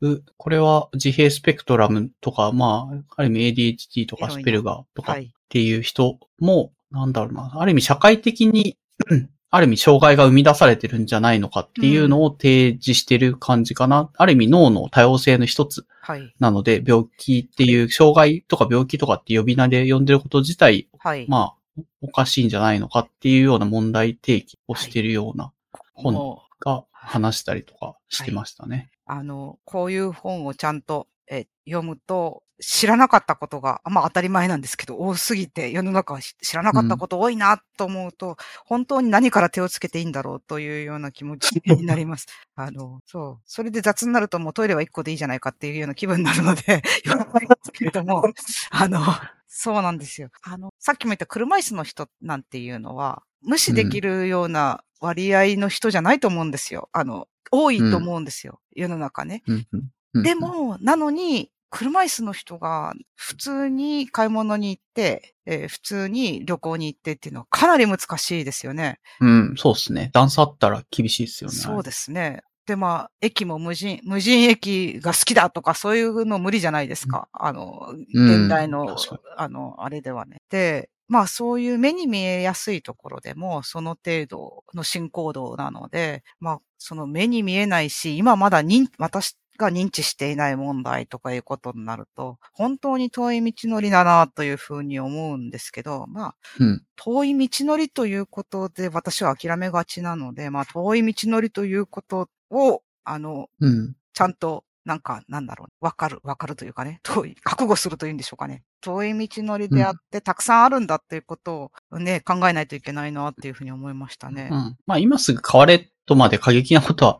[0.00, 5.32] う、んうこれは自閉スペクトラムとか、まあ、ある意味 ADHD とかアスペルガーとかっはい。
[5.48, 8.76] ていう人も、なんだろうな、ある意味社会的に、
[9.08, 14.10] う んある意味障害が生み出されてるんじゃないのかっていうのを提示してる感じかな。
[14.16, 16.34] ある意味脳の多様性の一つはい。
[16.40, 21.26] なので、病気っていう、障害とか病気とかって呼び名で呼んでること自体、はい。
[21.28, 25.52] まあ、おかしいんじゃないのかっていうような問題提起をしてるような
[25.92, 28.90] 本が話したりとかしてましたね。
[29.06, 42.26] あの、こういう本をちゃんとえ読むと、知らなかったことが、まあ当たり前なんですけど、多すぎて世の中は知知らなかったこと多いなと思うと、本当に何から手をつけていいんだろうというような気持ちになります。
[42.54, 43.42] あの、そう。
[43.46, 48.24] それで雑になるともうトイレは一個でいいじゃないかっていうような気分になるので、 言わないんですけれども、
[48.70, 49.04] あの、
[49.48, 50.30] そうなんですよ。
[50.42, 56.88] あの、さっきも言った車椅子の人なんていうのは、無視できるような割合の人じゃないと思うんですよ。
[56.92, 58.60] あの、多いと思うんですよ。
[58.74, 59.42] 世の中ね。
[59.46, 69.00] うんうんうんで、も、なのに、車椅子の人が普通に買い物に行って、えー普通に旅行に行ってっていうのはかなり難しいですよね。
[69.20, 70.10] うん、そうですね。
[70.12, 71.56] 段差あったら厳しいですよね。
[71.56, 72.42] そうですね。
[72.66, 77.28] で、まあ、駅も無人、無人駅が好きだとかそういうの無理じゃないですか。
[77.32, 80.42] あの、うん現代の、確かにあの、あれではね。
[80.50, 96.82] で、まあそういう目に見えやすいところでも、その程度の進行度なので、まあその目に見えないし、今まだ認、私が認知していない問題とかいうことになると、本当に遠い道のりだなというふうに思うんですけど、まあうん。
[96.96, 103.94] 遠い道のりということで私は諦めがちなので、まあ遠い道のりということを、あの、うん。
[104.14, 108.62] ちゃんと、なんか、なんだろう、わかる、わかるというかね、遠い、覚悟するというんでしょうかね。
[108.80, 114.48] 遠い道のりであって、たくさんあるんだっていうことをね、考えないといけないなっていうふうに思いましたね。
[114.50, 114.76] うん。
[114.86, 117.18] まあ今すぐ変われとまで過激なことは。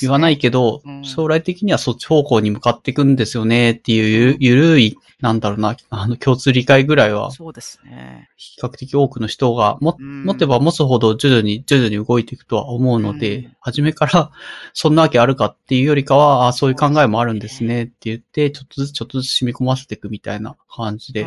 [0.00, 8.30] 言わないけど、うん将来的にはそっち方向に向かっていくんですよねっていうゆるゆるい、なんだろうな、あの共通理解ぐらいはそうですね。
[8.36, 14.30] 比較的多くの人がも、うん持てば持つほど徐々に徐々に動いていくとは思うので、うん初めから
[14.74, 21.24] そんなわけあるかっていうよりかは、あそういう考えもあるんですねって言って、ちょっとずつちょっとずつ染み込ませていくみたいな感じで、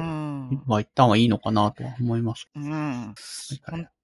[0.52, 0.64] うん。
[0.65, 2.48] まあ一旦はいいのかなとは思います。
[2.56, 3.15] うん。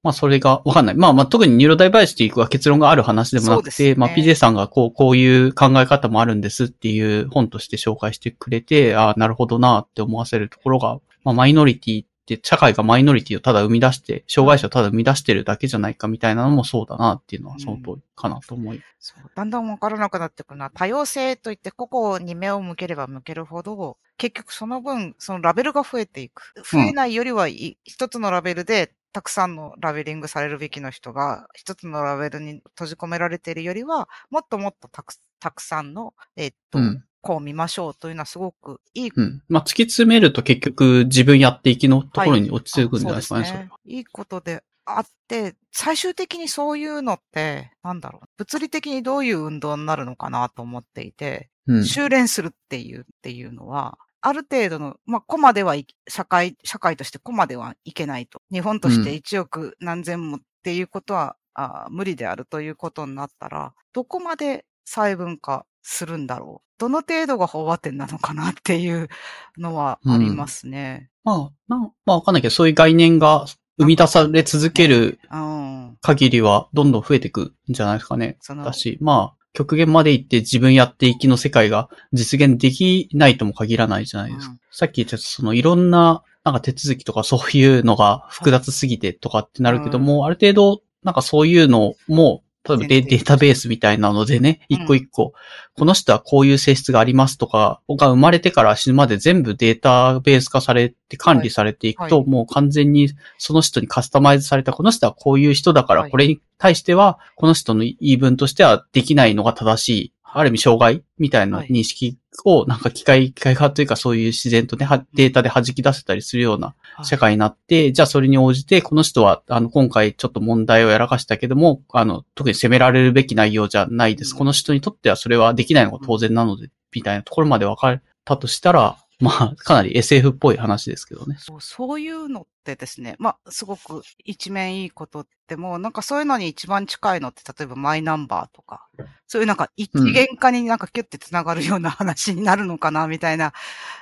[0.04, 0.96] まあそれがわかんない。
[0.96, 18.82] まあまあ特にニューロダイバーシティは結論がある話でもなくて、ねまあ PJ さんがこう、こういう考え方もあるんですっていう本として紹介してくれて、ああ、なるほどなって思わせるところが、まあマイノリティって、社会がマイノリティをただ生み出して、障害者をただ生み出してるだけじゃないかみたいなのもそうだなっていうのはその通りかなと思い。
[19.00, 26.54] そうだんだんわからなくなってくるのは、多様性といって個々に目を向ければ向けるほど、結局その分、そのラベルが増えていく。
[26.64, 37.04] 増えないよりはい、一つのラベルで、たくさんのラベリングされるべきの人が、一つのラベルに閉じ込められているよりは、もっともっとたくたくさんの、えっと、うん。
[37.24, 39.42] こう見ましょうというのはすごくいいうん。
[39.48, 43.80] まあ突き詰めると結局自分やっていきのところに落ち着くんじゃないですかね、あそうそれは。
[43.86, 51.86] いいことであって、最終的にそういうのって、なんだろう、物理的にどういう運動になるのかなと思っていて、うん。
[51.86, 58.42] 修練するっていう、っていうのは、ある程度の、まあ、コマではい、社会、社会としてコマではいけないと。
[58.52, 66.70] 日本としてうん1億何千もっていうことは、あー無理であるということになったら、どこまで細分化するんだろう。
[66.80, 69.10] どの程度が飽和点なのかなっていう
[69.58, 71.10] のはありますね。
[71.24, 73.46] まあ、なんまあわかんないけど、そういう概念が
[73.78, 75.98] 生み出され続けるうん。
[76.02, 78.38] 限りはどんどん増えていくんじゃないですかね。
[78.64, 84.54] だし、まあ、極限まで行って自分やっていきの世界が実現できないとも限らないじゃないですか。
[84.54, 94.78] うんさっき言ったそのいろんななんか手続きとかそういうのが複雑すぎてとかってなるけども、ある程度なんかそういうのも、例えばデデータベースみたいなのでね、うん。
[94.78, 95.34] 一個一個、
[95.76, 102.24] この人はこういう性質がありますとか、が生まれてから死ぬまで全部データベース化されて管理されていくと、はい。
[102.26, 106.12] はもう完全にその人にカスタマイズされた、この人はこういう人だから、はい。
[106.12, 111.68] これに対しては、この人の言い分としてはできないのが正しい、ある意味障害みたいなはい。
[111.68, 124.34] 認識を、なんか機械、機械化というかそういう自然とね、はデータで弾き出せたりするような社会になって、じゃあそれに応じて、この人は、あの、今回ちょっと問題をやらかしたけども、あの、特に責められるべき内容じゃないです。
[124.34, 124.38] うん。
[124.40, 131.38] この人にとってはそれはできないのが当然なので、みたいなところまで分かれたとしたら、まあ、かなり SF っぽい話ですけどね。
[131.40, 138.86] そうそういうのってですね、まあ、すごく一面いいことっても、なんかそういうのに一番近いのって、例えばマイナンバーとか、
[139.26, 143.54] そういうなんか一元化になんかキュッて繋がるような話になるのかな、みたいな、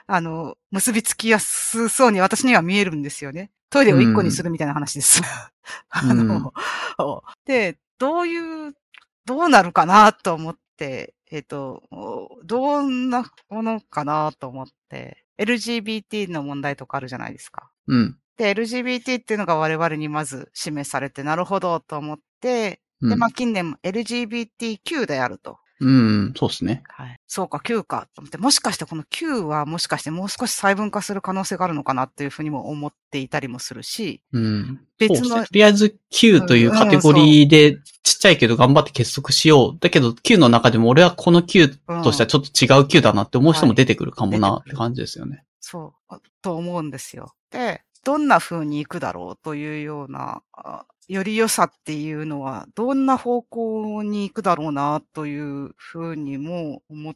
[0.08, 3.52] あの、結びつきやすそうに私には見えるんですよね。
[3.70, 5.22] トイレを一個にするみたいな話です。
[5.90, 6.52] あの、
[7.46, 8.74] で、どういう、
[9.26, 10.62] どうなるかなと思って、
[11.32, 11.84] えっ、と、
[12.46, 17.72] どんなものかなと思って、LGBT の問題とかあるじゃないですか。
[17.88, 18.18] うん。
[18.38, 25.58] で、LGBT っていうのが我々にまず示されて、なるほどと思って、うんで、まあ近年も LGBTQ であると。
[25.82, 26.84] うん、そうですね。
[26.88, 27.18] はい。
[27.28, 34.82] そうか、Q かと思って、もしかしてこの Q はもしかしてもう少し細分化する可能性があるのかなっていうふうにも思っていたりもするし、うん。
[35.00, 39.78] 別のそうですねとりあえず Q というカテゴリーでちっちゃいけど頑張って結束しよう。
[39.80, 45.44] だけど Q の中でも俺はこの Q としてはちょっと違う Q だなって思う人も出てくるかもなって感じですよね。
[45.60, 47.34] そう、と思うんですよ。
[47.50, 57.16] で、どんな風に行くだろうというような、あより良さっていうのは、どんな方向に行くだろうなという風にも思っ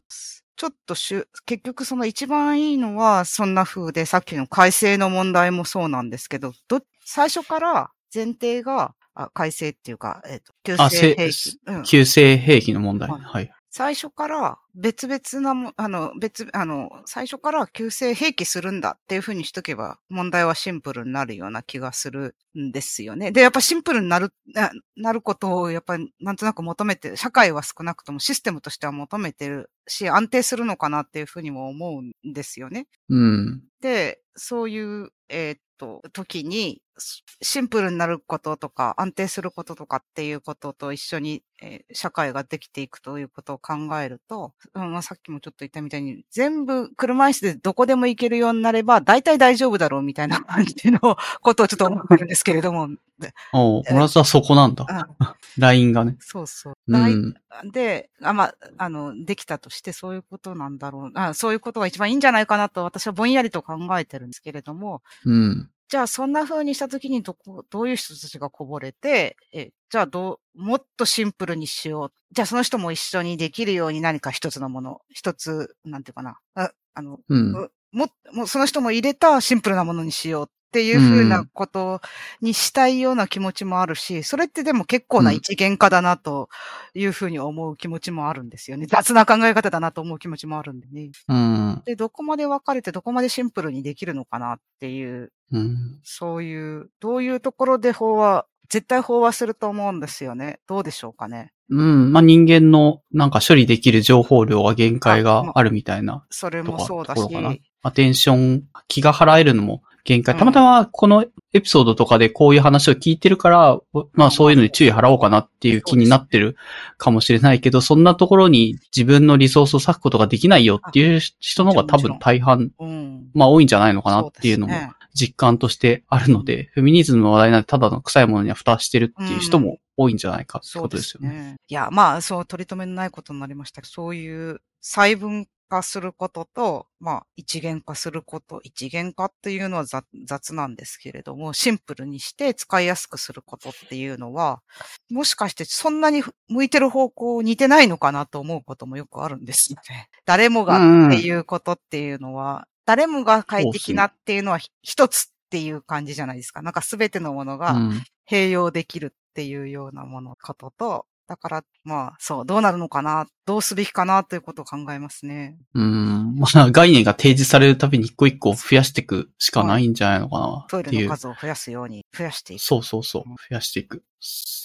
[0.56, 11.60] ちょっとしゅ、結局その一番いいのはそんな風で、さっきの改正の問題もそうなんですけど、ど、最初から前提が、あ改正っていうか、えっ、と、旧あ正せ兵器。
[11.66, 13.10] うん旧正兵器の問題。
[13.10, 13.50] はいはい。
[13.70, 23.32] 最初から別々なも、あの、別、あの、最初から旧正兵器するんだっていうふうにしとけば問題はシンプルになるような気がするんですよね。
[23.32, 32.86] で、やっぱシンプルになる、ななることをやっぱりなんとなく求めて、社会は少なくともシステムとしては求めてるし、安定するのかなっていうふうにも思うんですよね。
[33.08, 33.62] うん。
[33.80, 54.86] で、そういう、えーっと、時に、シンプルになることとか、安定することとかっていうことと一緒に、えー社会ができていくということを考えると、うんまあ、さっきもちょっと言ったみたいに、全部車椅子でどこでも行けるようになれば、大体大丈夫だろうみたいな感じのことをちょっと思ってるんですけれども、で おう、モラズはそこなんだ。
[54.88, 55.26] うん
[55.58, 56.16] ラインがね。
[56.20, 56.74] そうそう。
[56.86, 57.34] う大ん。
[57.72, 61.12] で、あ、まあ、あの、できたとしてそういうことなんだろう。
[61.14, 65.70] あそういうことが一番いいんじゃないかなと私はぼんやりと考えてるんですけれども、うん。
[65.88, 72.12] じゃあそんな風にしたときにどこ、どういう人たちがこぼれて、え、じゃあどう、もっとシンプルにしよう。
[72.32, 76.38] じゃあその人も一緒にできるように何か一つのもの、一つ、なんていうかな。
[76.56, 77.52] ああの、うん。
[77.54, 82.02] うも、もうその人も入れたシンプルなものにしようっていう風なこと
[82.42, 86.50] にしたいような気持ちもあるし、それってでも結構な一元化だなと
[86.92, 88.84] いう風に思う気持ちもあるんですよね。
[88.84, 91.12] 雑な考え方だなと思う気持ちもあるんでね。
[91.28, 91.82] うん。
[91.86, 95.98] で、どこまで分かれてどこまでシンプルにできるのかなっていう、うん。
[96.04, 100.60] そういう、どういうところで飽和、絶対飽和すると思うんですよね。
[100.66, 101.52] どうでしょうかね。
[101.70, 102.12] うん。
[102.12, 107.62] まあ、人間のなんか処理できる情報量は限界があるみたいなそれもそうだし。
[107.82, 110.36] アテンション、気が払えるのも限界。
[110.36, 113.78] たまたまこのエピソードとかでこういう話を聞いてるから、
[114.14, 116.56] まあそういうのに注意払おうかなっていう気になってる
[116.96, 123.30] かもしれないけど、そんなところに自分のリソースを割くことができないよっていう人の方が多分大半、うん。
[123.34, 124.74] まあ多いんじゃないのかなっていうのも
[125.14, 131.28] 実感としてあるので、フェミニズムの話題なんてただの臭いものには蓋してるっていう人も多いんじゃないかってことですよね。
[131.28, 131.56] すね。
[131.68, 144.62] いや、まあ、そう、取り留めのないことになりましたけど、そういう細分化することと、まあ、一元化すること、一元化っていうのは雑雑なんですけれども、シンプルにして使いやすくすることっていうのは、
[145.10, 150.08] もしかしてそんなに向いてる方向似てないのかなと思うこともよくあるんですよね。
[150.24, 156.62] 誰もがっていうことっていうのは、誰もが快適なっていうのはひ一つっていう感じじゃないですか。
[156.62, 158.02] なんかすべてのものが、うん。
[158.28, 165.56] 併用できるっていうようなもの、ことと、だから、まあ、そう、どうなるのかな、どうすべきかなということを考えますね。
[165.74, 166.34] うん。
[166.38, 170.82] まあ概念が提示されるたびに一個一個増やしていくしかないんじゃないのかなトイ。
[170.84, 172.60] レの数を増やすように、増やしていく。
[172.60, 173.34] そうそうそううん。
[173.34, 174.04] 増やしていく。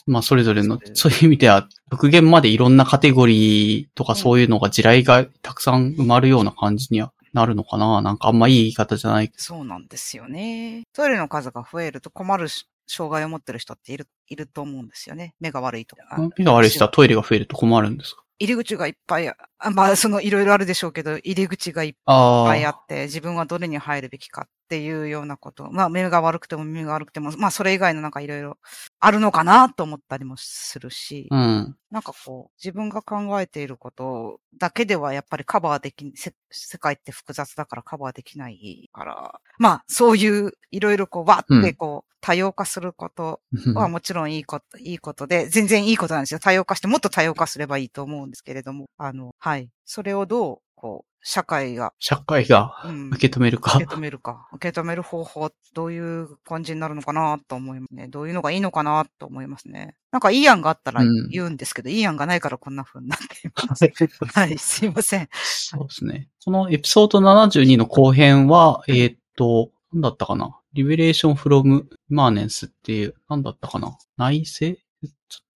[0.06, 9.32] まあ、それぞれのそ、ういう意味では、極限までいろんなカテゴリーとかうんそういうのが地雷がたくさん埋まるような感じにはなるのかななんかあんまいい言い方じゃない。
[9.36, 10.84] そうなんですよね。
[10.94, 15.36] トイレの数が増えると困るし障害を持ってる人っている、いると思うんですよね。
[15.40, 16.04] 目が悪いとか。
[16.38, 18.24] 目が悪い人はトイレが増えると困るんですか？
[18.40, 22.72] 入り口がいっぱいあ、あまあ、その、いろいろあるでしょうけど、入り口がいっあぱいああ。
[22.72, 25.70] って、自分はどれに入るべきかっていうようなこと。
[25.72, 28.58] まあ、目が悪くても耳が悪くても、まあ、それ以外のなんかいろいろ
[29.04, 31.76] あるのかなと思ったりもするし、うん。
[31.90, 43.42] なんかこう、自分が考えていることだけではやっぱりカバーでき、せ世界って複雑だからカバーできないから、まあ、そういういろいろこう、わってこう、多様化すること
[43.74, 46.40] はもちろんいいこと、いいことで、全然いいことなんですよ。
[46.40, 49.70] 多様化して、もっと多様化すればいいと思うんですけれども、あの、はい。
[49.84, 53.86] それをどう、こう、社会が、社会がうん受け止めるか受。
[53.86, 54.48] け止めるか。
[54.54, 58.08] 受け止める方法、どういう感じになるのかなと思いますね。
[58.08, 59.96] どういうのがいいのかなと思いますね。
[60.12, 63.86] なんかいい案があったらうん言うんですけど、いい案がないからこんな風になっています。
[64.34, 65.30] はい、すいません。
[65.32, 66.30] そうですね。
[66.44, 70.58] このエピソード72の後編は、えーっと、なんだったかな？
[70.74, 73.98] リベレーションフロムマーネンスっていう、なんだったかな？
[74.18, 74.82] 内政？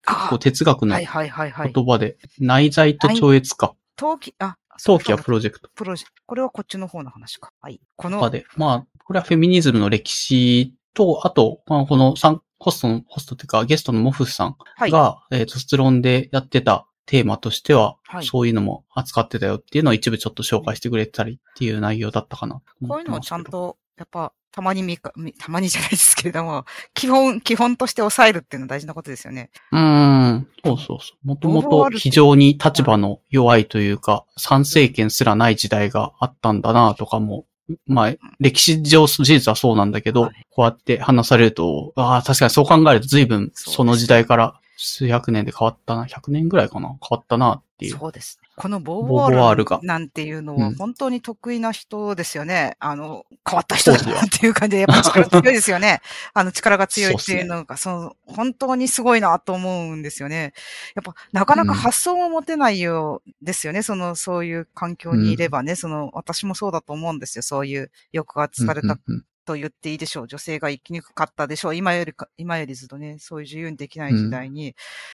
[0.07, 0.97] 結構哲学の。
[0.99, 3.75] 言葉で、内在と超越か。
[3.97, 7.51] 陶器、あ、陶器はプロロジェクトプロジェこれはこっちの方の話か。
[7.61, 7.81] はい。
[7.97, 8.45] ことの、かで。
[8.57, 12.15] まあ、これはフェミニズムの歴史と、あと、まあ、この
[12.59, 14.91] ホストの、ホストっていうか、ゲストのモフスさんはい。
[14.91, 23.33] が、えー、卒論でやってたテーマとしては、はいそういうのも扱ってたよっていうのを一部ちょっと紹介してくれてたりっていう内容だったかなとこういうのをち。
[23.33, 26.65] ゃんと、やっぱ、たまに見か、見たまにじゃないですけれども、
[26.95, 29.51] 基本、基本として抑えるっていうのは大事なことですよね。
[29.73, 30.47] うーん。
[30.65, 31.27] そうそうそう。
[31.27, 37.47] もともと非常に立場の弱いというか、参政権すらない時代があったんだなとかも、
[37.89, 47.99] まあ、歴史上事実はそうなんだけど、はいこうやって話されると、ああ、確かにそう考えると随分その時代から数百年で変わったな、100年ぐらいかな、変わったなっていう。
[47.99, 48.49] そうですね。
[48.57, 52.77] このボーボールがなんていうのうんは本当に得意な人ですよね。
[52.79, 56.01] あの、変わった人だなっていう感じで、やっぱ力強いですよね。
[56.35, 60.55] あの力が強いっていうのが、その、本当にすごいなと思うんですよね。
[60.95, 63.83] やっぱ、なかなか発想も持てないようですよね。
[63.83, 67.43] その、そういう環境にいればね、その、私もそうだと思うんですよ。
[67.43, 70.29] そういう抑圧されたうんうんうんと言っていいでしょう。
[70.29, 71.75] 女性が生きにくかったでしょう。
[71.75, 74.75] 今よりか、今よりずっとね、そういう自由にできない時代に、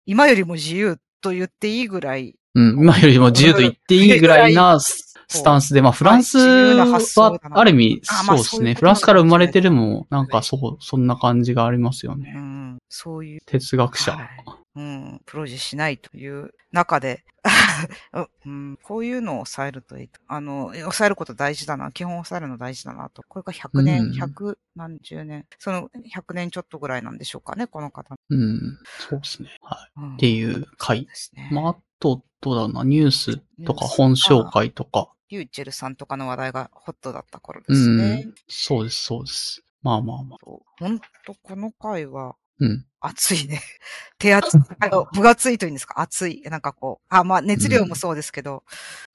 [0.05, 8.73] 今よりも自由と言っていいぐらい、うん、今よりも自由と言っていいぐらいなスタンスで、まあフランスはある意味そうですね。
[8.75, 12.31] フランスから生まれてるかも、なんかそう、そんな感じがありますようね。
[12.31, 14.13] ん、そういう、哲学者。
[14.13, 17.23] はいうん、プロジェしないという中で、
[18.45, 20.19] うん、こういうのを抑えるといいと。
[20.27, 21.91] あの、抑えること大事だな。
[21.91, 23.23] 基本抑えるの大事だなと。
[23.27, 28.15] これが100年、うん100何十年、その100年ちょっとぐらいなんでしょうかね、この方。
[28.29, 28.77] うん。
[29.09, 29.49] そうですね。
[29.61, 30.01] はい。
[30.01, 31.15] うん、っていう回で。
[31.15, 31.49] すね。
[31.53, 35.09] まあ、あと、どうだろうな、ニュースとか本紹介とか。
[35.29, 38.27] リューチェルさんとかの話題がホットだった頃でうんすね。。
[38.47, 39.63] そうです、そうです。
[39.81, 40.39] まあまあまあ。
[40.79, 42.85] 本当この回はうん。
[43.07, 43.61] 暑いね。
[44.17, 44.61] 手厚い。
[44.79, 45.99] あの分厚いというんですか？
[46.01, 46.41] 熱い。
[46.45, 47.05] なんかこう。
[47.09, 48.63] あ、まあ熱量もそうですけど。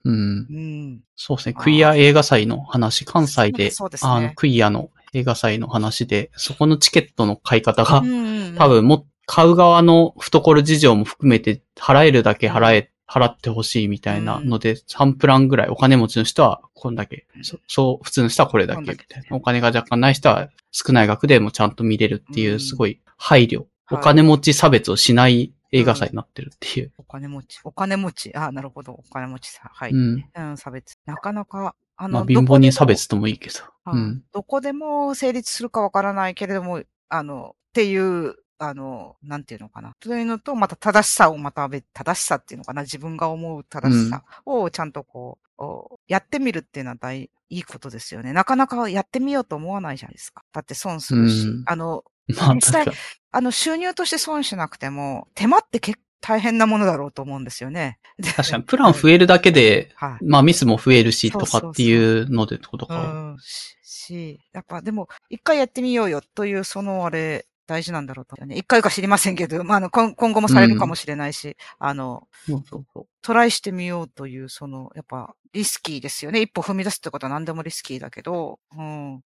[0.05, 0.15] うん。
[0.15, 1.01] うん。
[1.17, 1.55] そうですね。
[1.55, 19.37] クイア映画祭の話、関西で、そうですねあの、クイアの映画祭の話で、そこのチケットの買い方が、うん多分も、買う側の懐事情も含めて、払えるだけ払え、払ってほしいみたいなので、3プランぐらい、お金持ちの人はこんだけ、そそう、普通の人はこれだけみたいな。
[19.37, 26.93] お金が若干ない人は少ない額でもちゃんと見れるっていうう、んすごい配慮、はいお金持ち差別をしない映画祭になってるっていう。
[26.99, 27.61] お金持ち。
[27.65, 28.35] お金持ち。
[28.35, 28.93] あ、なるほど。
[28.93, 29.71] お金持ちさ。
[29.73, 29.93] はい。
[29.93, 30.25] うん。
[30.35, 30.99] うん、差別。
[31.07, 33.17] なかなか、あの、まあ、貧乏人差別と。
[33.17, 33.61] ともいいけど。
[33.85, 34.23] あうん。
[34.33, 39.95] どこでも成立するかわからないけれども、あの、っていう、あの、なんていうのかな。
[40.01, 42.83] というのと、また正しさをまた別、正しさっていうのかな。
[42.83, 48.33] 自分が思う正しさをちゃんとこう、おやってみるっていうのは大、いいことですよね。
[48.33, 50.43] なかなかやってみようと思わないじゃないですか。
[50.53, 51.49] だって損するし。
[51.49, 52.87] うんあの、まあ、実際。
[53.33, 57.99] あの、収入として損しなくても、手間って結構大変なものだろうと思うんですよね。
[58.37, 60.25] 確かに、プラン増えるだけで、はい。
[60.25, 62.97] まあ、ミスも増えるし、とかっていうのでってことうか。
[62.99, 68.57] ん、し、しやっぱでも、一回やってみようよという、そのあれ、大事なんだろうと、ね。
[68.57, 73.07] 一回か知りませんけど、 まあ、あの、今今後もされるかもしれないし、あの、そうそうそう。
[73.23, 76.41] トライしてみようという、その、やっぱ、リスキーですよね。
[76.41, 79.15] 一歩踏み出すってことは何でもリスキーだけど、うん。
[79.15, 79.23] うん。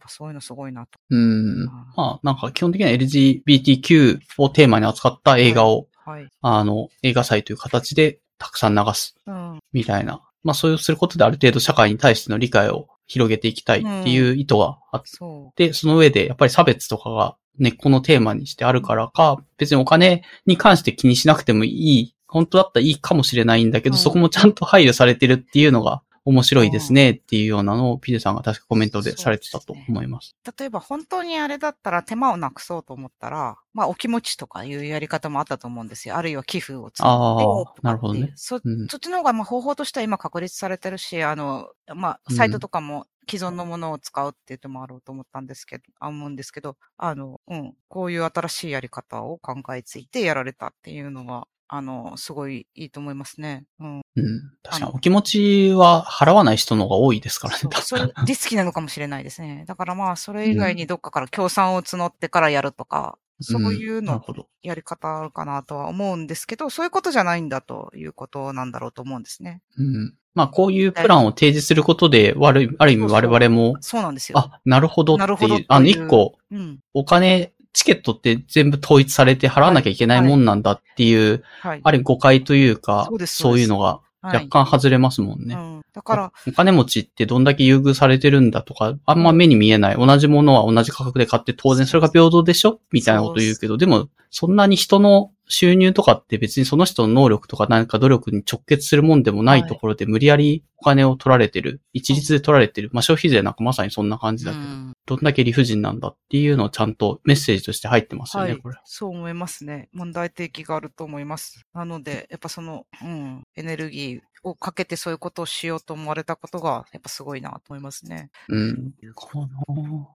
[0.00, 0.98] ぱそういうのすごいなと。
[1.10, 1.68] うん。
[1.68, 6.28] あまあ、なんか基本的には LGBTQ をテーマに扱った映画を、はい。
[6.40, 9.58] あの、映画祭という形でたくさん流す、うん。
[9.72, 10.22] みたいな。
[10.42, 30.36] まあ、そうすることである程度社会に対しての理解を広げていきたいっていう意図があっそて、その上でやっぱり差別とかが根っこのテーマにしてあるからか、別にお金に関して気にしなくてもいい、本当だったらいいかもしれないんだけど、うんそこもちゃんと配慮されてるっていうのが面白いですねっていうようなのをピデさんが確かコメントでされてたと思います。
[30.46, 30.52] う。
[30.58, 36.16] 例えば本当にあれだったら手間をなくそうと思ったら、まあお気持ちとかいうやり方もあったと思うんですよ。
[36.16, 53.64] あるいは寄付を作ってあーとかっていうなるほどねそ、うんそっちの方がまあ方法としては今確立されてるし、あの、まあサイトとかも既存のものを使うっていうのもあろうと思ったんですけど、あ思うんですけど、あの、うん、こういう新しいやり方を考えついてやられたっていうのは、あの、すごいいいと思いますね。
[53.78, 54.00] うん。
[54.16, 54.40] うん。
[54.64, 57.96] 確かにお気持ちは払わない人の方が多いですからねそ。
[57.96, 59.64] れリスキーなのかもしれないですね。
[59.68, 64.20] だからまあ、それ以外にどっかから協賛を募ってからやるとか、そういうの。
[64.62, 69.62] やり方あるかなとは思うんですけど、そういうことじゃないんだということなんだろうと思うんですね。
[69.78, 70.14] うん。
[70.34, 74.38] まあ、こういうプランを提示することで、悪い、ある意味我々も、そうなんですよ。
[74.38, 76.80] あ、なるほどってなるほどあの、一個、うん。
[76.94, 81.80] お金、チケットって全部統一されて払わなきゃいけないもんなんだっていう、はい。
[81.82, 85.54] ある意味誤解というか、そうそういうのがはい若干外れますもんね。
[85.54, 85.80] うん。
[85.92, 89.96] だから、お金持ちってどんだけ優遇されてるんだとか、あんま目に見えない。
[89.96, 92.80] 同じものは同じ価格で買って当然それが平等でしょ？
[92.92, 101.82] みたいなこと言うけど、でも、そんなに人の収入とかって別にその人の能力とか何か努力に直結するもんでもないところで無理やりお金を取られてる。
[101.92, 102.88] 一律で取られてる。
[102.92, 108.76] まあ消費税なんかまさにそんな感じだけど、うんどんだけ理不尽なんだっていうのをちゃんとメッセージとして入ってますよね、はいこれ。。
[108.84, 109.88] そう思いますね。
[109.92, 111.66] 問題提起があると思います。
[111.74, 118.30] なので、やっぱその、うん、エネルギーをかけてそういうことをしようと思われたことが、やっぱすごいなと思いますね。
[118.48, 118.92] うん。
[119.14, 119.48] かな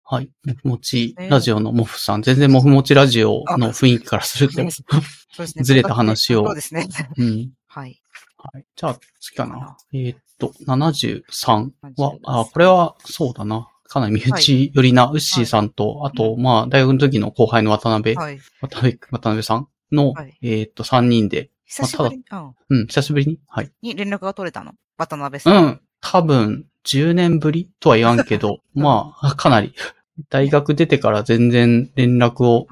[0.04, 0.30] はい。
[0.46, 2.22] もふもちねラジオのモフさん。
[2.22, 4.72] 全然もふもちラジオの雰囲気からすると、そうで
[5.48, 5.64] すね。
[5.64, 6.88] ずれた話をそうですね。
[7.18, 7.52] うん。
[7.68, 8.02] はい。
[8.38, 8.66] はい。
[8.76, 9.78] じゃあ、次かな。
[9.94, 13.70] えーっと、73は73、あ、これは、そうだな。
[13.86, 18.40] かなり身内寄りな、ウッシーさんと、あと、まあ、大学の時の後輩の渡辺、はい。
[18.62, 23.40] 渡辺、渡辺さんの、はいえーっと、3人で、久しぶりに、うんうん、久しぶりに？
[23.48, 23.72] はい。
[23.82, 24.74] に連絡が取れたの？
[24.98, 25.52] 渡辺さ。
[25.52, 29.74] うんん、多分、10年ぶりとは言わんけど、 まあ、かなり、
[30.30, 32.68] 大学出てから全然連絡を。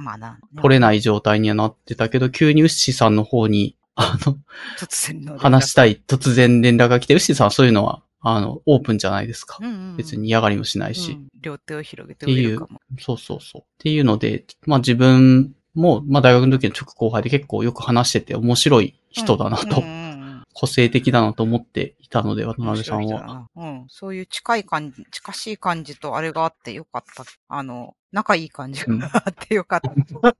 [0.61, 4.37] 取れない状態にはなってたけど、急にウッシーさんの方に、あの、
[4.77, 5.39] 突然の。
[5.39, 9.57] 話したい、突然連絡が来て、ウッシーさんはそういうのは、あの、オープンじゃないですか。
[9.59, 9.97] うんうんうん。
[9.97, 11.13] 別に嫌がりもしないし。
[11.13, 12.59] うん両手を広げてっていう
[12.99, 13.61] そうそうそう。
[13.63, 20.11] っていうので、まあ自分も、まあ大学の時の直後輩で結構よく話してて面白い人だなとうんうんうん
[20.53, 23.47] 個性的だなと思っていたので、渡面辺さんは。
[23.55, 23.85] うん。
[23.87, 27.23] そういう近い感じ、近しい感じとあれがあってよかった。
[27.47, 29.91] あの、仲いい感じうんがあってよかった。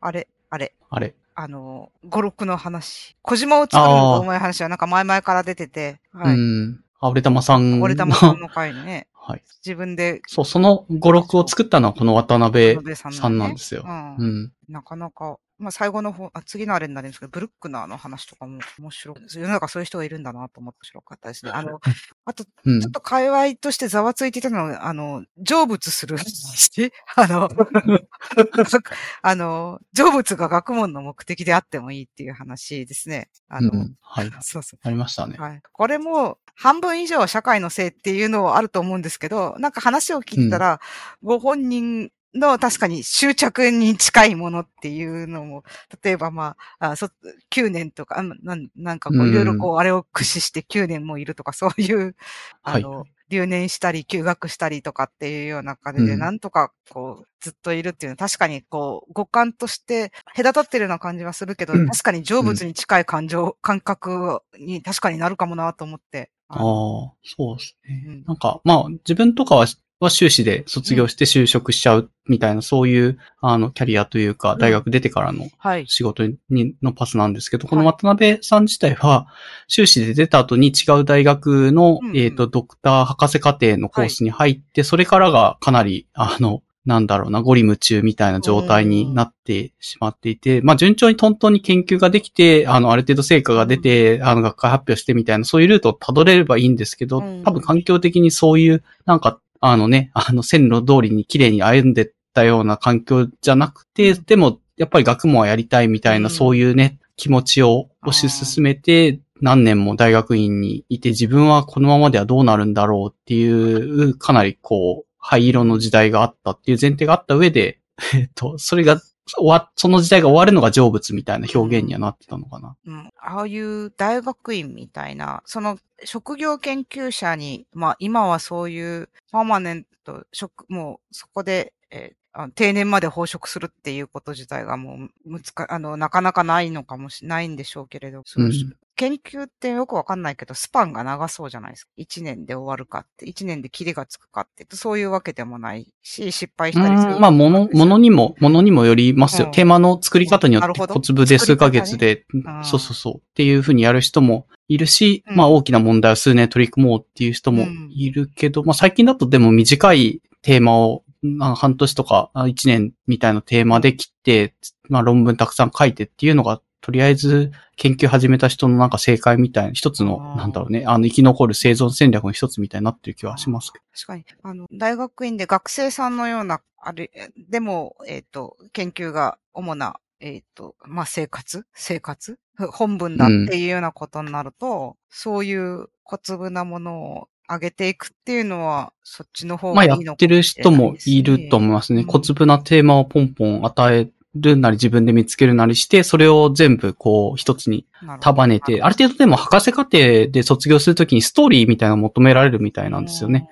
[0.00, 0.74] あれ、あれ。
[0.90, 1.14] あれ。
[1.34, 3.16] あの、語録の話。
[3.22, 6.34] 小島を作るのがうまい話はなんか前々から出てて、はい。
[6.34, 6.84] うん。
[7.00, 7.82] あ、俺玉さんの。
[7.82, 9.42] 折玉さんの回にね、はい。
[9.64, 13.82] 自分で、そう、その語録を作ったのはこの渡辺さんなんですよ。
[13.86, 14.52] うんうん。
[14.68, 19.16] なかなか、まあ最後の方、あ次のあれになるんですけど、ブルックナーの話とかも面白い。
[19.28, 21.52] 世の中そういう人がいるんだなと思って面白かったですね。
[21.52, 21.80] あの、
[22.24, 22.90] あと、うんちょっ。
[22.90, 27.48] と界隈としてざわついていたのは、あの、成仏する 話あの、
[29.22, 33.28] あの、成仏が学問の目的であってもいいっていう話ですね。
[33.48, 34.30] あの、うんはい。
[34.40, 34.80] そうそう。
[34.82, 35.36] ありましたね。
[35.38, 35.62] はい。
[35.72, 40.80] これも、半分以上は社会のせいっていうのはあると思うんですけど、なんか話を聞いてたら、
[41.22, 45.64] ご本人の確かに執着に近いものっていうのも、
[46.02, 47.08] 例えばまあ、あそ
[47.50, 49.28] 9年とか、あなんなんかこううん。
[49.28, 52.16] いろいろこう、あれを駆使して9年もいるとか、 そういう、
[52.62, 52.82] あはい。
[52.82, 56.18] の、留年したり、休学したりとかっていうような感じで、うん。
[56.18, 61.86] なんとかこう、ずっといるっていうのは確かにこう、五感として隔たってるような感じはするけど、うん。
[61.86, 66.30] 確かに成仏に近い感情、感覚に確かになるかもなと思って。
[66.48, 68.04] ああ、そうですね。
[68.06, 68.24] うん。
[68.26, 69.66] なんか、まあ、自分とかは、
[70.00, 74.58] は修士で卒業して就職しちゃうみたいな、そういう、あの、キャリアというか、ん。
[74.58, 75.86] 大学出てからのはい。
[75.86, 79.26] 仕事に、のパスなんですけど、この渡辺さん自体は、
[79.68, 97.42] 修士で出た後に違う大学の、えっ、と、ドクター博士課程のコースに入って、それからがかなり、あの、なんだろうな、ゴリ夢中みたいな状態になってしまっていて、まあ順調にトントンに研究ができて、あの、ある程度成果が出て、あの、学会発表してみたいな、そういうルートを辿れればいいんですけど、うん。
[97.42, 106.34] 多分環境的にそういう、なんか、あのね、あの、線路通りに綺麗に歩んでったような環境じゃなくて、でも、やっぱり学問はやりたいみたいな、うん。
[106.34, 117.80] そういうね、気持ちを推し進めて、何年も大学院にいて、自分はこのままではどうなるんだろうっていう、かなりこう、灰色の時代があったっていう前提があった上で、
[118.12, 122.76] えっと、それが終わ、その時代が終わるのが成仏みたいな表現にはなってたのかな。
[122.86, 138.52] うん、ああいう大学院みたいな、その職業研究者に、まあ今はそういうパーマネント、職、もうそこで、えーあ定年まで奉職するっていうこと自体がもう難か、あの、なかなかないのかもしれないんでしょうけれど、うん
[138.96, 141.90] 研究ってよくわかんないけど、スパンが長そうじゃないですか。
[141.96, 147.16] 一年で終わるかって、一年でキリがつくかって、そういうわけでもないし、失敗うしたりする。
[147.16, 149.46] んまあ、もの、ものにも、ものにもよりますよ。
[149.46, 153.14] うんテーマの作り方によって小粒で数ヶ月で、うんそうそうそう。
[153.16, 164.54] っていうふうにやる人もいるし、うんまあ大きな問題を数年取り組もうっていう人もいるけど、まあ最近だとでも短いテーマを、まあ半年とかあ一年みたいなテーマで切って、
[164.88, 173.84] まあ論文たくさん書いてっていうのが、とりあえず研究始めた人のなんか正解みたいな一つのあ、ーなんだろうね、あの生き残る生存戦略の一つみたいになってる気はしますけど。
[173.94, 174.24] 確かに。
[174.42, 177.10] あの、大学院で学生さんのような、あれ、
[177.48, 181.64] でも、えっ、と、研究が主な、えっ、と、まあ、生活？
[181.72, 182.38] 生活？
[182.70, 192.02] 本文だっていうようなことになると、そういう小粒なものを上げていくっていうのは、そっちの方まあやがいいのかってる人もいると思いますね。
[192.02, 197.86] うん小粒なテーマをポンポン与えるなり自分で見つけるなりして、それを全部こう一つに
[198.20, 203.48] 束ねて、ある程度でも博士課程で卒業するときにストーリーみたいなのを求められるみたいなんですよね。。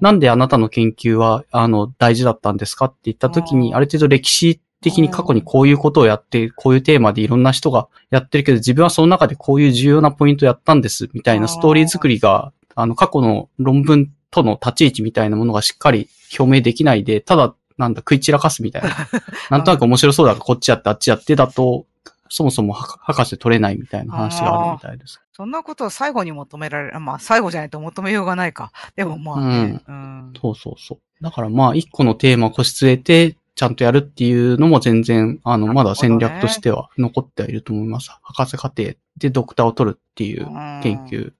[0.00, 16.08] なんであなたの研究は、あの、大事だったんですかって言ったときに、うんある程度歴史的に過去にこういうことをやって、こういうテーマでいろんな人がやってるけど、自分はその中でこういう重要なポイントやったんです、みたいなストーリー作りが、あの、過去の論文との立ち位置みたいなものがしっかり
[16.38, 18.90] 表明できないで、ただ、なんだ、食い散らかすみたいな。
[19.50, 21.86] なんとなく面白そうだからこっちやってあっちやってだと、
[22.28, 25.20] そもそも博博士取れないみたいな話があるみたいです。
[25.32, 27.00] そんなことを最後に求められる。
[27.00, 28.72] まあ、最後じゃないと求めようがないか。
[28.96, 30.32] でもまあね、うん。
[30.40, 31.24] そうそうそう。
[31.24, 38.10] だからまあ、一個のテーマを腰据えて、ちゃんとやるっていうのも全然、あの、まだ戦略としては残ってはいると思います。
[38.22, 40.46] 博士課程でドクターを取るっていう
[40.82, 41.32] 研究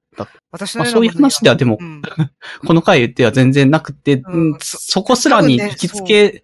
[0.50, 2.02] 私まあそういう話ではでもうん。
[2.66, 4.52] この回では全然なくて、うん。
[4.52, 6.42] うんそそこすらに行きつけ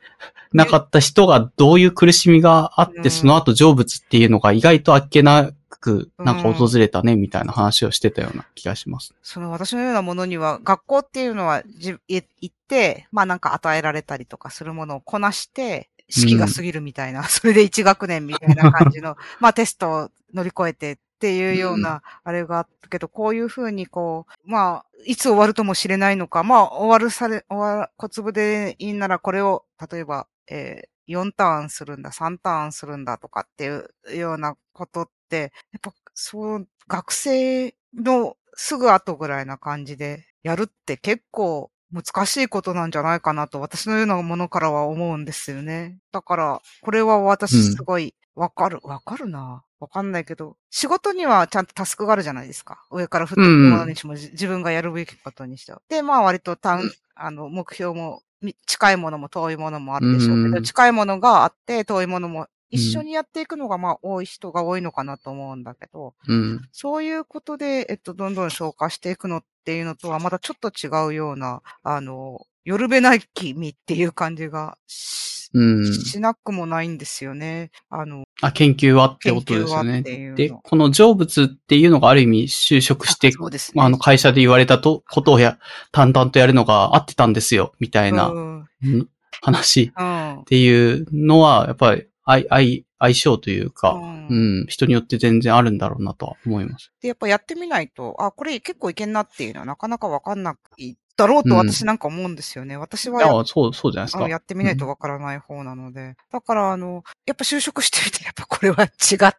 [0.52, 5.50] なかった人がどういう苦しみがあって、うんその後成仏っていうのが意外とあっけな
[5.82, 9.14] く、なんかうん訪れたね、みたいな話をしてたような気がします。
[9.22, 11.62] その私のようなものには、学校っていうのは
[12.08, 45.98] 行って、まあなんか与えられたりとかするものをこなして、式が過ぎるみたいな、それで1学年みたいな感じの、 まあテストを乗り越えてっていうような、あれがあったけど、こういうふうにこう、まあ、いつ終わるともしれないのか、まあ終わるされ、終わ小粒でいいならこれを、例えば、えー4ターンするんだ、3ターンするんだとかっていうようなことって、やっぱそう、学生のすぐ後ぐらいな感じでやるって結構難しいことなんじゃないかなと私のようなものからは思うんですよね。
[46.12, 49.64] だから、これは私すごいわかる、わ、かるな。
[49.82, 52.86] わかんないけど、仕事にはちゃんとタスクがあるじゃないですか。
[52.92, 55.82] 上から降ってくるものにしても、じ自分がやるべきことにしては。
[55.88, 66.68] で、まあ割と単、うんあの、目標も、み近いものも遠いものもあるでしょうけど、うん近いものがあって、遠いものも一緒にやっていくのがまあ多い人が多いのかなと思うんだけど、うん。
[66.72, 75.84] そういうことで、えっと、どんどん消化していくのっていうのとはまたちょっと違うような、あの、夜べなき身っていう感じがし,、うん。
[75.92, 77.70] しなくもないんですよね。
[77.90, 80.02] あの、あ、研究はってことですよね。
[80.02, 83.74] で、この成仏っていうのがある意味就職して、そうですね。
[83.76, 85.58] まあ、あの会社で言われたと、ことをや、
[85.92, 88.68] 淡々とやるのが合ってたんですよ、みたいな、うん。
[88.84, 89.08] うん
[89.44, 96.92] 話うんっていうのは、やっぱり、相、相、相性というか、うんうん、人によって全然あるんだろうなとは思います。
[97.00, 102.76] で、やっぱやってみないと、あ、これ結構いけんなっていうのはなかなかわかんないだろうとうん私なんか思うんですよね。
[102.76, 104.28] 私いはやや、そう、そうじゃないですか。
[104.28, 106.16] やってみないとわからない方なので。
[106.30, 109.34] だから、あの、やっぱ就職してみて、やっぱこれは違っ、違っ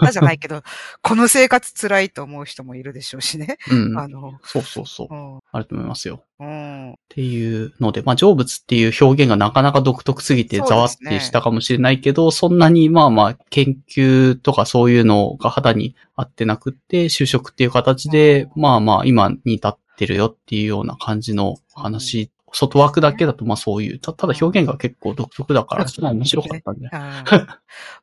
[0.00, 0.62] たじゃないけど、
[1.02, 3.58] この生活辛いと思う人もいるでしょうしね。
[3.70, 3.98] うん。
[3.98, 5.16] あの、そうそうそうう。
[5.36, 6.24] ん、あると思いますよ。
[6.40, 26.88] うん、っていうので、まあ、成仏っていう表現がなかなか独特すぎてざわってしたかもしれないけど、そんなにまあまあ、研究とかそういうのが肌に合ってなくって、就職っていう形で、まあまあ、今に至ってるよっていうような感じの話、外枠だけだとまあそういう、たただ表現が結構独特だから、すごい面白かったんで。
[26.92, 27.46] うん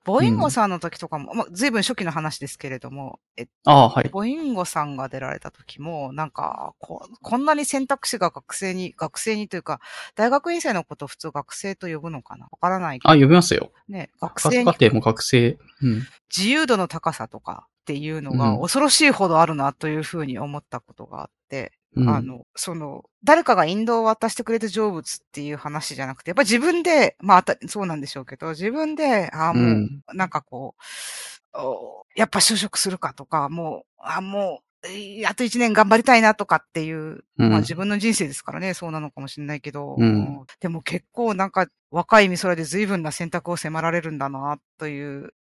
[0.03, 4.09] ボインゴさんの時とかも、まあ、随分初期の話ですけれども、えああ、はい。
[4.09, 9.79] ボインゴさんが出られた時も、なんかこ、こんなに選択肢が学生に、学生にというか、
[10.15, 12.47] 大学院生のことを普通学生と呼ぶのかな？
[12.49, 13.71] わからないけあ、読みますよ。
[13.87, 15.57] どね、学学生に科生も学生。
[15.83, 16.07] うん。
[16.35, 37.49] 自由度の高さとかっていうのうんが恐ろしいほどあるなというふうに思ったことがあって、うん、あの、その、誰かが引導を渡してくれた成仏っていう話じゃなくて、やっぱ自分で、まあそうなんでしょうけど、自分で、ああ、もう、うんなんかこう、おやっぱ就職するかとか、もう、あもう、えーあと一年頑張りたいなとかっていう、うん。
[37.49, 40.45] まあ自分の人生ですからね、そうなのかもしれないけど、うん。
[40.61, 45.33] でも結構なんか若い美空で随分な選択を迫られるんだな、という、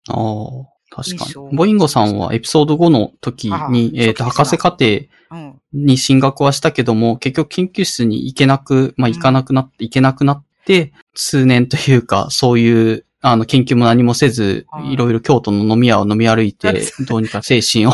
[0.90, 1.56] 確かに。
[1.56, 4.86] ボインゴさんはエピソード5の時あに、えっ、と、初期ですな博士課程
[5.30, 5.60] うん。
[5.72, 14.92] に進学はしたけども、結局研究室に行けなく、まあ、うん行かなくなって、行けなくなって、数年というか、そういう、あの、研究も何もせずは、い。
[14.92, 17.90] いろいろ京都の飲み屋を飲み歩いてはい、どうにか精神を、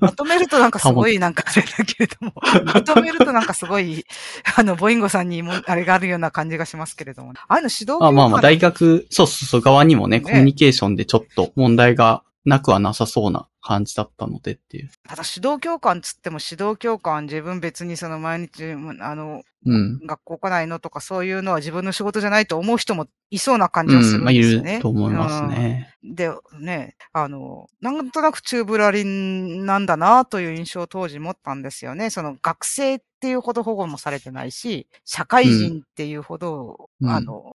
[0.00, 2.32] まとめるとなんかすごいなんかあれだけれども、
[2.64, 4.04] まとめるとなんかすごい、
[4.56, 10.20] あの、ボインゴさんにもあれがあるような感じがしますけれども、ああいうの指導あまあまあ、大学学、そうそうそう、側にもね、ね。
[10.20, 14.90] コミュニケーションでちょっと問題がなくはなさそうな感じだったのでっていう。
[15.08, 20.00] ただ指導教官つっても指導教官自分別にその毎日、あの、うん。
[20.04, 24.76] 学校来ないのとかそういうのは自分の仕事じゃないと思う人もいそうな感じうん、はするんまあ、いですよね。
[24.76, 25.94] ると思いますね。
[26.02, 26.14] うん。
[26.16, 26.30] で、
[26.60, 32.10] ね、あの、なんとなくチューブラリンなんだなという印象を当時持ったんですよね。
[32.10, 37.08] その学生っていうほど保護もされてないし、社会人っていうほど、うん。
[37.08, 37.54] あの、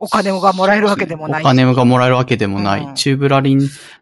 [0.00, 1.44] お金がもらえるわけでもないし。
[1.44, 2.84] お金がもらえるわけでもない。
[2.84, 2.94] うん。
[2.96, 3.60] チューブラリン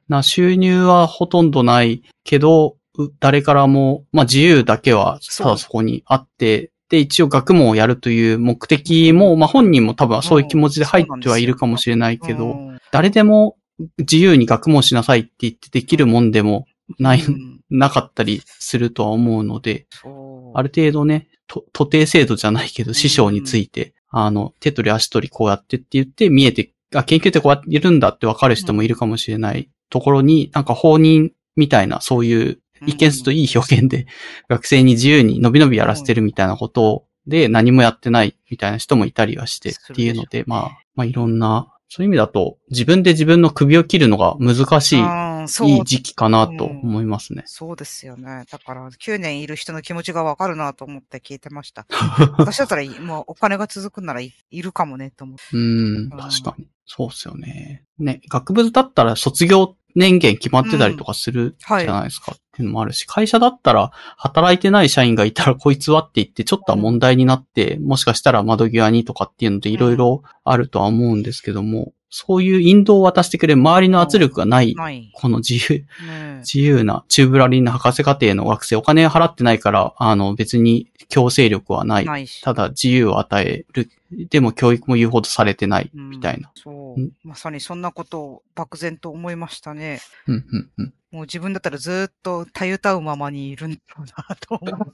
[0.08, 13.56] な収入はほとんどないけど、う誰からも、まあ自由だけはただそこにあって、で、一応学問をやるという目的も、まあ本人も多分そういう気持ちで入ってはいるかもしれないけど、うん誰でも
[13.98, 16.66] 自由に学問しなさいって言ってできるもんでも
[16.98, 17.62] ない、うん。
[17.72, 19.86] なかったりするとは思うので、
[20.54, 29.70] ある程度ね、と、徒弟制度じゃないけど、師匠について、あの、手取り足取りこうやってって言って見えて、あ、研究ってこうやっているんだって分かる人もいるかもしれない。
[29.90, 34.06] ところに、なんか放任みたいな、そういう、一見するといい表現で、
[34.48, 45.00] 学生に自由に伸び伸びやらせてるみたいなことで何もやってないみたいな人もいたりはしてっていうので、まあ、まあいろんな、そういう意味だと、自分で自分の首を切るのが難しい、
[45.68, 47.42] いい時期かなと思いますね。
[47.44, 48.44] そうですよね。
[48.50, 51.84] だから、9年いる人の気持ちがわかるなと思って聞いてました。
[52.38, 55.58] 私だったらもうお金が続くならいいるかもね、と思う。
[55.58, 55.60] う
[56.06, 56.66] ん、確かに。
[56.86, 57.84] そうっすよね。
[57.98, 74.76] ね、学部だったら卒業年限決まってたりとかするじはいゃないですかっていうのもあるし、会社だったら働いてない社員がいたらこいつはって言ってちょっとは問題になって、もしかしたら窓際にとかっていうのでいろいろあるとは思うんですけども、そういう引導を渡してくれる周りの圧力がない。
[75.14, 82.26] この自由、ね自由なチューブラリンな博士課程の学生お金払ってないから、あの別に強制力はない。
[82.42, 83.88] ただ自由を与える。
[84.30, 86.50] でも教育も言うほどされてないみたいな。
[86.54, 87.12] そそううん。
[87.24, 90.00] まさにそんなことを漠然と思いましたね。
[90.26, 90.94] うん、うん、うん。
[91.12, 94.92] もう自分だったらずーっとたゆたうままにいるんだろうなと思う。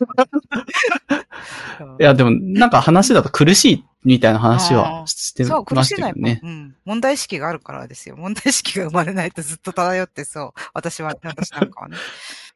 [2.01, 6.41] いや、でも、なんか話だと苦しいみたいな話あはーしてそう、苦ましいのはやっぱ、したよね。
[6.43, 6.77] うん。
[6.85, 8.17] 問題意識があるからですよ。
[8.17, 10.61] 問題意識が生まれないとずっと漂ってそう。
[10.75, 11.97] 私は、私なんかはね。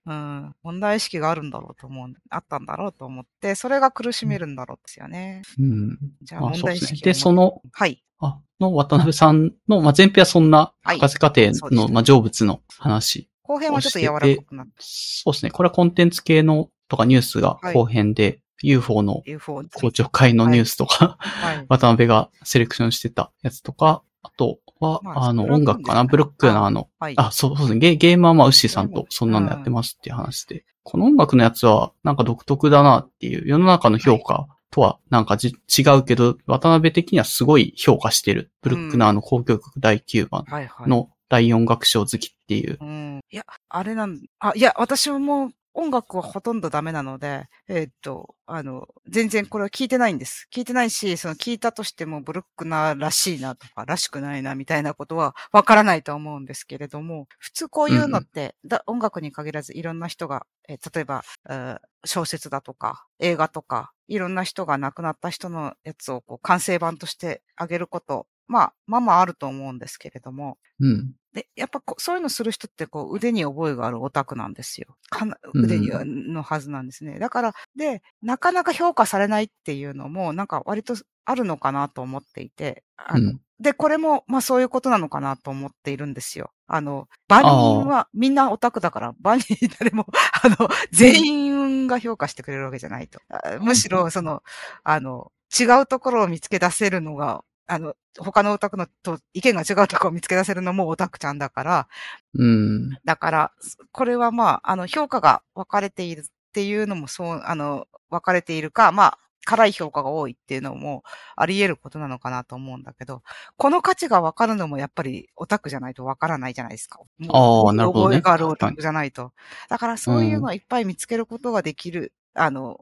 [0.07, 0.55] うん。
[0.63, 2.13] 問題意識があるんだろうと思う。
[2.31, 5.43] あったんだろうと思って、それが苦しめるんだろうですよね。
[5.59, 5.99] うん。
[6.23, 7.01] じゃあまあ問題意識ね。
[7.03, 8.03] で、その、はい。
[8.19, 13.29] あ、の渡辺さんの、まあ、前編はそんな、はい博士課程の、そうですねまあ、成仏の話。
[13.43, 15.51] 後編はちょっと柔らかくなって、そうですね。
[15.51, 21.67] これはコンテンツ系のとかニュースがはい後編で、UFO の UFO について公聴会のニュースとか、はい。
[21.69, 27.15] 渡辺がセレクションしてたやつとか、あとは、まああの、音楽かな、ブロックナーの、はい。
[27.17, 27.81] あ、そうそうですね。
[27.81, 38.51] ゲゲームはまあ、ウッシーさんとそんなんでやってますっていう話で、この音楽のやつはなんか独特だなっていう、世の中の評価とはなんかじ違うけど、渡辺的にはすごい評価してる。
[38.63, 40.89] ブルックナーの交響曲第9番はいはい。
[40.89, 42.79] の第音楽賞好きっていう。
[42.81, 43.21] うん。
[43.31, 50.47] いや、あれなん、あ、いや、私はもう音楽はほとんどダメなので、えーっと、あの、全然これは聞いてないんです。
[50.53, 71.15] 聞いてないし、その聞いたとしてもブルックナーらしいなとか、らしくないなみたいなことはわからないと思うんですけれども、普通こういうのって、だ音楽に限らずいろんな人が、えー例えば、えー小説だとか、映画とか、いろんな人が亡くなった人のやつをこう完成版としてあげること、まあ、まあまああると思うんですけれども、うん。
[71.33, 74.97] で、やっぱこうそういうのする人ってこう腕に覚えがあるオタクなんですよ。
[75.09, 77.19] かなうん腕にはのはずなんですね。
[77.19, 83.41] だから、で、なかなか評価されないっていうのも、なんか割とあるのかなと思っていて、あのうん。
[83.59, 86.51] で、これも、まあそういうことなのかなと思っているんですよ。
[86.67, 90.07] あの、万人はみんなオタクだから、万人誰も、
[90.43, 93.21] あの、全員が評価してくれるわけじゃないと。
[93.31, 94.43] あむしろ、その、
[94.83, 101.89] あの、違うところを見つけ出せるのが、あの、他のオタクのと意見が違うところを見つけ出せるのもオタクちゃんだから、
[102.35, 102.91] うん。
[103.05, 103.53] だから、
[103.93, 111.03] これはまあ、あの、評価が分かれているっていうのもそう、あの、分かれているか、まあ、辛い評価が多いっていうのも
[111.37, 113.23] あり得ることなのかなと思うんだけど、
[113.57, 117.01] この価値が分かるのもやっぱりオタクじゃないと分からないじゃないですか。
[117.19, 119.33] もうああなるほどね覚えがあるオタクじゃないと。
[119.69, 122.81] だからそういうのはいっぱい見つけることができる、あの、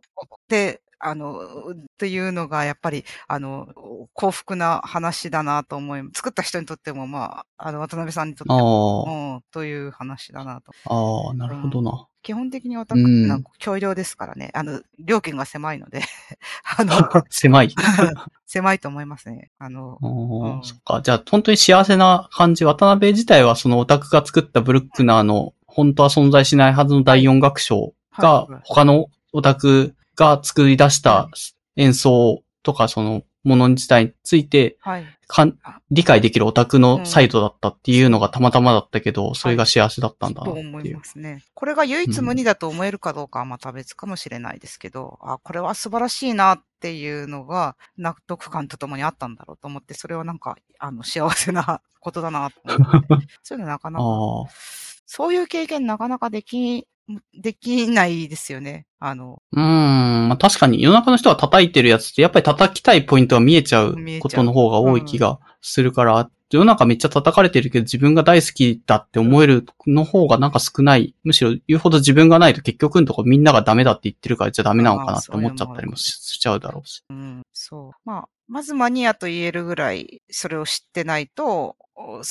[0.48, 3.68] で、あの、っていうのがやっぱり、あの、
[4.12, 10.72] 幸福な話だなと思い、作った人にとっても、まあ、あの、渡辺さんにとっても、うん、という話だなと。
[10.85, 12.06] ああ、なるほどな。
[12.22, 14.51] 基本的にオタクなんか教養ですからね。
[14.52, 16.02] あの、料金が狭いので、
[16.77, 16.93] あの、
[17.31, 17.74] 狭い。
[18.47, 19.51] 狭いと思いますね。
[19.59, 21.01] あの、うん、そっか。
[21.02, 22.64] じゃあ、本当に幸せな感じ。
[22.64, 31.30] 渡辺自体はそのオタクが作ったブルックナーの本当は存在しないはずの第四楽章が他のオタクが作り出した
[31.76, 34.76] 演奏とかそのもの自体について
[35.90, 40.98] 理解できるオタクのサイトだったっていうのがたまたまだったけど、それが幸せだったんだなってと思いいう。
[40.98, 41.42] ますね。
[41.55, 53.09] これが唯一無二だと思えるかどうかはまた別かもしれないですけど、あ、これは素晴らしいなっていうのが納得感とともにあったんだろうと思って、それはなんか、あの、幸せなことだなと思って。
[53.42, 54.51] そういうのなかなか、あ
[55.12, 56.86] そういう経験なかなかでき、
[57.35, 58.87] できないですよね。
[58.99, 59.61] あの、あ。
[59.61, 60.28] うーん。
[60.28, 71.15] まあ確かに世の中の人が叩いてるやつってやっぱり叩きたいポイントが見えちゃうことの方が多い気がするから、世の中めっちゃ叩かれてるけど自分が大好きだって思えるの方がなんか少ない。
[71.23, 77.05] むしろ言うほど自分がないと結局のとこみんながダメだって言ってるからじゃダメなのかなって思っちゃったりもししちゃうだろうし。
[77.09, 77.93] うん、そう。
[78.05, 81.77] まあ、まずマニアと言えるぐらい、それを知ってないと、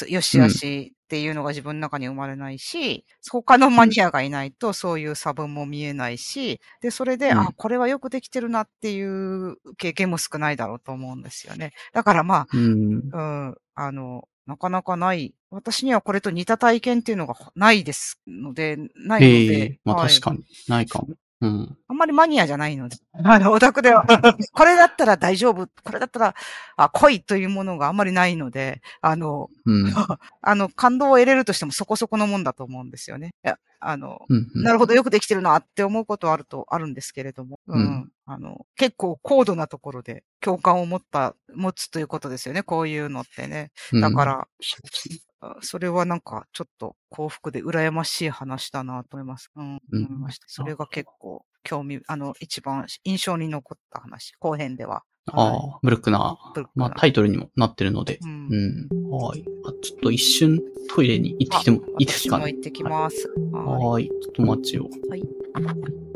[0.10, 11.72] よしあしっていうのが自分の中に生まれないし、他のマニアがいないとそういう差分も見えないし、で、それで、うんあ、これはよくできてるなっていう経験も少ないだろうと思うんですよね。
[11.94, 13.10] だからまうん。
[13.14, 13.22] あ、う
[13.52, 15.34] ん、あの、なかなかない。
[15.52, 19.62] 私にはこれと似た体験っていうのがないですので、ないのえで。
[19.62, 20.44] えまあはい確かに。
[20.68, 21.16] ないかも。
[21.42, 21.78] うん。
[21.88, 22.98] あんまりマニアじゃないので。
[23.24, 24.06] あの、オタクでは、
[24.54, 26.36] これだったら大丈夫、これだったら、
[26.76, 29.86] あ、来いというものがあんまりないので、あの、うん。
[30.42, 33.34] あの、感動を得れるとしてもそこそこのもんだと思うんですよね。
[33.82, 34.48] あの、うん。
[34.56, 37.82] うんなるほど、よくできてるなって思うことはあると、あるんですけれども、うん。
[37.82, 43.72] うんあの、結構高度なところで共感を持った、持つということですよね、こういうのってね。
[44.02, 49.50] だか、ら、そうですねあそれはなんか、ちょっと幸福で羨ましい話だなと思います。
[49.56, 50.46] うん、うん思いました。
[50.50, 55.04] それが結構興味、あの、一番印象に残った話、後編では。
[55.34, 56.54] はいああ、ブルックナー。
[56.54, 58.20] ブルックナーまあタイトルにもなってるので。
[58.24, 59.12] ううんん。
[59.12, 59.46] はい。
[59.66, 60.62] あ、ちょっと一瞬
[60.94, 62.46] トイレに行ってきてもいいですかね？
[62.46, 63.32] 私も行ってきます。
[63.52, 63.62] は
[63.92, 64.08] はい。
[64.08, 64.90] ちょっとお待ちを。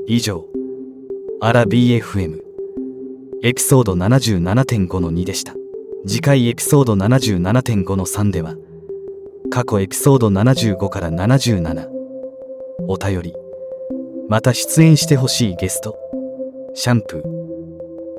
[0.07, 0.45] 以上、
[1.41, 2.40] アラ BFM、
[3.44, 5.53] エピソード77.5の2でした。
[6.06, 8.56] 次回エピソード77.5の3では
[9.49, 11.88] 過去エピソード75から77
[12.90, 13.34] お便り
[14.27, 15.95] また出演してほしいゲスト
[16.73, 17.42] シャンプー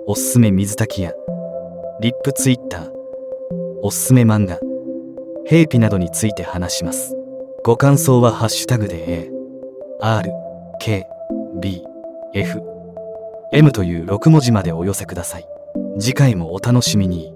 [0.06, 1.12] おすすめ水炊きや
[2.01, 2.90] リップツイッター
[3.82, 4.59] おすすめ漫画
[5.47, 7.16] 兵器などについて話します。
[7.64, 9.31] ご感想はハッシュタグで A
[10.01, 10.31] R
[10.81, 11.06] K
[11.60, 11.82] B
[12.35, 12.62] F
[13.52, 15.47] M という6文字までお寄せください。
[15.98, 17.35] 次回もお楽しみに。